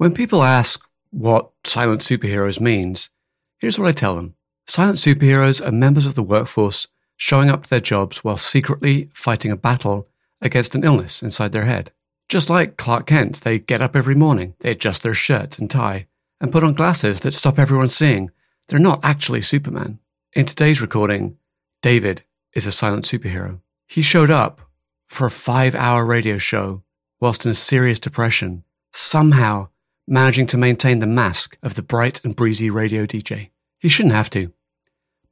When 0.00 0.14
people 0.14 0.42
ask 0.42 0.82
what 1.10 1.50
silent 1.62 2.00
superheroes 2.00 2.58
means, 2.58 3.10
here's 3.58 3.78
what 3.78 3.86
I 3.86 3.92
tell 3.92 4.16
them. 4.16 4.34
Silent 4.66 4.96
superheroes 4.96 5.60
are 5.64 5.70
members 5.70 6.06
of 6.06 6.14
the 6.14 6.22
workforce 6.22 6.88
showing 7.18 7.50
up 7.50 7.64
to 7.64 7.68
their 7.68 7.80
jobs 7.80 8.24
while 8.24 8.38
secretly 8.38 9.10
fighting 9.12 9.50
a 9.52 9.56
battle 9.56 10.08
against 10.40 10.74
an 10.74 10.84
illness 10.84 11.22
inside 11.22 11.52
their 11.52 11.64
head. 11.64 11.92
Just 12.28 12.48
like 12.48 12.76
Clark 12.76 13.06
Kent, 13.06 13.40
they 13.40 13.58
get 13.58 13.80
up 13.80 13.96
every 13.96 14.14
morning, 14.14 14.54
they 14.60 14.70
adjust 14.70 15.02
their 15.02 15.14
shirt 15.14 15.58
and 15.58 15.70
tie, 15.70 16.06
and 16.40 16.52
put 16.52 16.62
on 16.62 16.74
glasses 16.74 17.20
that 17.20 17.34
stop 17.34 17.58
everyone 17.58 17.88
seeing. 17.88 18.30
They're 18.68 18.78
not 18.78 19.00
actually 19.02 19.42
Superman. 19.42 19.98
In 20.32 20.46
today's 20.46 20.80
recording, 20.80 21.36
David 21.82 22.22
is 22.54 22.66
a 22.66 22.72
silent 22.72 23.04
superhero. 23.04 23.60
He 23.88 24.02
showed 24.02 24.30
up 24.30 24.60
for 25.08 25.26
a 25.26 25.30
five 25.30 25.74
hour 25.74 26.04
radio 26.04 26.38
show 26.38 26.84
whilst 27.20 27.44
in 27.44 27.50
a 27.50 27.54
serious 27.54 27.98
depression, 27.98 28.64
somehow 28.92 29.68
managing 30.06 30.46
to 30.48 30.56
maintain 30.56 30.98
the 30.98 31.06
mask 31.06 31.58
of 31.62 31.74
the 31.74 31.82
bright 31.82 32.24
and 32.24 32.34
breezy 32.34 32.70
radio 32.70 33.04
DJ. 33.06 33.50
He 33.78 33.88
shouldn't 33.88 34.14
have 34.14 34.30
to. 34.30 34.52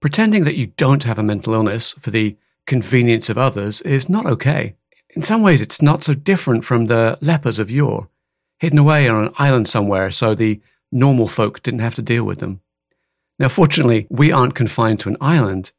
Pretending 0.01 0.45
that 0.45 0.57
you 0.57 0.67
don't 0.67 1.05
have 1.05 1.19
a 1.19 1.23
mental 1.23 1.55
illness 1.55 1.93
for 1.93 2.11
the 2.11 2.37
convenience 2.67 3.29
of 3.31 3.39
others 3.39 3.81
is 3.83 4.09
not 4.09 4.27
okay. 4.27 4.77
In 5.15 5.23
some 5.23 5.43
ways, 5.43 5.63
it's 5.63 5.83
not 5.83 6.05
so 6.05 6.15
different 6.15 6.65
from 6.65 6.87
the 6.87 7.19
lepers 7.21 7.59
of 7.59 7.71
yore, 7.71 8.09
hidden 8.59 8.79
away 8.79 9.09
on 9.09 9.25
an 9.25 9.33
island 9.39 9.69
somewhere 9.69 10.11
so 10.11 10.35
the 10.35 10.61
normal 10.93 11.29
folk 11.29 11.63
didn't 11.63 11.81
have 11.81 11.95
to 11.97 12.03
deal 12.03 12.25
with 12.25 12.41
them. 12.41 12.61
Now, 13.39 13.49
fortunately, 13.49 14.07
we 14.11 14.33
aren't 14.33 14.55
confined 14.55 15.01
to 15.01 15.09
an 15.09 15.17
island, 15.21 15.73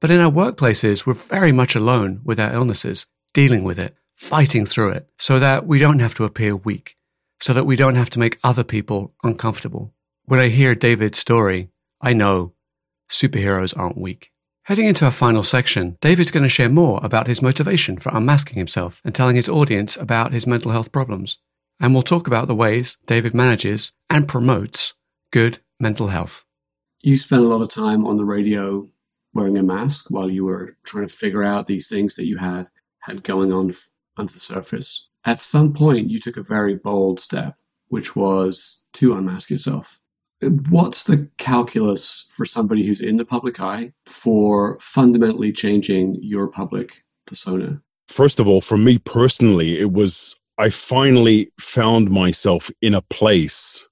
but 0.00 0.10
in 0.10 0.20
our 0.20 0.30
workplaces, 0.30 1.06
we're 1.06 1.14
very 1.14 1.52
much 1.52 1.74
alone 1.74 2.20
with 2.24 2.40
our 2.40 2.52
illnesses, 2.52 3.06
dealing 3.32 3.62
with 3.62 3.78
it, 3.78 3.96
fighting 4.14 4.66
through 4.66 4.90
it, 4.90 5.08
so 5.18 5.38
that 5.38 5.66
we 5.66 5.78
don't 5.78 6.00
have 6.00 6.14
to 6.14 6.24
appear 6.24 6.56
weak 6.56 6.96
so 7.44 7.52
that 7.52 7.66
we 7.66 7.76
don't 7.76 7.96
have 7.96 8.08
to 8.08 8.18
make 8.18 8.38
other 8.42 8.64
people 8.64 9.12
uncomfortable. 9.22 9.92
When 10.24 10.40
I 10.40 10.48
hear 10.48 10.74
David's 10.74 11.18
story, 11.18 11.68
I 12.00 12.14
know 12.14 12.54
superheroes 13.10 13.76
aren't 13.76 13.98
weak. 13.98 14.30
Heading 14.64 14.86
into 14.86 15.04
our 15.04 15.10
final 15.10 15.42
section, 15.42 15.96
David's 16.00 16.30
going 16.30 16.42
to 16.42 16.48
share 16.48 16.68
more 16.68 17.00
about 17.02 17.26
his 17.26 17.42
motivation 17.42 17.98
for 17.98 18.10
unmasking 18.14 18.56
himself 18.56 19.00
and 19.04 19.14
telling 19.14 19.36
his 19.36 19.48
audience 19.48 19.96
about 19.96 20.32
his 20.32 20.46
mental 20.46 20.72
health 20.72 20.90
problems. 20.90 21.38
And 21.80 21.92
we'll 21.92 22.02
talk 22.02 22.26
about 22.26 22.48
the 22.48 22.54
ways 22.54 22.96
David 23.06 23.34
manages 23.34 23.92
and 24.08 24.28
promotes 24.28 24.94
good 25.30 25.58
mental 25.78 26.08
health. 26.08 26.44
You 27.02 27.16
spent 27.16 27.42
a 27.42 27.48
lot 27.48 27.60
of 27.60 27.70
time 27.70 28.06
on 28.06 28.16
the 28.16 28.24
radio 28.24 28.88
wearing 29.34 29.58
a 29.58 29.62
mask 29.62 30.10
while 30.10 30.30
you 30.30 30.44
were 30.44 30.76
trying 30.82 31.06
to 31.06 31.12
figure 31.12 31.42
out 31.42 31.66
these 31.66 31.88
things 31.88 32.14
that 32.14 32.26
you 32.26 32.38
had 32.38 32.68
had 33.00 33.22
going 33.22 33.52
on 33.52 33.72
under 34.16 34.32
the 34.32 34.40
surface 34.40 35.08
at 35.24 35.42
some 35.42 35.72
point 35.72 36.10
you 36.10 36.20
took 36.20 36.36
a 36.36 36.42
very 36.42 36.74
bold 36.74 37.20
step, 37.20 37.58
which 37.88 38.14
was 38.14 38.84
to 38.94 39.14
unmask 39.14 39.50
yourself. 39.50 40.00
What's 40.48 41.04
the 41.04 41.28
calculus 41.38 42.28
for 42.30 42.44
somebody 42.44 42.86
who's 42.86 43.00
in 43.00 43.16
the 43.16 43.24
public 43.24 43.60
eye 43.60 43.92
for 44.06 44.78
fundamentally 44.80 45.52
changing 45.52 46.18
your 46.20 46.48
public 46.48 47.04
persona? 47.26 47.80
First 48.08 48.40
of 48.40 48.48
all, 48.48 48.60
for 48.60 48.76
me 48.76 48.98
personally, 48.98 49.78
it 49.78 49.92
was 49.92 50.36
I 50.58 50.70
finally 50.70 51.50
found 51.58 52.10
myself 52.10 52.70
in 52.80 52.94
a 52.94 53.02
place 53.02 53.88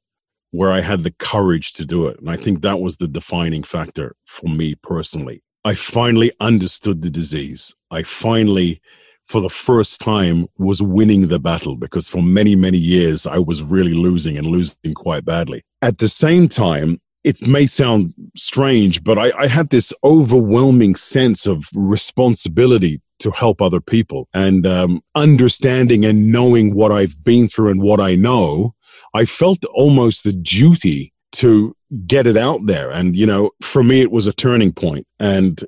where 0.52 0.70
I 0.70 0.80
had 0.80 1.02
the 1.02 1.10
courage 1.12 1.72
to 1.72 1.84
do 1.84 2.06
it. 2.06 2.20
And 2.20 2.30
I 2.30 2.36
think 2.36 2.62
that 2.62 2.80
was 2.80 2.98
the 2.98 3.08
defining 3.08 3.62
factor 3.62 4.14
for 4.26 4.48
me 4.48 4.74
personally. 4.76 5.42
I 5.64 5.74
finally 5.74 6.30
understood 6.40 7.02
the 7.02 7.10
disease. 7.10 7.74
I 7.90 8.02
finally 8.02 8.80
for 9.24 9.40
the 9.40 9.48
first 9.48 10.00
time 10.00 10.48
was 10.58 10.82
winning 10.82 11.28
the 11.28 11.38
battle 11.38 11.76
because 11.76 12.08
for 12.08 12.22
many, 12.22 12.56
many 12.56 12.78
years 12.78 13.26
I 13.26 13.38
was 13.38 13.62
really 13.62 13.94
losing 13.94 14.36
and 14.36 14.46
losing 14.46 14.94
quite 14.94 15.24
badly. 15.24 15.62
At 15.82 15.98
the 15.98 16.08
same 16.08 16.48
time, 16.48 17.00
it 17.24 17.46
may 17.46 17.66
sound 17.66 18.14
strange, 18.36 19.04
but 19.04 19.18
I, 19.18 19.32
I 19.38 19.46
had 19.46 19.70
this 19.70 19.92
overwhelming 20.02 20.96
sense 20.96 21.46
of 21.46 21.66
responsibility 21.74 23.00
to 23.20 23.30
help 23.30 23.62
other 23.62 23.80
people 23.80 24.28
and 24.34 24.66
um, 24.66 25.00
understanding 25.14 26.04
and 26.04 26.32
knowing 26.32 26.74
what 26.74 26.90
I've 26.90 27.22
been 27.22 27.46
through 27.46 27.70
and 27.70 27.82
what 27.82 28.00
I 28.00 28.16
know. 28.16 28.74
I 29.14 29.24
felt 29.24 29.64
almost 29.66 30.26
a 30.26 30.32
duty 30.32 31.12
to 31.32 31.76
get 32.06 32.26
it 32.26 32.36
out 32.36 32.66
there. 32.66 32.90
And, 32.90 33.14
you 33.16 33.26
know, 33.26 33.50
for 33.62 33.82
me, 33.82 34.00
it 34.00 34.10
was 34.10 34.26
a 34.26 34.32
turning 34.32 34.72
point. 34.72 35.06
And 35.20 35.64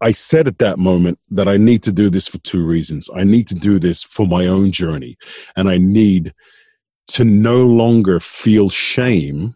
I 0.00 0.12
said 0.12 0.48
at 0.48 0.58
that 0.58 0.78
moment 0.78 1.18
that 1.30 1.48
I 1.48 1.56
need 1.56 1.82
to 1.84 1.92
do 1.92 2.10
this 2.10 2.28
for 2.28 2.38
two 2.38 2.66
reasons. 2.66 3.08
I 3.14 3.24
need 3.24 3.46
to 3.48 3.54
do 3.54 3.78
this 3.78 4.02
for 4.02 4.26
my 4.26 4.46
own 4.46 4.70
journey, 4.70 5.16
and 5.56 5.68
I 5.68 5.78
need 5.78 6.34
to 7.08 7.24
no 7.24 7.64
longer 7.64 8.20
feel 8.20 8.70
shame 8.70 9.54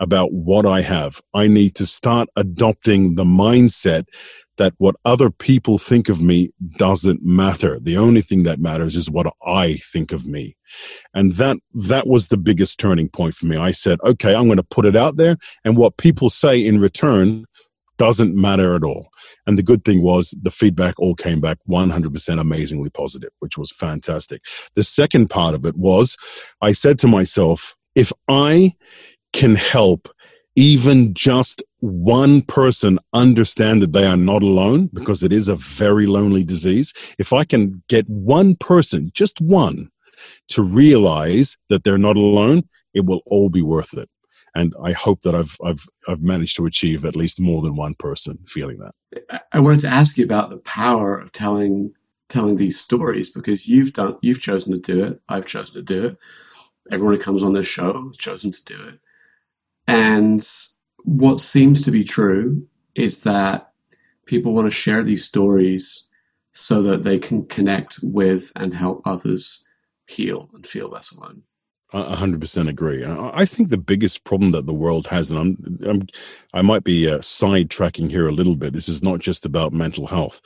about 0.00 0.32
what 0.32 0.64
I 0.64 0.80
have. 0.80 1.20
I 1.34 1.46
need 1.46 1.74
to 1.76 1.86
start 1.86 2.28
adopting 2.34 3.14
the 3.14 3.24
mindset 3.24 4.04
that 4.56 4.72
what 4.78 4.96
other 5.04 5.30
people 5.30 5.78
think 5.78 6.08
of 6.08 6.20
me 6.22 6.50
doesn't 6.76 7.22
matter. 7.22 7.78
The 7.80 7.96
only 7.96 8.20
thing 8.20 8.42
that 8.44 8.60
matters 8.60 8.96
is 8.96 9.10
what 9.10 9.32
I 9.46 9.76
think 9.92 10.12
of 10.12 10.26
me. 10.26 10.56
And 11.14 11.34
that, 11.34 11.58
that 11.74 12.06
was 12.06 12.28
the 12.28 12.36
biggest 12.36 12.78
turning 12.78 13.08
point 13.08 13.34
for 13.34 13.46
me. 13.46 13.56
I 13.56 13.70
said, 13.70 13.98
okay, 14.04 14.34
I'm 14.34 14.46
going 14.46 14.56
to 14.56 14.62
put 14.62 14.86
it 14.86 14.96
out 14.96 15.16
there 15.16 15.36
and 15.64 15.76
what 15.76 15.96
people 15.96 16.30
say 16.30 16.64
in 16.64 16.78
return 16.78 17.46
doesn't 18.00 18.34
matter 18.34 18.74
at 18.74 18.82
all. 18.82 19.10
And 19.46 19.58
the 19.58 19.62
good 19.62 19.84
thing 19.84 20.02
was 20.02 20.34
the 20.40 20.50
feedback 20.50 20.94
all 20.98 21.14
came 21.14 21.38
back 21.38 21.58
100% 21.68 22.40
amazingly 22.40 22.88
positive, 22.88 23.28
which 23.40 23.58
was 23.58 23.70
fantastic. 23.70 24.40
The 24.74 24.82
second 24.82 25.28
part 25.28 25.54
of 25.54 25.66
it 25.66 25.76
was 25.76 26.16
I 26.62 26.72
said 26.72 26.98
to 27.00 27.06
myself, 27.06 27.76
if 27.94 28.10
I 28.26 28.72
can 29.34 29.54
help 29.54 30.08
even 30.56 31.12
just 31.12 31.62
one 31.80 32.40
person 32.40 32.98
understand 33.12 33.82
that 33.82 33.92
they 33.92 34.06
are 34.06 34.16
not 34.16 34.42
alone 34.42 34.88
because 34.94 35.22
it 35.22 35.30
is 35.30 35.48
a 35.48 35.56
very 35.56 36.06
lonely 36.06 36.42
disease. 36.42 36.94
If 37.18 37.34
I 37.34 37.44
can 37.44 37.82
get 37.90 38.08
one 38.08 38.56
person, 38.56 39.10
just 39.12 39.42
one, 39.42 39.90
to 40.48 40.62
realize 40.62 41.58
that 41.68 41.84
they're 41.84 41.98
not 41.98 42.16
alone, 42.16 42.62
it 42.94 43.04
will 43.04 43.20
all 43.26 43.50
be 43.50 43.62
worth 43.62 43.92
it. 43.96 44.08
And 44.54 44.74
I 44.82 44.92
hope 44.92 45.22
that 45.22 45.34
I've 45.34 45.56
I've 45.64 45.86
I've 46.08 46.22
managed 46.22 46.56
to 46.56 46.66
achieve 46.66 47.04
at 47.04 47.16
least 47.16 47.40
more 47.40 47.62
than 47.62 47.76
one 47.76 47.94
person 47.94 48.38
feeling 48.46 48.78
that. 48.78 48.94
I 49.52 49.60
wanted 49.60 49.80
to 49.80 49.88
ask 49.88 50.18
you 50.18 50.24
about 50.24 50.50
the 50.50 50.58
power 50.58 51.16
of 51.16 51.32
telling 51.32 51.94
telling 52.28 52.56
these 52.56 52.78
stories 52.78 53.30
because 53.30 53.68
you've 53.68 53.92
done 53.92 54.16
you've 54.22 54.40
chosen 54.40 54.72
to 54.72 54.78
do 54.78 55.04
it. 55.04 55.20
I've 55.28 55.46
chosen 55.46 55.74
to 55.74 55.82
do 55.82 56.06
it. 56.06 56.18
Everyone 56.90 57.14
who 57.14 57.20
comes 57.20 57.42
on 57.42 57.52
this 57.52 57.66
show 57.66 58.06
has 58.06 58.16
chosen 58.16 58.50
to 58.52 58.64
do 58.64 58.82
it. 58.88 58.98
And 59.86 60.46
what 61.04 61.38
seems 61.38 61.82
to 61.84 61.90
be 61.90 62.04
true 62.04 62.66
is 62.94 63.22
that 63.22 63.72
people 64.26 64.52
want 64.52 64.66
to 64.66 64.70
share 64.70 65.02
these 65.02 65.24
stories 65.24 66.08
so 66.52 66.82
that 66.82 67.02
they 67.02 67.18
can 67.18 67.46
connect 67.46 67.98
with 68.02 68.52
and 68.56 68.74
help 68.74 69.02
others 69.04 69.64
heal 70.06 70.50
and 70.54 70.66
feel 70.66 70.88
less 70.88 71.12
alone. 71.12 71.42
A 71.92 72.14
hundred 72.14 72.40
percent 72.40 72.68
agree. 72.68 73.04
I 73.04 73.44
think 73.44 73.68
the 73.68 73.76
biggest 73.76 74.22
problem 74.22 74.52
that 74.52 74.66
the 74.66 74.72
world 74.72 75.08
has, 75.08 75.30
and 75.30 75.40
I'm, 75.40 75.78
I'm 75.84 76.06
i 76.54 76.62
might 76.62 76.84
be 76.84 77.08
uh, 77.08 77.18
sidetracking 77.18 78.10
here 78.10 78.28
a 78.28 78.32
little 78.32 78.54
bit. 78.54 78.72
This 78.72 78.88
is 78.88 79.02
not 79.02 79.18
just 79.18 79.44
about 79.44 79.72
mental 79.72 80.06
health, 80.06 80.40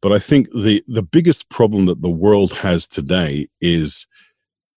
but 0.00 0.12
I 0.12 0.18
think 0.18 0.48
the 0.52 0.82
the 0.88 1.02
biggest 1.02 1.50
problem 1.50 1.84
that 1.86 2.00
the 2.00 2.10
world 2.10 2.54
has 2.54 2.88
today 2.88 3.48
is 3.60 4.06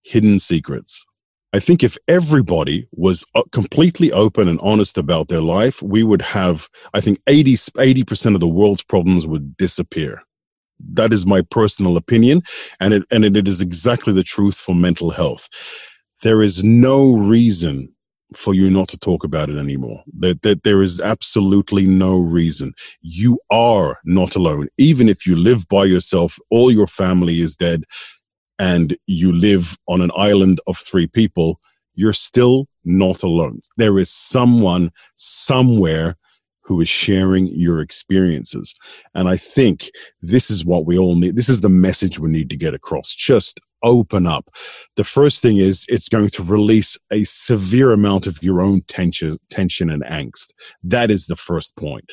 hidden 0.03 0.39
secrets. 0.39 1.05
I 1.53 1.59
think 1.59 1.83
if 1.83 1.97
everybody 2.07 2.87
was 2.91 3.25
uh, 3.33 3.43
completely 3.51 4.11
open 4.11 4.47
and 4.47 4.59
honest 4.59 4.97
about 4.97 5.29
their 5.29 5.41
life, 5.41 5.81
we 5.81 6.03
would 6.03 6.21
have, 6.21 6.69
I 6.93 7.01
think 7.01 7.19
80, 7.27 8.03
percent 8.03 8.35
of 8.35 8.41
the 8.41 8.47
world's 8.47 8.83
problems 8.83 9.25
would 9.25 9.57
disappear. 9.57 10.21
That 10.93 11.11
is 11.11 11.25
my 11.25 11.41
personal 11.41 11.97
opinion. 11.97 12.43
And 12.79 12.93
it, 12.93 13.03
and 13.09 13.25
it 13.25 13.47
is 13.47 13.61
exactly 13.61 14.13
the 14.13 14.23
truth 14.23 14.57
for 14.57 14.75
mental 14.75 15.09
health. 15.11 15.49
There 16.21 16.41
is 16.41 16.63
no 16.63 17.15
reason 17.15 17.93
for 18.35 18.53
you 18.53 18.69
not 18.69 18.87
to 18.89 18.97
talk 18.97 19.23
about 19.23 19.49
it 19.49 19.57
anymore. 19.57 20.03
That, 20.19 20.41
that 20.43 20.63
there 20.63 20.81
is 20.81 20.99
absolutely 20.99 21.85
no 21.85 22.19
reason. 22.19 22.73
You 23.01 23.39
are 23.49 23.99
not 24.05 24.35
alone. 24.35 24.67
Even 24.77 25.09
if 25.09 25.25
you 25.25 25.35
live 25.35 25.67
by 25.67 25.85
yourself, 25.85 26.37
all 26.51 26.71
your 26.71 26.87
family 26.87 27.41
is 27.41 27.55
dead 27.55 27.85
and 28.59 28.95
you 29.07 29.31
live 29.31 29.77
on 29.87 30.01
an 30.01 30.11
island 30.15 30.61
of 30.67 30.77
three 30.77 31.07
people, 31.07 31.59
you're 31.95 32.13
still 32.13 32.67
not 32.85 33.23
alone. 33.23 33.61
There 33.77 33.97
is 33.97 34.11
someone 34.11 34.91
somewhere 35.15 36.15
who 36.61 36.81
is 36.81 36.89
sharing 36.89 37.47
your 37.47 37.81
experiences. 37.81 38.75
And 39.15 39.27
I 39.27 39.37
think 39.37 39.89
this 40.21 40.51
is 40.51 40.63
what 40.63 40.85
we 40.85 40.99
all 40.99 41.15
need. 41.15 41.35
This 41.35 41.49
is 41.49 41.61
the 41.61 41.69
message 41.69 42.19
we 42.19 42.29
need 42.29 42.49
to 42.51 42.55
get 42.55 42.75
across. 42.75 43.15
Just 43.15 43.59
open 43.83 44.27
up. 44.27 44.49
The 44.95 45.03
first 45.03 45.41
thing 45.41 45.57
is 45.57 45.85
it's 45.87 46.09
going 46.09 46.29
to 46.29 46.43
release 46.43 46.97
a 47.11 47.23
severe 47.23 47.91
amount 47.91 48.27
of 48.27 48.41
your 48.41 48.61
own 48.61 48.81
tension, 48.87 49.37
tension 49.49 49.89
and 49.89 50.03
angst. 50.03 50.51
That 50.83 51.09
is 51.11 51.27
the 51.27 51.35
first 51.35 51.75
point 51.75 52.09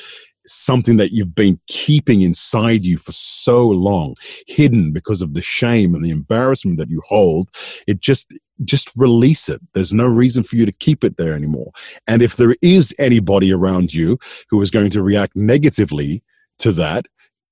something 0.47 0.97
that 0.97 1.11
you've 1.11 1.35
been 1.35 1.59
keeping 1.67 2.21
inside 2.21 2.83
you 2.83 2.97
for 2.97 3.11
so 3.11 3.67
long, 3.67 4.15
hidden 4.47 4.91
because 4.91 5.21
of 5.21 5.33
the 5.33 5.41
shame 5.41 5.93
and 5.93 6.03
the 6.03 6.09
embarrassment 6.09 6.77
that 6.79 6.89
you 6.89 7.01
hold, 7.07 7.49
it 7.85 7.99
just, 7.99 8.33
just 8.63 8.91
release 8.95 9.49
it. 9.49 9.61
There's 9.73 9.93
no 9.93 10.07
reason 10.07 10.43
for 10.43 10.55
you 10.55 10.65
to 10.65 10.71
keep 10.71 11.03
it 11.03 11.17
there 11.17 11.33
anymore. 11.33 11.71
And 12.07 12.21
if 12.21 12.37
there 12.37 12.55
is 12.61 12.93
anybody 12.97 13.53
around 13.53 13.93
you 13.93 14.17
who 14.49 14.61
is 14.61 14.71
going 14.71 14.91
to 14.91 15.03
react 15.03 15.35
negatively 15.35 16.23
to 16.59 16.71
that, 16.73 17.05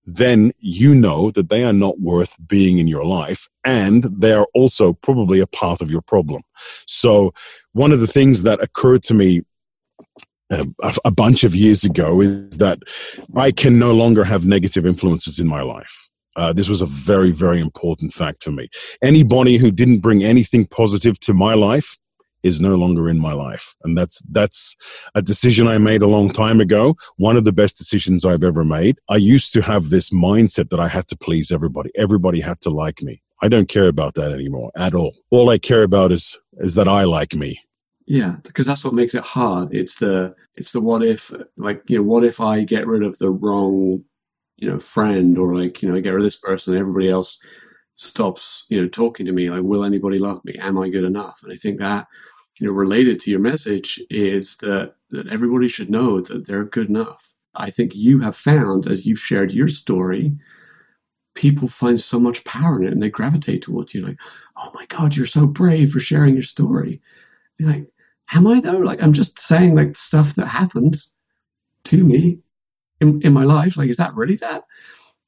then 0.06 0.51
you 0.60 0.93
know 0.93 1.32
that 1.32 1.49
they 1.49 1.64
are 1.64 1.74
not 1.74 1.99
worth 1.99 2.36
being 2.47 2.78
in 2.78 2.88
your 2.88 3.03
life 3.03 3.47
and 3.64 4.03
they 4.03 4.34
are 4.34 4.47
also 4.53 4.93
probably 4.93 5.39
a 5.39 5.47
part 5.47 5.82
of 5.82 5.89
your 5.89 6.01
problem. 6.01 6.43
So 6.86 7.34
one 7.74 7.91
of 7.91 7.99
the 7.99 8.08
things 8.08 8.43
that 8.43 8.62
occurred 8.62 9.03
to 9.03 9.14
me 9.14 9.41
a, 10.51 10.66
a 11.03 11.12
bunch 11.12 11.43
of 11.43 11.56
years 11.56 11.84
ago 11.84 12.22
is 12.22 12.58
that 12.58 12.80
I 13.36 13.51
can 13.51 13.80
no 13.80 13.93
longer 13.93 14.24
have 14.24 14.45
negative 14.45 14.86
influences 14.86 15.39
in 15.39 15.47
my 15.47 15.62
life. 15.62 16.10
Uh, 16.36 16.53
this 16.53 16.70
was 16.70 16.82
a 16.82 16.86
very, 16.86 17.32
very 17.32 17.60
important 17.60 18.14
fact 18.14 18.43
for 18.43 18.51
me. 18.51 18.68
Anybody 19.01 19.58
who 19.58 19.72
didn't 19.72 19.99
bring 19.99 20.24
anything 20.24 20.66
positive 20.68 21.20
to 21.22 21.34
my 21.34 21.53
life 21.53 21.97
is 22.46 22.62
no 22.62 22.76
longer 22.76 23.10
in 23.10 23.20
my 23.20 23.34
life. 23.34 23.76
And 23.84 23.98
that's, 23.98 24.22
that's 24.30 24.76
a 25.16 25.22
decision 25.22 25.68
I 25.68 25.78
made 25.78 26.02
a 26.02 26.08
long 26.08 26.30
time 26.30 26.62
ago. 26.62 26.96
One 27.18 27.38
of 27.38 27.43
the 27.43 27.52
best 27.52 27.78
decisions 27.78 28.24
I've 28.24 28.43
ever 28.43 28.64
made. 28.64 28.98
I 29.10 29.18
used 29.18 29.52
to 29.54 29.62
have 29.62 29.89
this 29.89 30.12
mindset 30.12 30.70
that 30.70 30.80
I 30.80 30.88
had 30.88 31.08
to 31.10 31.18
please 31.18 31.52
everybody. 31.52 31.91
Everybody 31.96 32.39
had 32.39 32.62
to 32.62 32.70
like 32.70 33.02
me. 33.02 33.22
I 33.41 33.48
don't 33.48 33.68
care 33.68 33.88
about 33.88 34.14
that 34.16 34.32
anymore 34.32 34.72
at 34.78 34.93
all. 34.93 35.14
All 35.32 35.50
I 35.50 35.58
care 35.58 35.84
about 35.84 36.12
is, 36.12 36.38
is 36.60 36.76
that 36.76 36.88
I 36.88 37.04
like 37.04 37.34
me. 37.34 37.60
Yeah, 38.08 38.36
because 38.43 38.68
that's 38.68 38.86
what 38.86 38.93
makes 38.93 39.16
it 39.16 39.24
hard. 39.24 39.74
It's 39.74 39.98
the 39.98 40.36
it's 40.56 40.72
the 40.72 40.82
what 40.82 41.04
if 41.04 41.34
like 41.58 41.82
you 41.88 41.98
know 41.98 42.04
what 42.04 42.24
if 42.24 42.39
I 42.39 42.64
get 42.64 42.86
rid 42.86 43.04
of 43.04 43.18
the 43.18 43.32
wrong 43.32 44.04
you 44.58 44.70
know 44.70 44.80
friend 44.80 45.38
or 45.38 45.56
like 45.56 45.82
you 45.82 45.89
know 45.89 45.96
I 45.96 46.02
get 46.02 46.12
rid 46.12 46.22
of 46.22 46.26
this 46.26 46.39
person 46.39 46.74
and 46.74 46.82
everybody 46.82 47.10
else 47.10 47.39
stops 47.96 48.66
you 48.70 48.80
know 48.80 48.88
talking 48.88 49.26
to 49.26 49.32
me 49.32 49.50
like 49.50 49.64
will 49.64 49.84
anybody 49.84 50.20
love 50.20 50.43
me 50.43 50.54
am 50.60 50.78
I 50.78 50.89
good 50.89 51.04
enough 51.04 51.39
and 51.43 51.52
I 51.52 51.56
think 51.56 51.80
that 51.80 52.08
you 52.60 52.68
know 52.68 52.74
related 52.74 53.20
to 53.20 53.32
your 53.32 53.39
message 53.39 54.01
is 54.10 54.58
that 54.58 54.95
that 55.12 55.28
everybody 55.28 55.68
should 55.68 55.89
know 55.89 56.22
that 56.22 56.47
they're 56.47 56.64
good 56.64 56.89
enough. 56.89 57.34
I 57.56 57.70
think 57.70 57.95
you 57.95 58.20
have 58.20 58.36
found 58.36 58.88
as 58.88 59.06
you've 59.06 59.20
shared 59.20 59.53
your 59.53 59.68
story 59.68 60.38
people 61.34 61.68
find 61.68 61.99
so 61.99 62.18
much 62.18 62.45
power 62.45 62.82
in 62.82 62.88
it 62.88 62.93
and 62.93 63.01
they 63.01 63.10
gravitate 63.10 63.62
towards 63.62 63.93
you 63.93 64.01
like 64.06 64.18
oh 64.56 64.72
my 64.74 64.86
god 64.86 65.18
you're 65.18 65.26
so 65.26 65.45
brave 65.45 65.91
for 65.91 65.99
sharing 65.99 66.34
your 66.34 66.43
story. 66.43 67.01
You're 67.58 67.70
like 67.70 67.88
am 68.34 68.47
I 68.47 68.60
though? 68.60 68.78
Like, 68.78 69.01
I'm 69.01 69.14
just 69.14 69.39
saying 69.39 69.76
like 69.76 69.95
stuff 69.95 70.36
that 70.36 70.47
happened 70.47 70.95
to 71.86 72.03
me 72.03 72.39
in, 72.99 73.22
in 73.22 73.34
my 73.34 73.43
life. 73.43 73.78
Like, 73.78 73.89
is 73.89 73.97
that 73.97 74.16
really 74.16 74.36
that, 74.38 74.64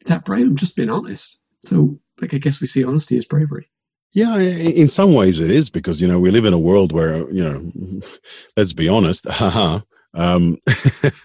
that 0.05 0.25
brave? 0.25 0.47
I'm 0.47 0.55
just 0.55 0.75
being 0.75 0.89
honest. 0.89 1.41
So, 1.61 1.99
like, 2.21 2.33
I 2.33 2.37
guess 2.37 2.61
we 2.61 2.67
see 2.67 2.83
honesty 2.83 3.17
as 3.17 3.25
bravery. 3.25 3.69
Yeah, 4.13 4.37
in 4.37 4.87
some 4.87 5.13
ways 5.13 5.39
it 5.39 5.51
is 5.51 5.69
because, 5.69 6.01
you 6.01 6.07
know, 6.07 6.19
we 6.19 6.31
live 6.31 6.45
in 6.45 6.53
a 6.53 6.59
world 6.59 6.91
where, 6.91 7.29
you 7.31 7.43
know, 7.43 8.01
let's 8.57 8.73
be 8.73 8.87
honest, 8.87 9.27
haha, 9.29 9.81
um, 10.13 10.57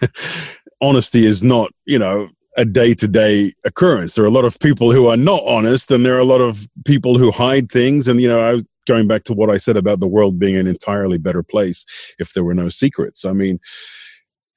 honesty 0.81 1.25
is 1.25 1.43
not, 1.43 1.73
you 1.87 1.99
know, 1.99 2.29
a 2.57 2.65
day 2.67 2.93
to 2.95 3.09
day 3.09 3.55
occurrence. 3.65 4.15
There 4.15 4.25
are 4.25 4.29
a 4.29 4.33
lot 4.33 4.45
of 4.45 4.59
people 4.59 4.93
who 4.93 5.07
are 5.07 5.17
not 5.17 5.43
honest 5.47 5.91
and 5.91 6.05
there 6.05 6.17
are 6.17 6.21
a 6.21 6.25
lot 6.25 6.43
of 6.43 6.69
people 6.85 7.17
who 7.17 7.31
hide 7.31 7.73
things. 7.73 8.09
And, 8.09 8.21
you 8.21 8.29
know, 8.29 8.47
I 8.47 8.61
going 8.87 9.07
back 9.07 9.25
to 9.25 9.33
what 9.33 9.51
I 9.51 9.59
said 9.59 9.77
about 9.77 10.01
the 10.01 10.09
world 10.09 10.39
being 10.39 10.57
an 10.57 10.67
entirely 10.67 11.19
better 11.19 11.43
place 11.43 11.85
if 12.19 12.33
there 12.33 12.45
were 12.45 12.55
no 12.55 12.69
secrets. 12.69 13.25
I 13.25 13.33
mean, 13.33 13.61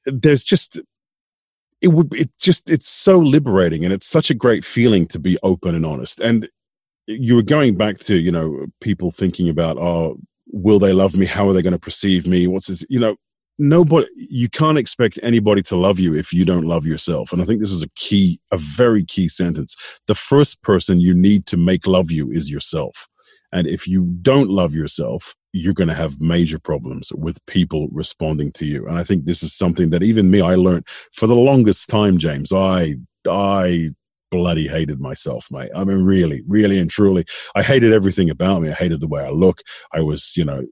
there's 0.06 0.44
just 0.44 0.80
it 1.82 1.90
would 1.90 2.14
it 2.14 2.32
just 2.40 2.70
it's 2.70 2.88
so 2.88 3.20
liberating 3.20 3.84
and 3.84 3.94
it's 3.94 4.08
such 4.08 4.30
a 4.30 4.34
great 4.36 4.66
feeling 4.66 5.06
to 5.08 5.20
be 5.20 5.38
open 5.44 5.76
and 5.76 5.86
honest. 5.86 6.20
And 6.20 6.50
you 7.08 7.36
were 7.36 7.44
going 7.44 7.76
back 7.76 8.00
to, 8.00 8.16
you 8.16 8.32
know, 8.32 8.66
people 8.82 9.12
thinking 9.12 9.50
about, 9.50 9.78
oh, 9.78 10.18
will 10.48 10.80
they 10.80 10.94
love 10.94 11.16
me? 11.16 11.26
How 11.26 11.48
are 11.50 11.54
they 11.54 11.62
going 11.62 11.74
to 11.74 11.80
perceive 11.80 12.28
me? 12.28 12.48
What's 12.48 12.68
this? 12.68 12.86
You 12.90 13.00
know, 13.00 13.16
nobody 13.58 14.08
you 14.16 14.50
can't 14.50 14.78
expect 14.78 15.18
anybody 15.24 15.62
to 15.62 15.76
love 15.76 16.00
you 16.00 16.14
if 16.14 16.34
you 16.34 16.44
don't 16.44 16.66
love 16.66 16.86
yourself 16.86 17.32
and 17.32 17.42
i 17.42 17.46
think 17.46 17.62
this 17.62 17.72
is 17.72 17.82
a 17.84 17.90
key 17.96 18.40
a 18.52 18.58
very 18.58 19.06
key 19.06 19.30
sentence 19.30 19.76
the 20.08 20.16
first 20.16 20.62
person 20.62 21.00
you 21.00 21.14
need 21.14 21.46
to 21.46 21.56
make 21.56 21.88
love 21.88 22.12
you 22.12 22.30
is 22.30 22.52
yourself 22.52 23.08
and 23.54 23.66
if 23.68 23.88
you 23.88 24.06
don't 24.22 24.50
love 24.50 24.76
yourself 24.76 25.36
you're 25.54 25.74
going 25.74 25.88
to 25.88 25.94
have 25.94 26.20
major 26.20 26.60
problems 26.60 27.14
with 27.14 27.44
people 27.46 27.88
responding 27.92 28.52
to 28.52 28.66
you 28.66 28.86
and 28.88 28.98
i 28.98 29.04
think 29.04 29.24
this 29.24 29.42
is 29.42 29.54
something 29.54 29.90
that 29.90 30.04
even 30.04 30.30
me 30.30 30.42
i 30.42 30.56
learned 30.56 30.86
for 31.14 31.28
the 31.28 31.34
longest 31.34 31.90
time 31.90 32.18
james 32.18 32.52
i 32.52 32.96
i 33.30 33.90
bloody 34.32 34.68
hated 34.68 35.00
myself, 35.00 35.48
mate. 35.52 35.72
I 35.76 35.84
mean, 35.84 36.04
really, 36.04 36.44
really 36.48 36.80
and 36.80 36.90
truly, 36.90 37.26
I 37.56 37.64
hated 37.64 37.94
everything 37.94 38.30
about 38.30 38.62
me. 38.62 38.70
I 38.70 38.74
hated 38.74 39.00
the 39.00 39.08
way 39.08 39.24
I 39.24 39.30
look. 39.30 39.62
I 39.94 40.02
was, 40.02 40.34
you 40.36 40.46
know, 40.46 40.64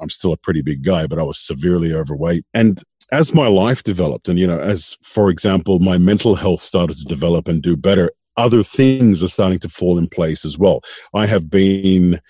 I'm 0.00 0.10
still 0.10 0.32
a 0.32 0.36
pretty 0.36 0.62
big 0.62 0.84
guy, 0.84 1.06
but 1.06 1.18
I 1.18 1.22
was 1.22 1.38
severely 1.38 1.92
overweight. 1.92 2.44
And 2.52 2.82
as 3.12 3.32
my 3.32 3.46
life 3.46 3.82
developed, 3.82 4.28
and, 4.28 4.38
you 4.38 4.46
know, 4.46 4.60
as, 4.60 4.96
for 5.02 5.30
example, 5.30 5.78
my 5.78 5.96
mental 5.96 6.34
health 6.34 6.60
started 6.60 6.96
to 6.98 7.04
develop 7.04 7.48
and 7.48 7.62
do 7.62 7.76
better, 7.76 8.10
other 8.36 8.62
things 8.62 9.22
are 9.22 9.28
starting 9.28 9.58
to 9.60 9.68
fall 9.68 9.96
in 9.96 10.08
place 10.08 10.44
as 10.44 10.58
well. 10.58 10.80
I 11.14 11.26
have 11.26 11.48
been 11.50 12.20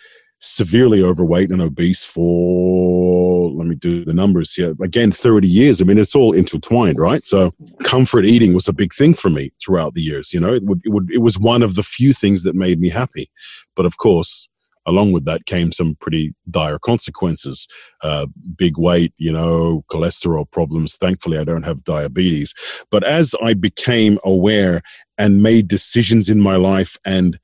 severely 0.47 1.03
overweight 1.03 1.51
and 1.51 1.61
obese 1.61 2.05
for 2.05 3.51
let 3.51 3.67
me 3.67 3.75
do 3.75 4.05
the 4.05 4.15
numbers 4.15 4.55
here. 4.55 4.75
Again 4.83 5.11
30 5.11 5.49
years. 5.49 5.81
I 5.81 5.85
mean 5.85 5.99
it's 5.99 6.15
all 6.15 6.33
intertwined 6.33 6.99
right? 6.99 7.25
So 7.25 7.53
comfort 7.85 8.25
eating 8.25 8.55
was 8.55 8.69
a 8.69 8.73
big 8.73 8.95
thing 8.95 9.15
for 9.15 9.31
me 9.31 9.53
throughout 9.61 9.95
the 9.95 10.03
years 10.03 10.33
you 10.33 10.41
know? 10.41 10.55
It 10.55 10.65
would, 10.65 10.81
it 10.85 10.91
would 10.91 11.11
it 11.11 11.23
was 11.23 11.39
one 11.39 11.63
of 11.63 11.75
the 11.75 11.83
few 11.83 12.13
things 12.13 12.43
that 12.45 12.55
made 12.55 12.81
me 12.81 12.89
happy. 12.89 13.31
But 13.75 13.87
of 13.87 13.99
course 13.99 14.49
along 14.89 15.11
with 15.11 15.25
that 15.25 15.47
came 15.47 15.73
some 15.73 15.97
pretty 15.97 16.33
dire 16.49 16.79
consequences. 16.79 17.67
Uh, 18.05 18.27
big 18.57 18.79
weight 18.79 19.13
you 19.19 19.33
know 19.33 19.85
cholesterol 19.91 20.51
problems. 20.51 20.97
Thankfully 20.97 21.39
i 21.39 21.45
don't 21.45 21.65
have 21.65 21.85
diabetes. 21.85 22.55
But 22.91 23.05
as 23.05 23.35
i 23.43 23.53
became 23.55 24.19
aware 24.25 24.83
and 25.19 25.43
made 25.43 25.67
decisions 25.67 26.29
in 26.31 26.41
my 26.41 26.57
life 26.57 26.97
and 27.05 27.39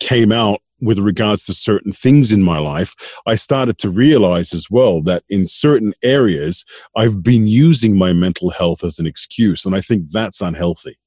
came 0.00 0.30
out 0.30 0.60
with 0.80 0.98
regards 0.98 1.44
to 1.46 1.54
certain 1.54 1.92
things 1.92 2.32
in 2.32 2.42
my 2.42 2.58
life, 2.58 2.94
I 3.26 3.34
started 3.34 3.78
to 3.78 3.90
realize 3.90 4.52
as 4.52 4.70
well 4.70 5.02
that 5.02 5.24
in 5.28 5.46
certain 5.46 5.94
areas, 6.02 6.64
I've 6.96 7.22
been 7.22 7.46
using 7.46 7.96
my 7.96 8.12
mental 8.12 8.50
health 8.50 8.84
as 8.84 8.98
an 8.98 9.06
excuse. 9.06 9.64
And 9.64 9.74
I 9.74 9.80
think 9.80 10.10
that's 10.10 10.40
unhealthy. 10.40 10.98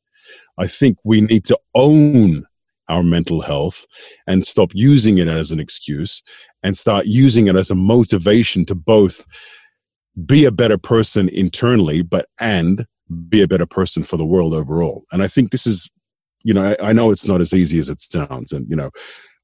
I 0.57 0.67
think 0.67 0.97
we 1.03 1.21
need 1.21 1.45
to 1.45 1.59
own 1.75 2.45
our 2.89 3.03
mental 3.03 3.41
health 3.41 3.85
and 4.27 4.45
stop 4.45 4.71
using 4.73 5.19
it 5.19 5.27
as 5.27 5.51
an 5.51 5.59
excuse 5.59 6.21
and 6.63 6.77
start 6.77 7.05
using 7.05 7.47
it 7.47 7.55
as 7.55 7.69
a 7.69 7.75
motivation 7.75 8.65
to 8.65 8.75
both 8.75 9.25
be 10.25 10.43
a 10.45 10.51
better 10.51 10.77
person 10.77 11.29
internally, 11.29 12.01
but 12.01 12.27
and 12.39 12.85
be 13.27 13.41
a 13.41 13.47
better 13.47 13.65
person 13.65 14.03
for 14.03 14.17
the 14.17 14.25
world 14.25 14.53
overall. 14.53 15.05
And 15.11 15.21
I 15.23 15.27
think 15.27 15.51
this 15.51 15.65
is, 15.65 15.89
you 16.43 16.53
know, 16.53 16.75
I, 16.79 16.89
I 16.89 16.93
know 16.93 17.11
it's 17.11 17.27
not 17.27 17.41
as 17.41 17.53
easy 17.53 17.79
as 17.79 17.89
it 17.89 18.01
sounds. 18.01 18.51
And, 18.51 18.69
you 18.69 18.75
know, 18.75 18.91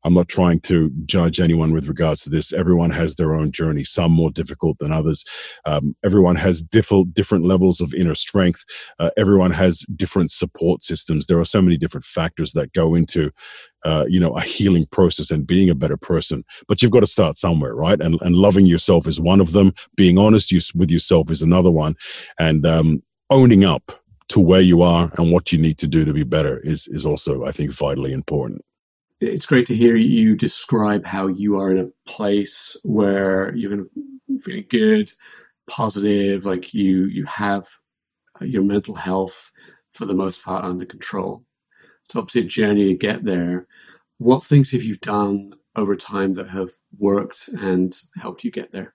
I'm 0.06 0.14
not 0.14 0.28
trying 0.28 0.60
to 0.62 0.92
judge 1.06 1.40
anyone 1.40 1.72
with 1.72 1.88
regards 1.88 2.22
to 2.24 2.30
this. 2.30 2.54
Everyone 2.54 2.92
has 2.92 3.16
their 3.16 3.34
own 3.34 3.52
journey, 3.52 3.84
some 3.84 4.12
more 4.12 4.30
difficult 4.30 4.78
than 4.78 4.92
others. 4.92 5.26
Um, 5.66 5.96
everyone 6.06 6.36
has 6.36 6.62
different 6.62 7.16
different 7.16 7.44
levels 7.44 7.82
of 7.82 7.94
inner 7.96 8.14
strength. 8.14 8.64
Uh, 9.00 9.10
everyone 9.18 9.52
has 9.52 9.80
different 9.96 10.32
support 10.32 10.84
systems. 10.84 11.26
There 11.26 11.40
are 11.40 11.46
so 11.46 11.60
many 11.60 11.76
different 11.76 12.04
factors 12.04 12.54
that 12.54 12.72
go 12.74 12.94
into, 12.94 13.32
uh, 13.84 14.06
you 14.08 14.20
know, 14.20 14.38
a 14.38 14.42
healing 14.42 14.86
process 14.92 15.32
and 15.32 15.48
being 15.48 15.72
a 15.72 15.76
better 15.76 15.98
person. 15.98 16.46
But 16.68 16.84
you've 16.84 16.92
got 16.92 17.00
to 17.00 17.08
start 17.08 17.36
somewhere, 17.36 17.76
right? 17.76 18.00
And 18.00 18.22
and 18.22 18.36
loving 18.36 18.68
yourself 18.68 19.08
is 19.08 19.20
one 19.20 19.42
of 19.42 19.54
them. 19.54 19.74
Being 19.96 20.20
honest 20.20 20.54
with 20.76 20.92
yourself 20.92 21.32
is 21.32 21.42
another 21.42 21.72
one, 21.72 21.96
and 22.38 22.64
um, 22.68 23.02
owning 23.32 23.64
up 23.64 23.92
to 24.28 24.40
where 24.40 24.62
you 24.62 24.84
are 24.84 25.12
and 25.18 25.32
what 25.32 25.52
you 25.52 25.58
need 25.58 25.80
to 25.80 25.88
do 25.88 26.06
to 26.06 26.14
be 26.14 26.24
better 26.24 26.60
is 26.60 26.88
is 26.90 27.08
also, 27.08 27.44
I 27.44 27.52
think, 27.52 27.72
vitally 27.72 28.14
important 28.14 28.62
it's 29.26 29.46
great 29.46 29.66
to 29.68 29.76
hear 29.76 29.96
you 29.96 30.36
describe 30.36 31.06
how 31.06 31.28
you 31.28 31.60
are 31.60 31.72
in 31.72 31.80
a 31.80 32.10
place 32.10 32.78
where 32.84 33.54
you're 33.56 33.86
feeling 34.42 34.66
good, 34.70 35.12
positive, 35.68 36.46
like 36.46 36.74
you 36.74 37.06
you 37.06 37.26
have 37.26 37.68
uh, 38.42 38.46
your 38.46 38.64
mental 38.64 38.96
health 38.96 39.52
for 39.92 40.06
the 40.06 40.14
most 40.14 40.44
part 40.44 40.64
under 40.64 40.86
control. 40.86 41.44
It's 42.06 42.16
obviously 42.16 42.42
a 42.42 42.46
journey 42.46 42.86
to 42.86 42.96
get 42.96 43.24
there. 43.24 43.68
What 44.18 44.44
things 44.44 44.72
have 44.72 44.84
you 44.84 44.98
done 44.98 45.54
over 45.76 45.96
time 45.96 46.36
that 46.36 46.50
have 46.50 46.72
worked 46.98 47.50
and 47.60 47.94
helped 48.18 48.44
you 48.44 48.52
get 48.52 48.72
there? 48.72 48.94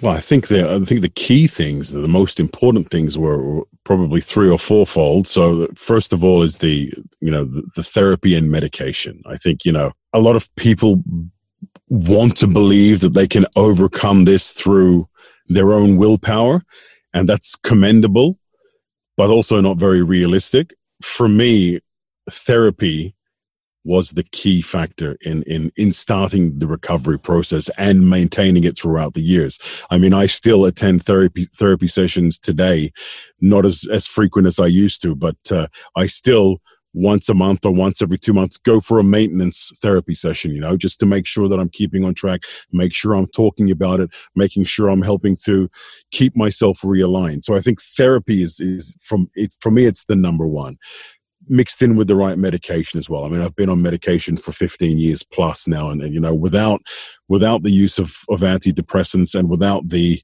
Well, 0.00 0.14
I 0.14 0.20
think 0.20 0.48
the 0.48 0.70
I 0.70 0.78
think 0.84 1.02
the 1.02 1.08
key 1.08 1.46
things, 1.46 1.92
the 1.92 2.08
most 2.08 2.40
important 2.40 2.90
things, 2.90 3.18
were 3.18 3.62
probably 3.84 4.20
three 4.20 4.48
or 4.48 4.58
fourfold. 4.58 5.28
So, 5.28 5.68
first 5.76 6.14
of 6.14 6.24
all, 6.24 6.42
is 6.42 6.58
the 6.58 6.92
you 7.20 7.30
know 7.30 7.44
the, 7.44 7.62
the 7.76 7.82
therapy 7.82 8.34
and 8.34 8.50
medication. 8.50 9.22
I 9.26 9.36
think 9.36 9.66
you 9.66 9.72
know 9.72 9.92
a 10.14 10.20
lot 10.20 10.34
of 10.34 10.54
people 10.56 11.02
want 11.88 12.36
to 12.38 12.46
believe 12.46 13.00
that 13.00 13.12
they 13.12 13.28
can 13.28 13.44
overcome 13.54 14.24
this 14.24 14.52
through 14.52 15.08
their 15.48 15.72
own 15.72 15.98
willpower, 15.98 16.64
and 17.12 17.28
that's 17.28 17.54
commendable, 17.56 18.38
but 19.18 19.28
also 19.28 19.60
not 19.60 19.76
very 19.76 20.02
realistic. 20.02 20.74
For 21.02 21.28
me, 21.28 21.80
therapy 22.30 23.14
was 23.84 24.10
the 24.10 24.22
key 24.22 24.62
factor 24.62 25.16
in, 25.22 25.42
in, 25.44 25.72
in 25.76 25.92
starting 25.92 26.58
the 26.58 26.66
recovery 26.66 27.18
process 27.18 27.68
and 27.78 28.08
maintaining 28.08 28.64
it 28.64 28.76
throughout 28.78 29.14
the 29.14 29.22
years. 29.22 29.58
I 29.90 29.98
mean, 29.98 30.14
I 30.14 30.26
still 30.26 30.64
attend 30.64 31.02
therapy, 31.02 31.46
therapy 31.46 31.88
sessions 31.88 32.38
today, 32.38 32.92
not 33.40 33.66
as, 33.66 33.86
as 33.90 34.06
frequent 34.06 34.46
as 34.46 34.60
I 34.60 34.66
used 34.66 35.02
to, 35.02 35.16
but 35.16 35.36
uh, 35.50 35.66
I 35.96 36.06
still 36.06 36.60
once 36.94 37.28
a 37.28 37.34
month 37.34 37.64
or 37.64 37.72
once 37.72 38.02
every 38.02 38.18
two 38.18 38.32
months 38.32 38.58
go 38.58 38.80
for 38.80 38.98
a 38.98 39.04
maintenance 39.04 39.72
therapy 39.80 40.14
session, 40.14 40.54
you 40.54 40.60
know, 40.60 40.76
just 40.76 41.00
to 41.00 41.06
make 41.06 41.26
sure 41.26 41.48
that 41.48 41.58
I'm 41.58 41.70
keeping 41.70 42.04
on 42.04 42.14
track, 42.14 42.42
make 42.72 42.94
sure 42.94 43.14
I'm 43.14 43.28
talking 43.28 43.70
about 43.70 44.00
it, 44.00 44.10
making 44.34 44.64
sure 44.64 44.88
I'm 44.88 45.02
helping 45.02 45.36
to 45.44 45.70
keep 46.10 46.36
myself 46.36 46.80
realigned. 46.80 47.44
So 47.44 47.54
I 47.54 47.60
think 47.60 47.80
therapy 47.80 48.42
is, 48.42 48.60
is 48.60 48.96
from 49.00 49.30
it, 49.34 49.54
for 49.60 49.70
me, 49.70 49.84
it's 49.84 50.04
the 50.04 50.16
number 50.16 50.46
one 50.46 50.78
mixed 51.48 51.82
in 51.82 51.96
with 51.96 52.08
the 52.08 52.16
right 52.16 52.38
medication 52.38 52.98
as 52.98 53.08
well. 53.10 53.24
I 53.24 53.28
mean, 53.28 53.40
I've 53.40 53.56
been 53.56 53.68
on 53.68 53.82
medication 53.82 54.36
for 54.36 54.52
15 54.52 54.98
years 54.98 55.22
plus 55.22 55.66
now, 55.66 55.90
and, 55.90 56.02
and 56.02 56.14
you 56.14 56.20
know, 56.20 56.34
without 56.34 56.80
without 57.28 57.62
the 57.62 57.70
use 57.72 57.98
of, 57.98 58.16
of 58.28 58.40
antidepressants 58.40 59.38
and 59.38 59.48
without 59.48 59.88
the 59.88 60.22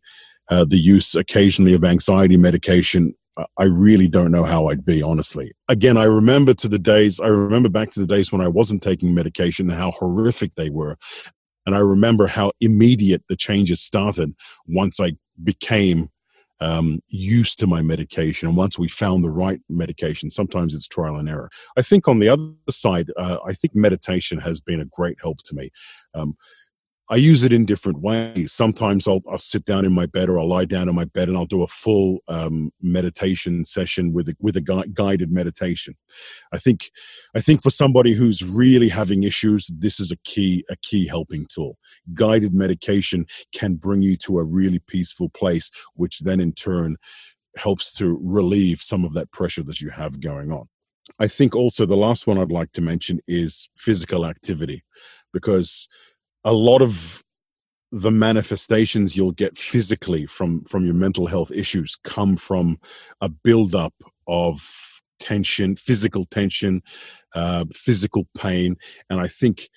uh, 0.50 0.64
the 0.64 0.78
use 0.78 1.14
occasionally 1.14 1.74
of 1.74 1.84
anxiety 1.84 2.36
medication, 2.36 3.14
I 3.56 3.64
really 3.64 4.08
don't 4.08 4.32
know 4.32 4.44
how 4.44 4.68
I'd 4.68 4.84
be, 4.84 5.02
honestly. 5.02 5.52
Again, 5.68 5.96
I 5.96 6.04
remember 6.04 6.54
to 6.54 6.68
the 6.68 6.78
days, 6.78 7.20
I 7.20 7.28
remember 7.28 7.68
back 7.68 7.90
to 7.92 8.00
the 8.00 8.06
days 8.06 8.32
when 8.32 8.40
I 8.40 8.48
wasn't 8.48 8.82
taking 8.82 9.14
medication 9.14 9.70
and 9.70 9.78
how 9.78 9.92
horrific 9.92 10.54
they 10.56 10.70
were. 10.70 10.96
And 11.66 11.76
I 11.76 11.80
remember 11.80 12.26
how 12.26 12.52
immediate 12.60 13.22
the 13.28 13.36
changes 13.36 13.80
started 13.80 14.34
once 14.66 14.98
I 14.98 15.12
became 15.44 16.08
um, 16.60 17.00
used 17.08 17.58
to 17.60 17.66
my 17.66 17.82
medication. 17.82 18.48
And 18.48 18.56
once 18.56 18.78
we 18.78 18.88
found 18.88 19.24
the 19.24 19.30
right 19.30 19.60
medication, 19.68 20.30
sometimes 20.30 20.74
it's 20.74 20.88
trial 20.88 21.16
and 21.16 21.28
error. 21.28 21.50
I 21.76 21.82
think 21.82 22.08
on 22.08 22.18
the 22.18 22.28
other 22.28 22.52
side, 22.70 23.10
uh, 23.16 23.38
I 23.46 23.52
think 23.52 23.74
meditation 23.74 24.38
has 24.40 24.60
been 24.60 24.80
a 24.80 24.86
great 24.86 25.18
help 25.22 25.42
to 25.44 25.54
me. 25.54 25.70
Um, 26.14 26.36
I 27.10 27.16
use 27.16 27.42
it 27.42 27.54
in 27.54 27.64
different 27.64 28.00
ways. 28.00 28.52
Sometimes 28.52 29.08
I'll, 29.08 29.22
I'll, 29.30 29.38
sit 29.38 29.64
down 29.64 29.86
in 29.86 29.92
my 29.92 30.04
bed 30.04 30.28
or 30.28 30.38
I'll 30.38 30.48
lie 30.48 30.66
down 30.66 30.90
in 30.90 30.94
my 30.94 31.06
bed 31.06 31.28
and 31.28 31.38
I'll 31.38 31.46
do 31.46 31.62
a 31.62 31.66
full 31.66 32.18
um, 32.28 32.70
meditation 32.82 33.64
session 33.64 34.12
with 34.12 34.28
a, 34.28 34.36
with 34.40 34.56
a 34.56 34.60
gui- 34.60 34.88
guided 34.92 35.32
meditation. 35.32 35.96
I 36.52 36.58
think 36.58 36.90
I 37.34 37.40
think 37.40 37.62
for 37.62 37.70
somebody 37.70 38.14
who's 38.14 38.44
really 38.44 38.90
having 38.90 39.22
issues, 39.22 39.68
this 39.68 40.00
is 40.00 40.12
a 40.12 40.16
key 40.24 40.64
a 40.68 40.76
key 40.76 41.06
helping 41.06 41.46
tool. 41.46 41.78
Guided 42.12 42.52
meditation 42.52 43.26
can 43.54 43.76
bring 43.76 44.02
you 44.02 44.16
to 44.18 44.38
a 44.38 44.44
really 44.44 44.80
peaceful 44.80 45.30
place, 45.30 45.70
which 45.94 46.18
then 46.20 46.40
in 46.40 46.52
turn 46.52 46.96
helps 47.56 47.92
to 47.94 48.18
relieve 48.22 48.82
some 48.82 49.04
of 49.04 49.14
that 49.14 49.30
pressure 49.32 49.62
that 49.62 49.80
you 49.80 49.88
have 49.90 50.20
going 50.20 50.52
on. 50.52 50.68
I 51.18 51.26
think 51.26 51.56
also 51.56 51.86
the 51.86 51.96
last 51.96 52.26
one 52.26 52.38
I'd 52.38 52.52
like 52.52 52.72
to 52.72 52.82
mention 52.82 53.20
is 53.26 53.70
physical 53.76 54.26
activity 54.26 54.84
because 55.32 55.88
a 56.44 56.52
lot 56.52 56.82
of 56.82 57.22
the 57.90 58.10
manifestations 58.10 59.16
you'll 59.16 59.32
get 59.32 59.56
physically 59.56 60.26
from 60.26 60.62
from 60.64 60.84
your 60.84 60.94
mental 60.94 61.26
health 61.26 61.50
issues 61.50 61.96
come 62.04 62.36
from 62.36 62.78
a 63.20 63.28
buildup 63.28 63.94
of 64.26 65.00
tension 65.18 65.74
physical 65.74 66.24
tension 66.26 66.82
uh, 67.34 67.64
physical 67.72 68.26
pain. 68.36 68.76
And 69.08 69.20
i 69.20 69.28
think 69.28 69.68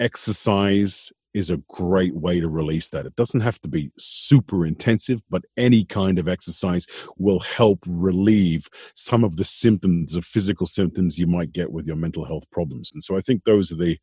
exercise 0.00 1.12
is 1.32 1.48
a 1.48 1.62
great 1.70 2.14
way 2.14 2.40
to 2.40 2.48
release 2.48 2.90
that. 2.90 3.06
It 3.06 3.16
doesn't 3.16 3.40
have 3.40 3.58
to 3.60 3.68
be 3.68 3.90
super 3.96 4.66
intensive 4.66 5.22
but 5.30 5.42
any 5.56 5.84
kind 5.86 6.18
of 6.18 6.28
exercise 6.28 6.86
will 7.16 7.38
help 7.38 7.78
relieve 7.86 8.68
some 8.94 9.24
of 9.24 9.36
the 9.36 9.44
symptoms 9.46 10.14
of 10.14 10.26
physical 10.26 10.66
symptoms 10.66 11.18
you 11.18 11.26
might 11.26 11.52
get 11.52 11.72
with 11.72 11.86
your 11.86 11.96
mental 11.96 12.26
health 12.26 12.44
problems. 12.50 12.92
And 12.92 13.02
so 13.02 13.16
i 13.16 13.22
think 13.22 13.44
those 13.44 13.72
are 13.72 13.76
the 13.76 13.98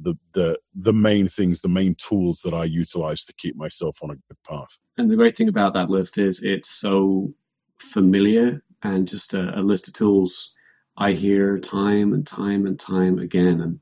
the 0.00 0.14
the 0.32 0.58
the 0.74 0.92
main 0.92 1.28
things, 1.28 1.60
the 1.60 1.68
main 1.68 1.94
tools 1.94 2.42
that 2.42 2.54
I 2.54 2.64
utilize 2.64 3.24
to 3.24 3.34
keep 3.34 3.56
myself 3.56 3.98
on 4.02 4.10
a 4.10 4.14
good 4.14 4.42
path. 4.48 4.78
And 4.96 5.10
the 5.10 5.16
great 5.16 5.36
thing 5.36 5.48
about 5.48 5.74
that 5.74 5.90
list 5.90 6.18
is 6.18 6.42
it's 6.42 6.68
so 6.68 7.32
familiar 7.78 8.62
and 8.82 9.08
just 9.08 9.34
a, 9.34 9.58
a 9.58 9.62
list 9.62 9.88
of 9.88 9.94
tools 9.94 10.54
I 10.96 11.12
hear 11.12 11.58
time 11.58 12.12
and 12.12 12.26
time 12.26 12.66
and 12.66 12.78
time 12.78 13.18
again. 13.18 13.60
And 13.60 13.80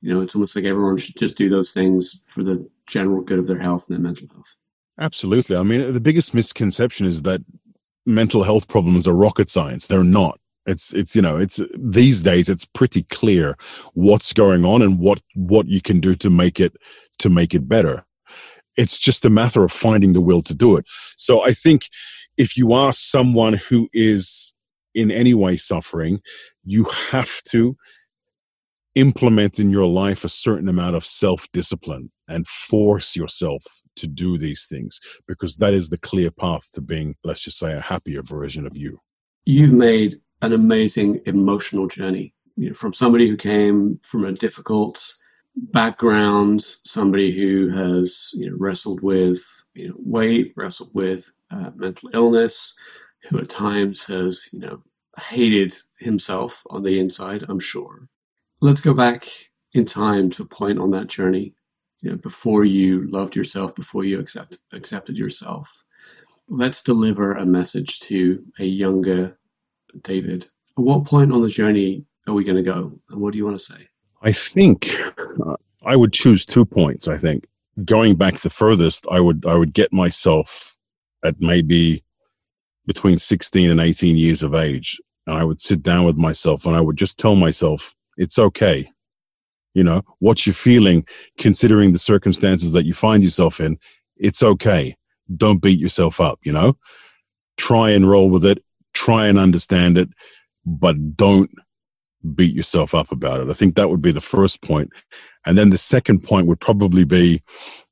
you 0.00 0.12
know, 0.12 0.20
it's 0.20 0.34
almost 0.34 0.56
like 0.56 0.64
everyone 0.64 0.98
should 0.98 1.16
just 1.16 1.36
do 1.36 1.48
those 1.48 1.72
things 1.72 2.22
for 2.26 2.42
the 2.42 2.68
general 2.86 3.22
good 3.22 3.38
of 3.38 3.46
their 3.46 3.58
health 3.58 3.88
and 3.88 3.96
their 3.96 4.02
mental 4.02 4.28
health. 4.32 4.56
Absolutely. 4.98 5.56
I 5.56 5.62
mean, 5.62 5.92
the 5.92 6.00
biggest 6.00 6.34
misconception 6.34 7.06
is 7.06 7.22
that 7.22 7.42
mental 8.06 8.44
health 8.44 8.68
problems 8.68 9.06
are 9.06 9.14
rocket 9.14 9.50
science. 9.50 9.86
They're 9.86 10.04
not. 10.04 10.40
It's 10.66 10.92
it's 10.92 11.14
you 11.14 11.22
know 11.22 11.36
it's 11.36 11.60
these 11.78 12.22
days 12.22 12.48
it's 12.48 12.64
pretty 12.64 13.04
clear 13.04 13.56
what's 13.94 14.32
going 14.32 14.64
on 14.64 14.82
and 14.82 14.98
what 14.98 15.20
what 15.34 15.68
you 15.68 15.80
can 15.80 16.00
do 16.00 16.14
to 16.16 16.30
make 16.30 16.58
it 16.58 16.76
to 17.20 17.28
make 17.28 17.54
it 17.54 17.68
better. 17.68 18.04
It's 18.76 18.98
just 18.98 19.24
a 19.24 19.30
matter 19.30 19.64
of 19.64 19.72
finding 19.72 20.12
the 20.12 20.20
will 20.20 20.42
to 20.42 20.54
do 20.54 20.76
it. 20.76 20.86
So 21.16 21.42
I 21.42 21.52
think 21.52 21.88
if 22.36 22.56
you 22.56 22.72
are 22.72 22.92
someone 22.92 23.54
who 23.54 23.88
is 23.92 24.54
in 24.94 25.10
any 25.10 25.34
way 25.34 25.56
suffering, 25.56 26.20
you 26.64 26.84
have 27.10 27.42
to 27.50 27.76
implement 28.96 29.60
in 29.60 29.70
your 29.70 29.86
life 29.86 30.24
a 30.24 30.28
certain 30.28 30.68
amount 30.68 30.96
of 30.96 31.04
self 31.04 31.46
discipline 31.52 32.10
and 32.28 32.46
force 32.46 33.14
yourself 33.14 33.62
to 33.94 34.08
do 34.08 34.36
these 34.36 34.66
things 34.66 34.98
because 35.28 35.56
that 35.56 35.72
is 35.72 35.90
the 35.90 35.98
clear 35.98 36.30
path 36.30 36.68
to 36.72 36.80
being, 36.80 37.14
let's 37.22 37.42
just 37.42 37.58
say, 37.58 37.72
a 37.72 37.80
happier 37.80 38.22
version 38.22 38.66
of 38.66 38.76
you. 38.76 38.98
You've 39.44 39.72
made 39.72 40.18
an 40.42 40.52
amazing 40.52 41.20
emotional 41.26 41.86
journey 41.86 42.34
you 42.56 42.68
know, 42.68 42.74
from 42.74 42.92
somebody 42.92 43.28
who 43.28 43.36
came 43.36 44.00
from 44.02 44.24
a 44.24 44.32
difficult 44.32 45.14
background, 45.56 46.62
somebody 46.62 47.32
who 47.32 47.68
has 47.68 48.30
you 48.34 48.50
know, 48.50 48.56
wrestled 48.58 49.02
with 49.02 49.42
you 49.74 49.88
know, 49.88 49.94
weight, 49.98 50.52
wrestled 50.56 50.90
with 50.94 51.32
uh, 51.50 51.70
mental 51.74 52.10
illness, 52.12 52.78
who 53.28 53.38
at 53.38 53.48
times 53.48 54.06
has 54.06 54.48
you 54.52 54.60
know 54.60 54.82
hated 55.18 55.72
himself 55.98 56.62
on 56.70 56.82
the 56.82 56.98
inside. 56.98 57.44
I'm 57.48 57.60
sure. 57.60 58.08
Let's 58.60 58.80
go 58.80 58.94
back 58.94 59.26
in 59.72 59.84
time 59.84 60.30
to 60.30 60.42
a 60.42 60.46
point 60.46 60.78
on 60.78 60.90
that 60.92 61.08
journey, 61.08 61.54
you 62.00 62.10
know, 62.10 62.16
before 62.16 62.64
you 62.64 63.04
loved 63.10 63.36
yourself, 63.36 63.74
before 63.74 64.04
you 64.04 64.18
accept, 64.18 64.58
accepted 64.72 65.18
yourself. 65.18 65.84
Let's 66.48 66.82
deliver 66.82 67.32
a 67.32 67.44
message 67.44 68.00
to 68.00 68.44
a 68.58 68.64
younger 68.64 69.38
David. 70.02 70.48
At 70.78 70.84
what 70.84 71.04
point 71.04 71.32
on 71.32 71.42
the 71.42 71.48
journey 71.48 72.04
are 72.26 72.34
we 72.34 72.44
going 72.44 72.56
to 72.56 72.62
go? 72.62 72.98
And 73.10 73.20
what 73.20 73.32
do 73.32 73.38
you 73.38 73.44
want 73.44 73.58
to 73.58 73.64
say? 73.64 73.88
I 74.22 74.32
think 74.32 74.98
uh, 75.44 75.56
I 75.84 75.96
would 75.96 76.12
choose 76.12 76.44
two 76.44 76.64
points. 76.64 77.08
I 77.08 77.18
think 77.18 77.46
going 77.84 78.16
back 78.16 78.38
the 78.38 78.50
furthest, 78.50 79.06
I 79.10 79.20
would 79.20 79.44
I 79.46 79.54
would 79.54 79.72
get 79.72 79.92
myself 79.92 80.76
at 81.24 81.36
maybe 81.40 82.02
between 82.86 83.18
16 83.18 83.70
and 83.70 83.80
18 83.80 84.16
years 84.16 84.42
of 84.42 84.54
age, 84.54 85.00
and 85.26 85.36
I 85.36 85.44
would 85.44 85.60
sit 85.60 85.82
down 85.82 86.04
with 86.04 86.16
myself 86.16 86.66
and 86.66 86.76
I 86.76 86.80
would 86.80 86.96
just 86.96 87.18
tell 87.18 87.34
myself 87.34 87.94
it's 88.16 88.38
okay. 88.38 88.90
You 89.74 89.84
know 89.84 90.02
what 90.20 90.46
you're 90.46 90.54
feeling, 90.54 91.06
considering 91.38 91.92
the 91.92 91.98
circumstances 91.98 92.72
that 92.72 92.86
you 92.86 92.94
find 92.94 93.22
yourself 93.22 93.60
in. 93.60 93.78
It's 94.16 94.42
okay. 94.42 94.96
Don't 95.36 95.60
beat 95.60 95.78
yourself 95.78 96.20
up. 96.20 96.38
You 96.42 96.52
know, 96.52 96.78
try 97.56 97.90
and 97.90 98.08
roll 98.08 98.30
with 98.30 98.44
it 98.44 98.64
try 98.96 99.26
and 99.26 99.38
understand 99.38 99.98
it, 99.98 100.08
but 100.64 101.16
don't 101.16 101.50
beat 102.34 102.54
yourself 102.54 102.94
up 102.94 103.12
about 103.12 103.40
it. 103.40 103.50
I 103.50 103.52
think 103.52 103.76
that 103.76 103.90
would 103.90 104.02
be 104.02 104.10
the 104.10 104.20
first 104.20 104.62
point. 104.62 104.90
And 105.44 105.56
then 105.56 105.70
the 105.70 105.78
second 105.78 106.24
point 106.24 106.46
would 106.46 106.60
probably 106.60 107.04
be 107.04 107.42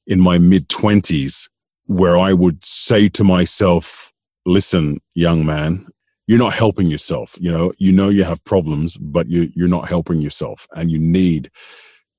in 0.06 0.20
my 0.20 0.38
mid 0.38 0.68
20s, 0.68 1.48
where 1.86 2.16
I 2.16 2.32
would 2.32 2.64
say 2.64 3.08
to 3.10 3.22
myself, 3.24 4.12
listen, 4.46 5.00
young 5.14 5.44
man, 5.44 5.86
you're 6.26 6.38
not 6.38 6.54
helping 6.54 6.90
yourself. 6.90 7.36
You 7.38 7.52
know, 7.52 7.72
you 7.78 7.92
know 7.92 8.08
you 8.08 8.24
have 8.24 8.42
problems, 8.44 8.96
but 8.96 9.28
you, 9.28 9.50
you're 9.54 9.68
not 9.68 9.88
helping 9.88 10.20
yourself 10.20 10.66
and 10.74 10.90
you 10.90 10.98
need 10.98 11.50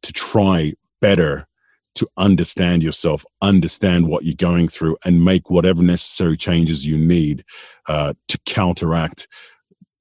to 0.03 0.13
try 0.13 0.73
better 1.01 1.47
to 1.95 2.07
understand 2.17 2.83
yourself, 2.83 3.25
understand 3.41 4.07
what 4.07 4.23
you're 4.23 4.35
going 4.35 4.67
through, 4.67 4.97
and 5.05 5.25
make 5.25 5.49
whatever 5.49 5.81
necessary 5.81 6.37
changes 6.37 6.85
you 6.85 6.97
need 6.97 7.43
uh, 7.87 8.13
to 8.27 8.39
counteract 8.45 9.27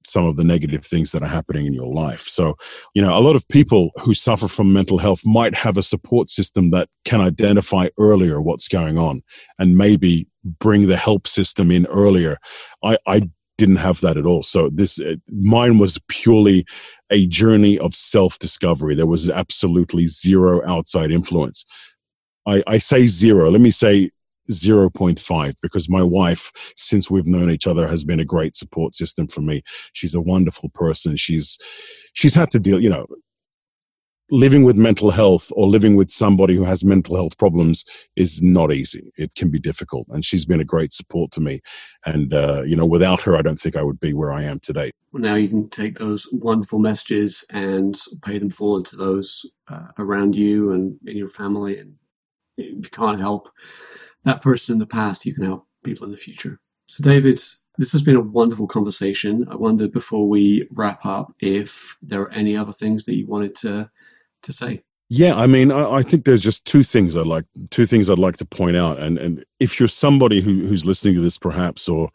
some 0.05 0.25
of 0.25 0.37
the 0.37 0.43
negative 0.43 0.85
things 0.85 1.11
that 1.11 1.23
are 1.23 1.27
happening 1.27 1.65
in 1.65 1.73
your 1.73 1.91
life. 1.91 2.27
So, 2.27 2.55
you 2.93 3.01
know, 3.01 3.17
a 3.17 3.19
lot 3.19 3.35
of 3.35 3.47
people 3.47 3.89
who 4.03 4.13
suffer 4.13 4.47
from 4.47 4.71
mental 4.71 4.99
health 4.99 5.25
might 5.25 5.55
have 5.55 5.77
a 5.77 5.83
support 5.83 6.29
system 6.29 6.69
that 6.69 6.89
can 7.05 7.21
identify 7.21 7.89
earlier 7.99 8.41
what's 8.41 8.67
going 8.67 8.97
on 8.97 9.23
and 9.57 9.77
maybe 9.77 10.27
bring 10.43 10.87
the 10.87 10.97
help 10.97 11.27
system 11.27 11.71
in 11.71 11.87
earlier. 11.87 12.37
I, 12.83 12.97
I 13.07 13.29
didn't 13.57 13.77
have 13.77 14.01
that 14.01 14.17
at 14.17 14.25
all. 14.25 14.43
So 14.43 14.69
this, 14.69 14.99
uh, 14.99 15.15
mine 15.31 15.77
was 15.77 15.99
purely 16.07 16.65
a 17.09 17.25
journey 17.27 17.77
of 17.79 17.95
self 17.95 18.39
discovery. 18.39 18.95
There 18.95 19.05
was 19.05 19.29
absolutely 19.29 20.07
zero 20.07 20.61
outside 20.67 21.11
influence. 21.11 21.65
I, 22.45 22.63
I 22.67 22.77
say 22.77 23.07
zero. 23.07 23.49
Let 23.49 23.61
me 23.61 23.71
say 23.71 24.11
0.5 24.51 25.55
because 25.61 25.89
my 25.89 26.03
wife, 26.03 26.51
since 26.75 27.09
we've 27.09 27.25
known 27.25 27.49
each 27.49 27.67
other, 27.67 27.87
has 27.87 28.03
been 28.03 28.19
a 28.19 28.25
great 28.25 28.55
support 28.55 28.95
system 28.95 29.27
for 29.27 29.41
me. 29.41 29.63
She's 29.93 30.13
a 30.15 30.21
wonderful 30.21 30.69
person. 30.69 31.15
She's, 31.15 31.57
she's 32.13 32.35
had 32.35 32.51
to 32.51 32.59
deal, 32.59 32.81
you 32.81 32.89
know, 32.89 33.07
living 34.31 34.63
with 34.63 34.75
mental 34.75 35.11
health 35.11 35.51
or 35.55 35.67
living 35.67 35.95
with 35.95 36.11
somebody 36.11 36.55
who 36.55 36.63
has 36.63 36.83
mental 36.83 37.15
health 37.15 37.37
problems 37.37 37.85
is 38.15 38.41
not 38.41 38.71
easy. 38.71 39.11
It 39.17 39.35
can 39.35 39.51
be 39.51 39.59
difficult. 39.59 40.07
And 40.09 40.25
she's 40.25 40.45
been 40.45 40.59
a 40.59 40.65
great 40.65 40.93
support 40.93 41.31
to 41.31 41.41
me. 41.41 41.61
And, 42.05 42.33
uh, 42.33 42.63
you 42.65 42.75
know, 42.75 42.85
without 42.85 43.21
her, 43.21 43.37
I 43.37 43.41
don't 43.41 43.59
think 43.59 43.75
I 43.75 43.83
would 43.83 43.99
be 43.99 44.13
where 44.13 44.33
I 44.33 44.43
am 44.43 44.59
today. 44.59 44.91
Well, 45.13 45.21
now 45.21 45.35
you 45.35 45.47
can 45.47 45.69
take 45.69 45.99
those 45.99 46.27
wonderful 46.31 46.79
messages 46.79 47.45
and 47.51 47.97
pay 48.23 48.39
them 48.39 48.49
forward 48.49 48.85
to 48.85 48.95
those 48.95 49.49
uh, 49.67 49.87
around 49.99 50.35
you 50.35 50.71
and 50.71 50.97
in 51.05 51.17
your 51.17 51.29
family. 51.29 51.77
And 51.77 51.95
if 52.57 52.85
you 52.85 52.89
can't 52.91 53.19
help 53.19 53.49
that 54.23 54.41
person 54.41 54.73
in 54.73 54.79
the 54.79 54.87
past, 54.87 55.25
you 55.25 55.33
can 55.33 55.45
help 55.45 55.67
people 55.83 56.05
in 56.05 56.11
the 56.11 56.17
future. 56.17 56.59
So, 56.87 57.03
David, 57.03 57.39
this 57.77 57.91
has 57.91 58.03
been 58.03 58.15
a 58.15 58.21
wonderful 58.21 58.67
conversation. 58.67 59.47
I 59.49 59.55
wondered 59.55 59.91
before 59.91 60.27
we 60.27 60.67
wrap 60.71 61.05
up 61.05 61.33
if 61.39 61.97
there 62.01 62.21
are 62.21 62.31
any 62.31 62.55
other 62.55 62.71
things 62.71 63.05
that 63.05 63.15
you 63.15 63.27
wanted 63.27 63.55
to 63.57 63.89
to 64.45 64.53
say. 64.53 64.83
Yeah, 65.07 65.35
I 65.35 65.45
mean, 65.45 65.71
I, 65.71 65.97
I, 65.97 66.01
think 66.01 66.25
there's 66.25 66.41
just 66.41 66.65
two 66.65 66.81
things 66.81 67.15
I'd 67.15 67.27
like 67.27 67.45
two 67.69 67.85
things 67.85 68.09
I'd 68.09 68.17
like 68.17 68.37
to 68.37 68.45
point 68.45 68.75
out, 68.75 68.97
and 68.97 69.19
and 69.19 69.45
if 69.59 69.79
you're 69.79 69.87
somebody 69.87 70.41
who 70.41 70.65
who's 70.65 70.85
listening 70.85 71.13
to 71.15 71.21
this, 71.21 71.37
perhaps, 71.37 71.87
or 71.87 72.09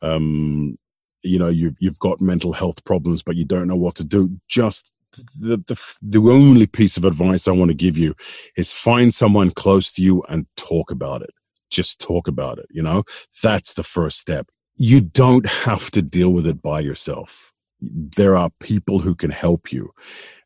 um, 0.00 0.78
you 1.22 1.38
know, 1.38 1.48
you've 1.48 1.76
you've 1.78 1.98
got 1.98 2.22
mental 2.22 2.54
health 2.54 2.84
problems, 2.84 3.22
but 3.22 3.36
you 3.36 3.44
don't 3.44 3.68
know 3.68 3.76
what 3.76 3.96
to 3.96 4.04
do, 4.04 4.40
just 4.48 4.94
the, 5.38 5.58
the 5.66 5.96
the 6.00 6.30
only 6.30 6.66
piece 6.66 6.96
of 6.96 7.04
advice 7.04 7.46
I 7.46 7.52
want 7.52 7.70
to 7.70 7.76
give 7.76 7.98
you 7.98 8.14
is 8.56 8.72
find 8.72 9.12
someone 9.12 9.50
close 9.50 9.92
to 9.92 10.02
you 10.02 10.22
and 10.28 10.46
talk 10.56 10.90
about 10.90 11.22
it. 11.22 11.30
Just 11.70 12.00
talk 12.00 12.28
about 12.28 12.58
it. 12.58 12.66
You 12.70 12.82
know, 12.82 13.04
that's 13.42 13.74
the 13.74 13.82
first 13.82 14.18
step. 14.18 14.48
You 14.76 15.00
don't 15.00 15.46
have 15.46 15.90
to 15.92 16.02
deal 16.02 16.32
with 16.32 16.46
it 16.46 16.62
by 16.62 16.80
yourself. 16.80 17.52
There 17.80 18.36
are 18.36 18.50
people 18.60 19.00
who 19.00 19.14
can 19.14 19.30
help 19.30 19.72
you, 19.72 19.92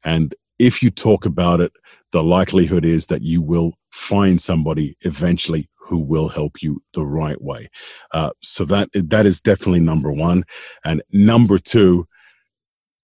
and 0.05 0.35
if 0.59 0.83
you 0.83 0.91
talk 0.91 1.27
about 1.27 1.61
it, 1.61 1.73
the 2.13 2.23
likelihood 2.23 2.85
is 2.85 3.07
that 3.07 3.23
you 3.23 3.43
will 3.43 3.73
find 3.91 4.41
somebody 4.41 4.97
eventually 5.03 5.69
who 5.79 5.99
will 5.99 6.29
help 6.29 6.63
you 6.63 6.83
the 6.95 7.07
right 7.07 7.41
way. 7.41 7.69
Uh, 8.13 8.31
so 8.43 8.65
that 8.65 8.89
that 8.93 9.27
is 9.27 9.41
definitely 9.41 9.81
number 9.81 10.13
one. 10.13 10.45
And 10.85 11.03
number 11.13 11.59
two, 11.59 12.07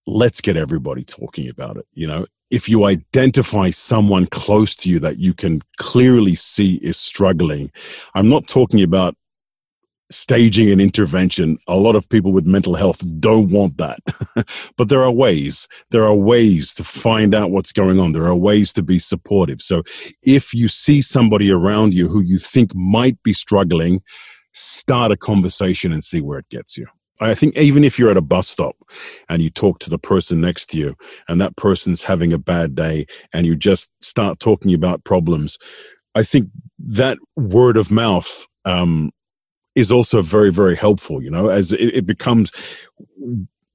let's 0.07 0.41
get 0.41 0.57
everybody 0.57 1.05
talking 1.05 1.49
about 1.49 1.77
it. 1.77 1.87
You 1.93 2.09
know, 2.09 2.27
if 2.51 2.69
you 2.69 2.85
identify 2.85 3.71
someone 3.71 4.27
close 4.27 4.77
to 4.77 4.91
you 4.91 4.99
that 4.99 5.19
you 5.19 5.33
can 5.33 5.63
clearly 5.79 6.35
see 6.35 6.75
is 6.77 6.99
struggling, 6.99 7.71
I'm 8.15 8.29
not 8.29 8.47
talking 8.49 8.83
about 8.83 9.17
staging 10.13 10.71
an 10.71 10.81
intervention. 10.81 11.59
A 11.69 11.77
lot 11.77 11.97
of 11.97 12.09
people 12.09 12.33
with 12.33 12.47
mental 12.47 12.75
health 12.75 13.03
don't 13.21 13.51
want 13.51 13.79
that. 13.79 14.01
but 14.77 14.89
there 14.89 15.03
are 15.03 15.13
ways. 15.13 15.69
There 15.91 16.05
are 16.05 16.15
ways 16.15 16.75
to 16.75 16.85
find 16.85 17.35
out 17.35 17.51
what's 17.51 17.73
going 17.73 17.99
on. 17.99 18.13
There 18.13 18.27
are 18.27 18.37
ways 18.37 18.73
to 18.75 18.83
be 18.83 18.99
supportive. 18.99 19.63
So 19.63 19.83
if 20.23 20.55
you 20.55 20.69
see 20.69 21.03
somebody 21.03 21.51
around 21.51 21.95
you 21.95 22.09
who 22.09 22.21
you 22.21 22.39
think 22.39 22.75
might 22.75 23.23
be 23.23 23.33
struggling, 23.33 24.03
start 24.53 25.13
a 25.13 25.17
conversation 25.17 25.93
and 25.93 26.05
see 26.05 26.21
where 26.21 26.39
it 26.39 26.49
gets 26.51 26.77
you. 26.77 26.87
I 27.21 27.35
think 27.35 27.57
even 27.57 27.85
if 27.85 27.99
you're 27.99 28.11
at 28.11 28.17
a 28.17 28.23
bus 28.23 28.49
stop 28.49 28.77
and 29.29 29.43
you 29.43 29.51
talk 29.51 29.79
to 29.81 29.91
the 29.91 29.99
person 29.99 30.41
next 30.41 30.67
to 30.71 30.79
you 30.79 30.97
and 31.29 31.41
that 31.41 31.57
person's 31.57 32.03
having 32.03 32.33
a 32.33 32.39
bad 32.39 32.75
day 32.75 33.07
and 33.33 33.47
you 33.47 33.55
just 33.55 33.93
start 34.01 34.41
talking 34.41 34.75
about 34.75 35.05
problems, 35.05 35.57
I 36.15 36.25
think 36.25 36.49
that 36.79 37.19
word 37.37 37.77
of 37.77 37.91
mouth 37.91 38.47
um, 38.65 39.13
is 39.75 39.91
also 39.91 40.23
very, 40.23 40.51
very 40.51 40.77
helpful, 40.77 41.23
you 41.23 41.31
know, 41.31 41.49
as 41.49 41.73
it, 41.73 41.95
it 41.95 42.07
becomes, 42.07 42.53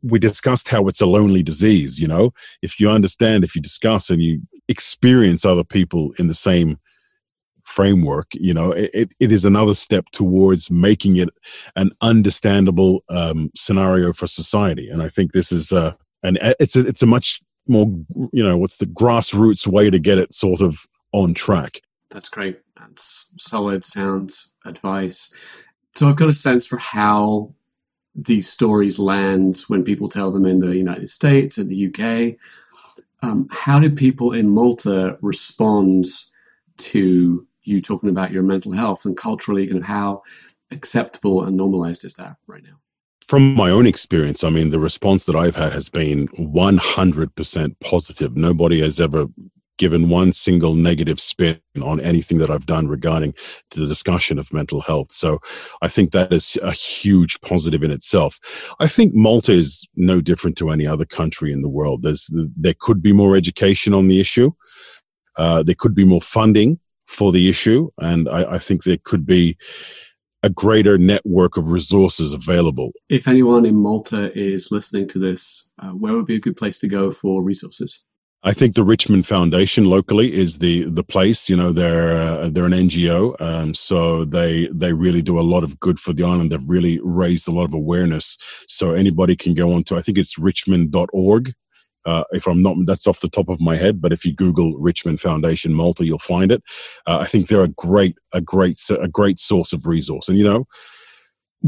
we 0.03 0.19
discussed 0.19 0.69
how 0.69 0.87
it's 0.87 1.01
a 1.01 1.05
lonely 1.05 1.43
disease, 1.43 1.99
you 1.99 2.07
know, 2.07 2.31
if 2.61 2.79
you 2.79 2.89
understand, 2.89 3.43
if 3.43 3.55
you 3.55 3.61
discuss 3.61 4.09
and 4.09 4.21
you 4.21 4.41
experience 4.67 5.45
other 5.45 5.63
people 5.63 6.13
in 6.19 6.27
the 6.27 6.35
same 6.35 6.77
framework 7.63 8.27
you 8.31 8.53
know 8.53 8.71
it, 8.71 9.09
it 9.19 9.29
is 9.29 9.43
another 9.43 9.75
step 9.75 10.05
towards 10.13 10.71
making 10.71 11.17
it 11.17 11.27
an 11.75 11.91
understandable 11.99 13.03
um, 13.09 13.51
scenario 13.55 14.13
for 14.13 14.25
society. 14.25 14.89
And 14.89 15.03
i 15.03 15.09
think 15.09 15.33
this 15.33 15.51
is 15.51 15.73
uh 15.73 15.91
and 16.23 16.39
it's 16.61 16.77
a 16.77 16.87
it's 16.87 17.03
a 17.03 17.05
much 17.05 17.41
more 17.67 17.87
you 18.31 18.43
know 18.43 18.57
what's 18.57 18.77
the 18.77 18.85
grassroots 18.85 19.67
way 19.67 19.89
to 19.89 19.99
get 19.99 20.17
it 20.17 20.33
sort 20.33 20.61
of 20.61 20.87
on 21.11 21.33
track. 21.33 21.81
That's 22.09 22.29
great. 22.29 22.59
That's 22.77 23.33
solid 23.37 23.83
sound 23.83 24.33
advice 24.65 25.33
so 25.97 26.07
i've 26.07 26.15
got 26.15 26.29
a 26.29 26.33
sense 26.33 26.65
for 26.65 26.77
how 26.77 27.53
these 28.15 28.49
stories 28.49 28.97
land 28.97 29.59
when 29.67 29.83
people 29.83 30.09
tell 30.09 30.31
them 30.31 30.45
in 30.45 30.59
the 30.59 30.75
united 30.75 31.09
states 31.09 31.57
and 31.57 31.69
the 31.69 31.87
uk 31.87 32.37
um, 33.23 33.47
how 33.51 33.79
did 33.79 33.97
people 33.97 34.31
in 34.31 34.49
malta 34.49 35.17
respond 35.21 36.05
to 36.77 37.47
you 37.67 37.81
talking 37.81 38.09
about 38.09 38.31
your 38.31 38.43
mental 38.43 38.71
health 38.71 39.05
and 39.05 39.17
culturally 39.17 39.69
of 39.69 39.83
how 39.83 40.23
acceptable 40.71 41.43
and 41.43 41.57
normalized 41.57 42.05
is 42.05 42.15
that 42.15 42.37
right 42.47 42.63
now? 42.63 42.79
From 43.25 43.53
my 43.55 43.69
own 43.69 43.85
experience, 43.85 44.43
I 44.43 44.49
mean, 44.49 44.69
the 44.69 44.79
response 44.79 45.25
that 45.25 45.35
I've 45.35 45.57
had 45.57 45.73
has 45.73 45.89
been 45.89 46.29
100% 46.29 47.75
positive. 47.81 48.37
Nobody 48.37 48.79
has 48.81 49.01
ever 49.01 49.27
given 49.78 50.09
one 50.09 50.34
single 50.34 50.73
negative 50.73 51.19
spin 51.19 51.59
on 51.82 51.99
anything 51.99 52.38
that 52.39 52.49
I've 52.49 52.65
done 52.65 52.88
regarding 52.88 53.34
the 53.71 53.86
discussion 53.86 54.39
of 54.39 54.53
mental 54.53 54.82
health. 54.82 55.11
So 55.11 55.39
I 55.82 55.88
think 55.88 56.11
that 56.11 56.34
is 56.34 56.57
a 56.61 56.71
huge 56.71 57.39
positive 57.41 57.84
in 57.84 57.91
itself. 57.91 58.39
I 58.80 58.88
think 58.88 59.13
Malta 59.13 59.51
is 59.51 59.88
no 59.95 60.21
different 60.21 60.57
to 60.57 60.69
any 60.69 60.86
other 60.88 61.05
country 61.05 61.51
in 61.51 61.61
the 61.61 61.69
world. 61.69 62.03
There's, 62.03 62.30
there 62.55 62.75
could 62.80 63.01
be 63.01 63.13
more 63.13 63.36
education 63.36 63.93
on 63.93 64.07
the 64.07 64.19
issue. 64.19 64.51
Uh, 65.36 65.63
there 65.63 65.75
could 65.78 65.93
be 65.93 66.05
more 66.05 66.21
funding 66.21 66.80
for 67.05 67.32
the 67.32 67.49
issue. 67.49 67.89
And 67.99 68.28
I, 68.28 68.53
I 68.53 68.57
think 68.59 68.84
there 68.84 68.97
could 69.03 69.25
be 69.25 69.57
a 70.43 70.49
greater 70.49 70.97
network 70.97 71.57
of 71.57 71.69
resources 71.69 72.34
available. 72.34 72.91
If 73.09 73.28
anyone 73.28 73.65
in 73.65 73.75
Malta 73.75 74.32
is 74.38 74.71
listening 74.71 75.07
to 75.09 75.19
this, 75.19 75.71
uh, 75.80 75.89
where 75.89 76.13
would 76.13 76.28
be 76.28 76.36
a 76.36 76.39
good 76.39 76.57
place 76.57 76.80
to 76.80 76.88
go 76.88 77.11
for 77.11 77.43
resources? 77.43 78.03
I 78.43 78.53
think 78.53 78.75
the 78.75 78.83
Richmond 78.83 79.25
Foundation 79.27 79.85
locally 79.85 80.33
is 80.33 80.59
the 80.59 80.83
the 80.83 81.03
place. 81.03 81.49
You 81.49 81.57
know, 81.57 81.71
they're 81.71 82.17
uh, 82.17 82.49
they're 82.49 82.65
an 82.65 82.71
NGO, 82.71 83.39
um, 83.41 83.73
so 83.73 84.25
they 84.25 84.69
they 84.71 84.93
really 84.93 85.21
do 85.21 85.39
a 85.39 85.41
lot 85.41 85.63
of 85.63 85.79
good 85.79 85.99
for 85.99 86.13
the 86.13 86.23
island. 86.23 86.51
They've 86.51 86.69
really 86.69 86.99
raised 87.03 87.47
a 87.47 87.51
lot 87.51 87.65
of 87.65 87.73
awareness. 87.73 88.38
So 88.67 88.91
anybody 88.91 89.35
can 89.35 89.53
go 89.53 89.73
on 89.73 89.83
to 89.85 89.95
I 89.95 90.01
think 90.01 90.17
it's 90.17 90.38
richmond.org 90.38 91.53
uh, 92.07 92.23
if 92.31 92.47
I'm 92.47 92.63
not, 92.63 92.77
that's 92.85 93.05
off 93.05 93.19
the 93.19 93.27
top 93.27 93.49
of 93.49 93.59
my 93.59 93.75
head, 93.75 94.01
but 94.01 94.13
if 94.13 94.25
you 94.25 94.33
Google 94.33 94.77
Richmond 94.77 95.19
Foundation 95.19 95.73
Malta, 95.73 96.05
you'll 96.05 96.19
find 96.19 96.53
it. 96.53 96.63
Uh, 97.05 97.19
I 97.21 97.25
think 97.25 97.47
they're 97.47 97.65
a 97.65 97.67
great, 97.67 98.15
a 98.31 98.39
great, 98.39 98.79
a 98.89 99.09
great 99.09 99.38
source 99.38 99.73
of 99.73 99.85
resource. 99.85 100.29
And 100.29 100.38
you 100.38 100.45
know, 100.45 100.65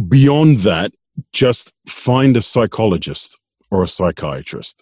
beyond 0.07 0.61
that, 0.61 0.93
just 1.33 1.73
find 1.87 2.37
a 2.37 2.41
psychologist 2.41 3.37
or 3.69 3.83
a 3.83 3.87
psychiatrist. 3.89 4.81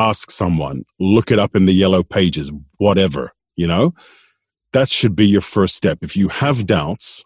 Ask 0.00 0.30
someone, 0.30 0.84
look 0.98 1.30
it 1.30 1.38
up 1.38 1.54
in 1.54 1.66
the 1.66 1.74
yellow 1.74 2.02
pages, 2.02 2.50
whatever, 2.78 3.32
you 3.54 3.66
know, 3.66 3.92
that 4.72 4.88
should 4.88 5.14
be 5.14 5.26
your 5.26 5.42
first 5.42 5.76
step. 5.76 5.98
If 6.00 6.16
you 6.16 6.28
have 6.28 6.66
doubts, 6.66 7.22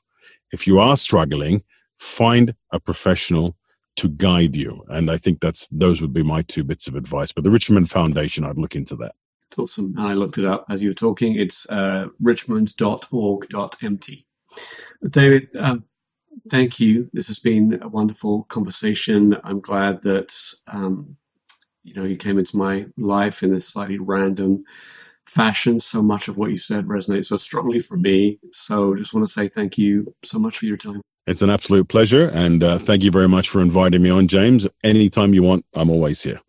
if 0.51 0.67
you 0.67 0.81
are 0.81 0.97
struggling, 0.97 1.63
find 1.99 2.55
a 2.73 2.81
professional 2.81 3.57
to 3.97 4.09
guide 4.09 4.57
you. 4.57 4.83
And 4.89 5.09
I 5.09 5.19
think 5.19 5.41
that's 5.41 5.69
those 5.69 6.01
would 6.01 6.13
be 6.13 6.25
my 6.25 6.43
two 6.43 6.65
bits 6.65 6.89
of 6.89 6.97
advice. 6.97 7.33
But 7.33 7.45
the 7.45 7.53
Richmond 7.53 7.91
Foundation, 7.91 8.45
I'd 8.45 8.59
look 8.59 8.75
into 8.75 8.97
that. 8.97 9.15
It's 9.51 9.59
awesome. 9.59 9.95
And 9.97 10.09
I 10.09 10.15
looked 10.15 10.39
it 10.39 10.45
up 10.45 10.65
as 10.69 10.83
you 10.83 10.91
were 10.91 10.95
talking. 10.95 11.37
It's 11.37 11.71
uh, 11.71 12.09
richmond.org.mt. 12.21 14.27
David, 15.09 15.49
um, 15.57 15.85
thank 16.51 16.81
you. 16.81 17.09
This 17.13 17.29
has 17.29 17.39
been 17.39 17.79
a 17.81 17.89
wonderful 17.89 18.45
conversation. 18.45 19.37
I'm 19.45 19.61
glad 19.61 20.03
that 20.03 20.35
um, 20.67 21.17
you 21.85 21.95
know 21.95 22.05
you 22.05 22.17
came 22.17 22.39
into 22.39 22.57
my 22.57 22.87
life 22.97 23.43
in 23.43 23.53
this 23.53 23.69
slightly 23.69 23.99
random 23.99 24.65
fashion. 25.27 25.81
So 25.81 26.03
much 26.03 26.29
of 26.29 26.37
what 26.37 26.51
you 26.51 26.57
said 26.57 26.87
resonates 26.87 27.27
so 27.27 27.37
strongly 27.37 27.81
for 27.81 27.97
me. 27.97 28.39
So 28.53 28.95
just 28.95 29.15
want 29.15 29.27
to 29.27 29.33
say 29.33 29.49
thank 29.49 29.79
you 29.79 30.15
so 30.23 30.39
much 30.39 30.59
for 30.59 30.67
your 30.67 30.77
time. 30.77 31.01
It's 31.27 31.43
an 31.43 31.51
absolute 31.51 31.89
pleasure. 31.89 32.29
And 32.35 32.63
uh, 32.63 32.79
thank 32.79 33.03
you 33.03 33.11
very 33.11 33.29
much 33.29 33.49
for 33.49 33.61
inviting 33.61 34.03
me 34.03 34.11
on, 34.11 34.29
James. 34.29 34.67
Anytime 34.83 35.33
you 35.33 35.43
want, 35.43 35.65
I'm 35.75 35.91
always 35.91 36.23
here. 36.23 36.41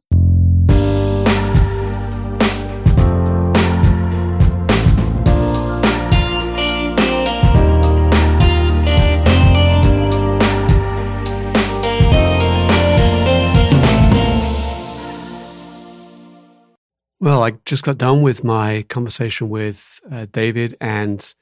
Well, 17.20 17.43
I 17.43 17.51
just 17.66 17.84
got 17.84 17.97
done 17.97 18.22
with 18.22 18.43
my 18.43 18.84
conversation 18.84 19.49
with 19.49 20.01
uh, 20.11 20.26
David, 20.32 20.76
and 20.82 21.34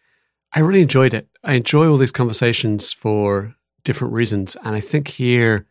I 0.54 0.60
really 0.60 0.82
enjoyed 0.82 1.14
it. 1.14 1.28
I 1.44 1.54
enjoy 1.54 1.88
all 1.88 1.98
these 1.98 2.12
conversations 2.12 2.94
for 2.94 3.56
different 3.84 4.14
reasons. 4.14 4.56
And 4.64 4.76
I 4.76 4.80
think 4.80 5.08
here, 5.08 5.66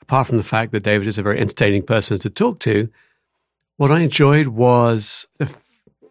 apart 0.00 0.26
from 0.26 0.38
the 0.38 0.42
fact 0.42 0.72
that 0.72 0.82
David 0.82 1.06
is 1.06 1.18
a 1.18 1.22
very 1.22 1.38
entertaining 1.38 1.84
person 1.84 2.18
to 2.18 2.30
talk 2.30 2.58
to, 2.60 2.88
what 3.76 3.92
I 3.92 4.00
enjoyed 4.00 4.48
was 4.48 5.26
the 5.38 5.54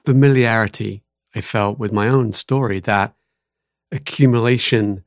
familiarity 0.06 1.04
I 1.36 1.42
felt 1.42 1.78
with 1.78 1.92
my 1.92 2.08
own 2.08 2.32
story, 2.34 2.80
that 2.80 3.14
accumulation 3.92 5.04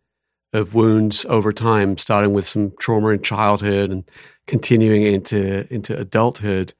of 0.52 0.74
wounds 0.74 1.24
over 1.28 1.52
time, 1.52 1.96
starting 1.96 2.34
with 2.34 2.46
some 2.46 2.74
trauma 2.78 3.08
in 3.08 3.22
childhood 3.22 3.90
and 3.90 4.04
continuing 4.46 5.02
into, 5.02 5.66
into 5.72 5.98
adulthood. 5.98 6.74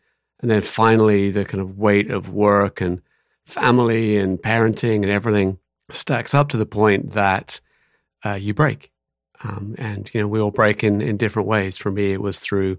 And 0.44 0.50
then 0.50 0.60
finally, 0.60 1.30
the 1.30 1.46
kind 1.46 1.62
of 1.62 1.78
weight 1.78 2.10
of 2.10 2.28
work 2.28 2.82
and 2.82 3.00
family 3.46 4.18
and 4.18 4.38
parenting 4.38 4.96
and 4.96 5.06
everything 5.06 5.56
stacks 5.90 6.34
up 6.34 6.50
to 6.50 6.58
the 6.58 6.66
point 6.66 7.12
that 7.12 7.62
uh, 8.26 8.34
you 8.34 8.52
break. 8.52 8.92
Um, 9.42 9.74
and 9.78 10.12
you 10.12 10.20
know 10.20 10.28
we 10.28 10.38
all 10.40 10.50
break 10.50 10.84
in, 10.84 11.00
in 11.00 11.16
different 11.16 11.48
ways. 11.48 11.78
For 11.78 11.90
me, 11.90 12.12
it 12.12 12.20
was 12.20 12.38
through 12.38 12.76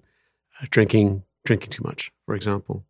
uh, 0.62 0.68
drinking 0.70 1.24
drinking 1.44 1.72
too 1.72 1.82
much, 1.84 2.12
for 2.28 2.36
example. 2.36 2.86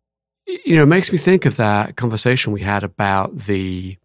You 0.46 0.76
know, 0.76 0.82
it 0.82 0.92
makes 0.92 1.10
me 1.10 1.16
think 1.16 1.46
of 1.46 1.56
that 1.56 1.96
conversation 1.96 2.52
we 2.52 2.60
had 2.60 2.84
about 2.84 3.34
the 3.34 3.96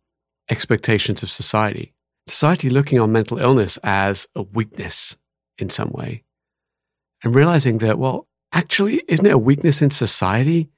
expectations 0.50 1.22
of 1.22 1.30
society. 1.30 1.92
Society 2.28 2.70
looking 2.70 2.98
on 2.98 3.12
mental 3.12 3.40
illness 3.40 3.78
as 3.84 4.26
a 4.38 4.42
weakness 4.42 5.18
in 5.58 5.70
some 5.70 5.90
way, 5.92 6.24
and 7.26 7.36
realizing 7.36 7.80
that 7.80 8.00
well, 8.00 8.30
actually, 8.52 9.02
isn't 9.08 9.26
it 9.26 9.34
a 9.34 9.38
weakness 9.38 9.82
in 9.82 9.90
society 9.90 10.70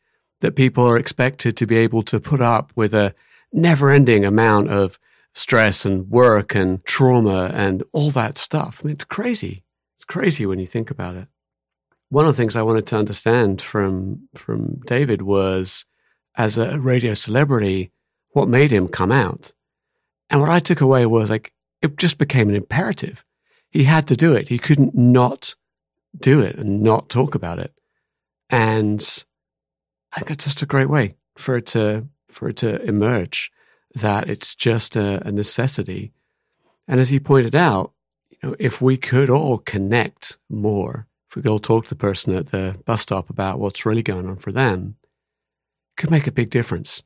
that 0.41 0.55
people 0.55 0.85
are 0.85 0.97
expected 0.97 1.55
to 1.57 1.65
be 1.65 1.77
able 1.77 2.03
to 2.03 2.19
put 2.19 2.41
up 2.41 2.71
with 2.75 2.93
a 2.93 3.15
never-ending 3.51 4.25
amount 4.25 4.69
of 4.69 4.99
stress 5.33 5.85
and 5.85 6.09
work 6.09 6.55
and 6.55 6.83
trauma 6.85 7.51
and 7.53 7.83
all 7.91 8.11
that 8.11 8.37
stuff. 8.37 8.81
I 8.81 8.87
mean, 8.87 8.93
it's 8.93 9.03
crazy. 9.03 9.63
It's 9.97 10.05
crazy 10.05 10.45
when 10.45 10.59
you 10.59 10.67
think 10.67 10.91
about 10.91 11.15
it. 11.15 11.27
One 12.09 12.25
of 12.25 12.35
the 12.35 12.41
things 12.41 12.55
I 12.55 12.61
wanted 12.61 12.85
to 12.87 12.97
understand 12.97 13.61
from 13.61 14.27
from 14.35 14.81
David 14.85 15.23
was, 15.23 15.85
as 16.35 16.57
a 16.57 16.79
radio 16.79 17.13
celebrity, 17.13 17.91
what 18.31 18.47
made 18.47 18.71
him 18.71 18.87
come 18.87 19.11
out. 19.11 19.53
And 20.29 20.39
what 20.39 20.49
I 20.49 20.59
took 20.59 20.81
away 20.81 21.05
was 21.05 21.29
like 21.29 21.53
it 21.81 21.97
just 21.97 22.17
became 22.17 22.49
an 22.49 22.55
imperative. 22.55 23.25
He 23.69 23.85
had 23.85 24.07
to 24.07 24.15
do 24.15 24.33
it. 24.33 24.49
He 24.49 24.59
couldn't 24.59 24.93
not 24.95 25.55
do 26.17 26.39
it 26.39 26.55
and 26.55 26.81
not 26.81 27.09
talk 27.09 27.35
about 27.35 27.59
it. 27.59 27.73
And 28.49 29.25
I 30.11 30.19
think 30.19 30.31
it's 30.31 30.45
just 30.45 30.61
a 30.61 30.67
great 30.67 30.89
way 30.89 31.15
for 31.35 31.57
it 31.57 31.65
to 31.67 32.07
for 32.27 32.49
it 32.49 32.57
to 32.57 32.81
emerge 32.83 33.51
that 33.93 34.29
it's 34.29 34.55
just 34.55 34.95
a, 34.95 35.25
a 35.25 35.31
necessity. 35.31 36.13
And 36.87 36.99
as 36.99 37.09
he 37.09 37.19
pointed 37.19 37.55
out, 37.55 37.93
you 38.29 38.37
know, 38.41 38.55
if 38.59 38.81
we 38.81 38.97
could 38.97 39.29
all 39.29 39.59
connect 39.59 40.37
more, 40.49 41.07
if 41.29 41.35
we 41.35 41.41
could 41.43 41.51
all 41.51 41.59
talk 41.59 41.85
to 41.85 41.89
the 41.89 41.95
person 41.95 42.35
at 42.35 42.47
the 42.47 42.79
bus 42.85 43.01
stop 43.01 43.29
about 43.29 43.59
what's 43.59 43.85
really 43.85 44.03
going 44.03 44.27
on 44.27 44.37
for 44.37 44.51
them, 44.51 44.95
it 45.91 46.01
could 46.01 46.11
make 46.11 46.27
a 46.27 46.31
big 46.31 46.49
difference 46.49 47.03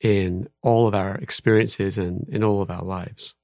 in 0.00 0.48
all 0.62 0.86
of 0.86 0.94
our 0.94 1.16
experiences 1.16 1.96
and 1.96 2.28
in 2.28 2.44
all 2.44 2.60
of 2.60 2.70
our 2.70 2.84
lives. 2.84 3.34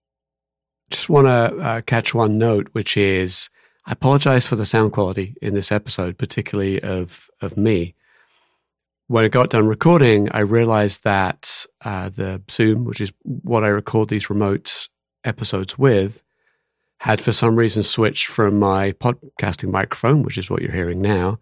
Just 0.90 1.08
want 1.08 1.26
to 1.26 1.58
uh, 1.58 1.80
catch 1.80 2.14
one 2.14 2.36
note, 2.36 2.68
which 2.72 2.96
is 2.96 3.48
I 3.84 3.92
apologize 3.92 4.46
for 4.46 4.56
the 4.56 4.64
sound 4.64 4.92
quality 4.92 5.36
in 5.42 5.54
this 5.54 5.72
episode, 5.72 6.18
particularly 6.18 6.80
of, 6.80 7.28
of 7.40 7.56
me 7.56 7.94
when 9.12 9.26
I 9.26 9.28
got 9.28 9.50
done 9.50 9.66
recording, 9.66 10.30
I 10.30 10.40
realized 10.40 11.04
that 11.04 11.66
uh, 11.84 12.08
the 12.08 12.40
Zoom, 12.50 12.84
which 12.84 12.98
is 12.98 13.12
what 13.24 13.62
I 13.62 13.68
record 13.68 14.08
these 14.08 14.30
remote 14.30 14.88
episodes 15.22 15.76
with, 15.76 16.22
had 17.00 17.20
for 17.20 17.30
some 17.30 17.56
reason 17.56 17.82
switched 17.82 18.28
from 18.28 18.58
my 18.58 18.92
podcasting 18.92 19.70
microphone, 19.70 20.22
which 20.22 20.38
is 20.38 20.48
what 20.48 20.62
you're 20.62 20.72
hearing 20.72 21.02
now, 21.02 21.38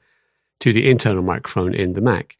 to 0.58 0.72
the 0.72 0.90
internal 0.90 1.22
microphone 1.22 1.72
in 1.72 1.92
the 1.92 2.00
Mac, 2.00 2.36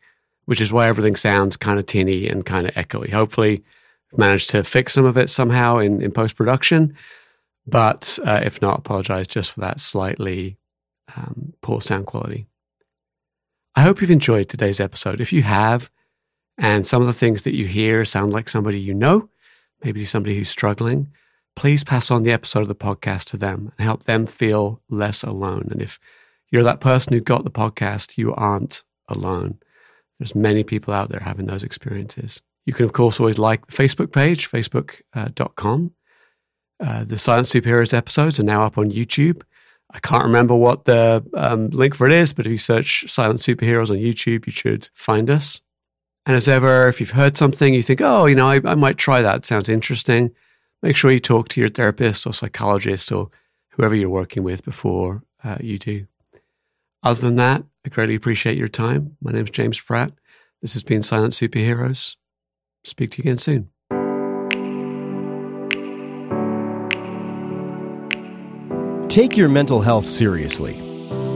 which 0.47 0.61
is 0.61 0.73
why 0.73 0.89
everything 0.89 1.15
sounds 1.15 1.57
kind 1.57 1.79
of 1.79 1.87
tinny 1.87 2.27
and 2.27 2.45
kind 2.45 2.67
of 2.67 2.75
echoey. 2.75 3.13
Hopefully, 3.13 3.63
I've 4.13 4.19
managed 4.19 4.51
to 4.51 4.65
fix 4.65 4.95
some 4.95 5.05
of 5.05 5.17
it 5.17 5.31
somehow 5.31 5.79
in, 5.79 6.03
in 6.03 6.11
post 6.11 6.35
production. 6.35 6.97
But 7.67 8.19
uh, 8.25 8.41
if 8.43 8.61
not, 8.61 8.79
apologize 8.79 9.27
just 9.27 9.53
for 9.53 9.61
that 9.61 9.81
slightly 9.81 10.59
um, 11.17 11.55
poor 11.61 11.81
sound 11.81 12.07
quality. 12.07 12.47
I 13.75 13.83
hope 13.83 14.01
you've 14.01 14.11
enjoyed 14.11 14.49
today's 14.49 14.81
episode. 14.81 15.21
If 15.21 15.33
you 15.33 15.43
have, 15.43 15.91
and 16.59 16.87
some 16.87 17.01
of 17.01 17.07
the 17.07 17.15
things 17.15 17.43
that 17.43 17.55
you 17.55 17.67
hear 17.67 18.05
sound 18.05 18.33
like 18.33 18.49
somebody 18.49 18.81
you 18.81 18.95
know, 18.95 19.29
maybe 19.83 20.05
somebody 20.05 20.37
who's 20.37 20.49
struggling, 20.51 21.09
please 21.57 21.85
pass 21.85 22.11
on 22.11 22.23
the 22.23 22.33
episode 22.33 22.63
of 22.63 22.69
the 22.69 22.75
podcast 22.75 23.25
to 23.27 23.37
them 23.37 23.73
and 23.77 23.85
help 23.85 24.05
them 24.05 24.27
feel 24.27 24.83
less 24.89 25.23
alone. 25.23 25.69
And 25.71 25.81
if 25.81 25.99
you're 26.51 26.65
that 26.65 26.81
person 26.81 27.13
who 27.13 27.21
got 27.21 27.45
the 27.45 27.51
podcast, 27.51 28.19
you 28.19 28.35
aren't 28.35 28.83
alone. 29.09 29.59
There's 30.19 30.35
many 30.35 30.65
people 30.65 30.93
out 30.93 31.09
there 31.09 31.21
having 31.21 31.47
those 31.47 31.63
experiences. 31.63 32.43
You 32.67 32.75
can, 32.75 32.85
of 32.85 32.93
course, 32.93 33.19
always 33.19 33.39
like 33.39 33.67
the 33.67 33.73
Facebook 33.73 34.13
page, 34.13 34.51
facebook.com. 34.51 35.93
Uh, 36.81 37.05
the 37.05 37.19
Silent 37.19 37.47
Superheroes 37.47 37.93
episodes 37.93 38.41
are 38.41 38.45
now 38.45 38.65
up 38.65 38.79
on 38.79 38.91
YouTube. 38.91 39.43
I 39.93 39.99
can't 39.99 40.25
remember 40.25 40.55
what 40.55 40.85
the 40.85 41.25
um, 41.35 41.69
link 41.71 41.95
for 41.95 42.07
it 42.07 42.13
is, 42.13 42.33
but 42.33 42.47
if 42.47 42.53
you 42.53 42.59
search 42.59 43.05
Silent 43.09 43.41
Superheroes 43.41 43.91
on 43.91 43.97
YouTube, 43.97 44.47
you 44.47 44.53
should 44.53 44.89
find 44.95 45.29
us. 45.29 45.61
And 46.25 46.37
as 46.37 46.49
ever, 46.49 46.89
if 46.89 47.01
you've 47.01 47.11
heard 47.11 47.37
something 47.37 47.75
you 47.75 47.83
think, 47.83 48.01
oh, 48.01 48.27
you 48.27 48.37
know, 48.37 48.49
I, 48.49 48.61
I 48.65 48.75
might 48.75 48.99
try 48.99 49.21
that, 49.21 49.37
it 49.37 49.47
sounds 49.47 49.69
interesting, 49.69 50.31
make 50.83 50.97
sure 50.97 51.11
you 51.11 51.19
talk 51.19 51.49
to 51.51 51.61
your 51.61 51.71
therapist 51.71 52.27
or 52.27 52.33
psychologist 52.33 53.11
or 53.11 53.31
whoever 53.71 53.95
you're 53.95 54.09
working 54.09 54.43
with 54.43 54.65
before 54.65 55.23
uh, 55.43 55.57
you 55.61 55.79
do. 55.79 56.07
Other 57.03 57.23
than 57.23 57.37
that, 57.37 57.65
I 57.85 57.89
greatly 57.89 58.15
appreciate 58.15 58.59
your 58.59 58.69
time. 58.69 59.17
My 59.21 59.33
name 59.33 59.45
is 59.45 59.51
James 59.51 59.81
Pratt. 59.81 60.13
This 60.61 60.75
has 60.75 60.83
been 60.83 61.03
Silent 61.03 61.33
Superheroes. 61.33 62.17
Speak 62.85 63.11
to 63.13 63.19
you 63.19 63.23
again 63.23 63.39
soon. 63.39 63.71
Take 69.11 69.37
your 69.37 69.49
mental 69.49 69.81
health 69.81 70.07
seriously. 70.07 70.79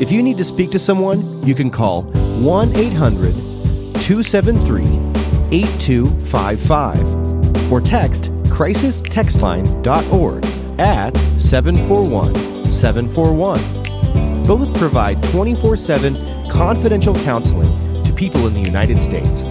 If 0.01 0.13
you 0.13 0.23
need 0.23 0.37
to 0.37 0.45
speak 0.45 0.71
to 0.71 0.79
someone, 0.79 1.19
you 1.45 1.57
can 1.57 1.73
call 1.73 2.05
1 2.05 2.77
800 2.77 3.35
273 3.35 4.85
8255 5.51 7.73
or 7.73 7.81
text 7.81 8.31
crisistextline.org 8.45 10.45
at 10.79 11.17
741 11.17 12.35
741 12.67 14.45
both 14.45 14.73
provide 14.79 15.21
24 15.33 15.77
7 15.77 16.15
confidential 16.49 17.17
counseling 17.25 17.75
to 18.05 18.13
people 18.13 18.47
in 18.47 18.55
the 18.55 18.61
United 18.61 18.99
States. 18.99 19.43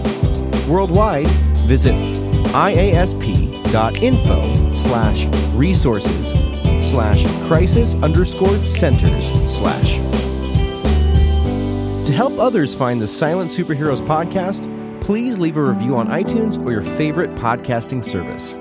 Worldwide, 0.66 1.28
visit 1.66 1.92
iasp.info 2.54 3.54
slash 4.74 5.26
resources 5.54 6.53
slash 6.94 7.26
crisis 7.48 7.94
underscore 7.96 8.56
centers 8.68 9.26
slash. 9.52 9.96
To 12.06 12.12
help 12.12 12.38
others 12.38 12.72
find 12.72 13.00
the 13.00 13.08
Silent 13.08 13.50
Superheroes 13.50 14.00
podcast, 14.06 14.62
please 15.00 15.36
leave 15.36 15.56
a 15.56 15.62
review 15.62 15.96
on 15.96 16.06
iTunes 16.06 16.64
or 16.64 16.70
your 16.70 16.82
favorite 16.82 17.30
podcasting 17.32 18.04
service. 18.04 18.54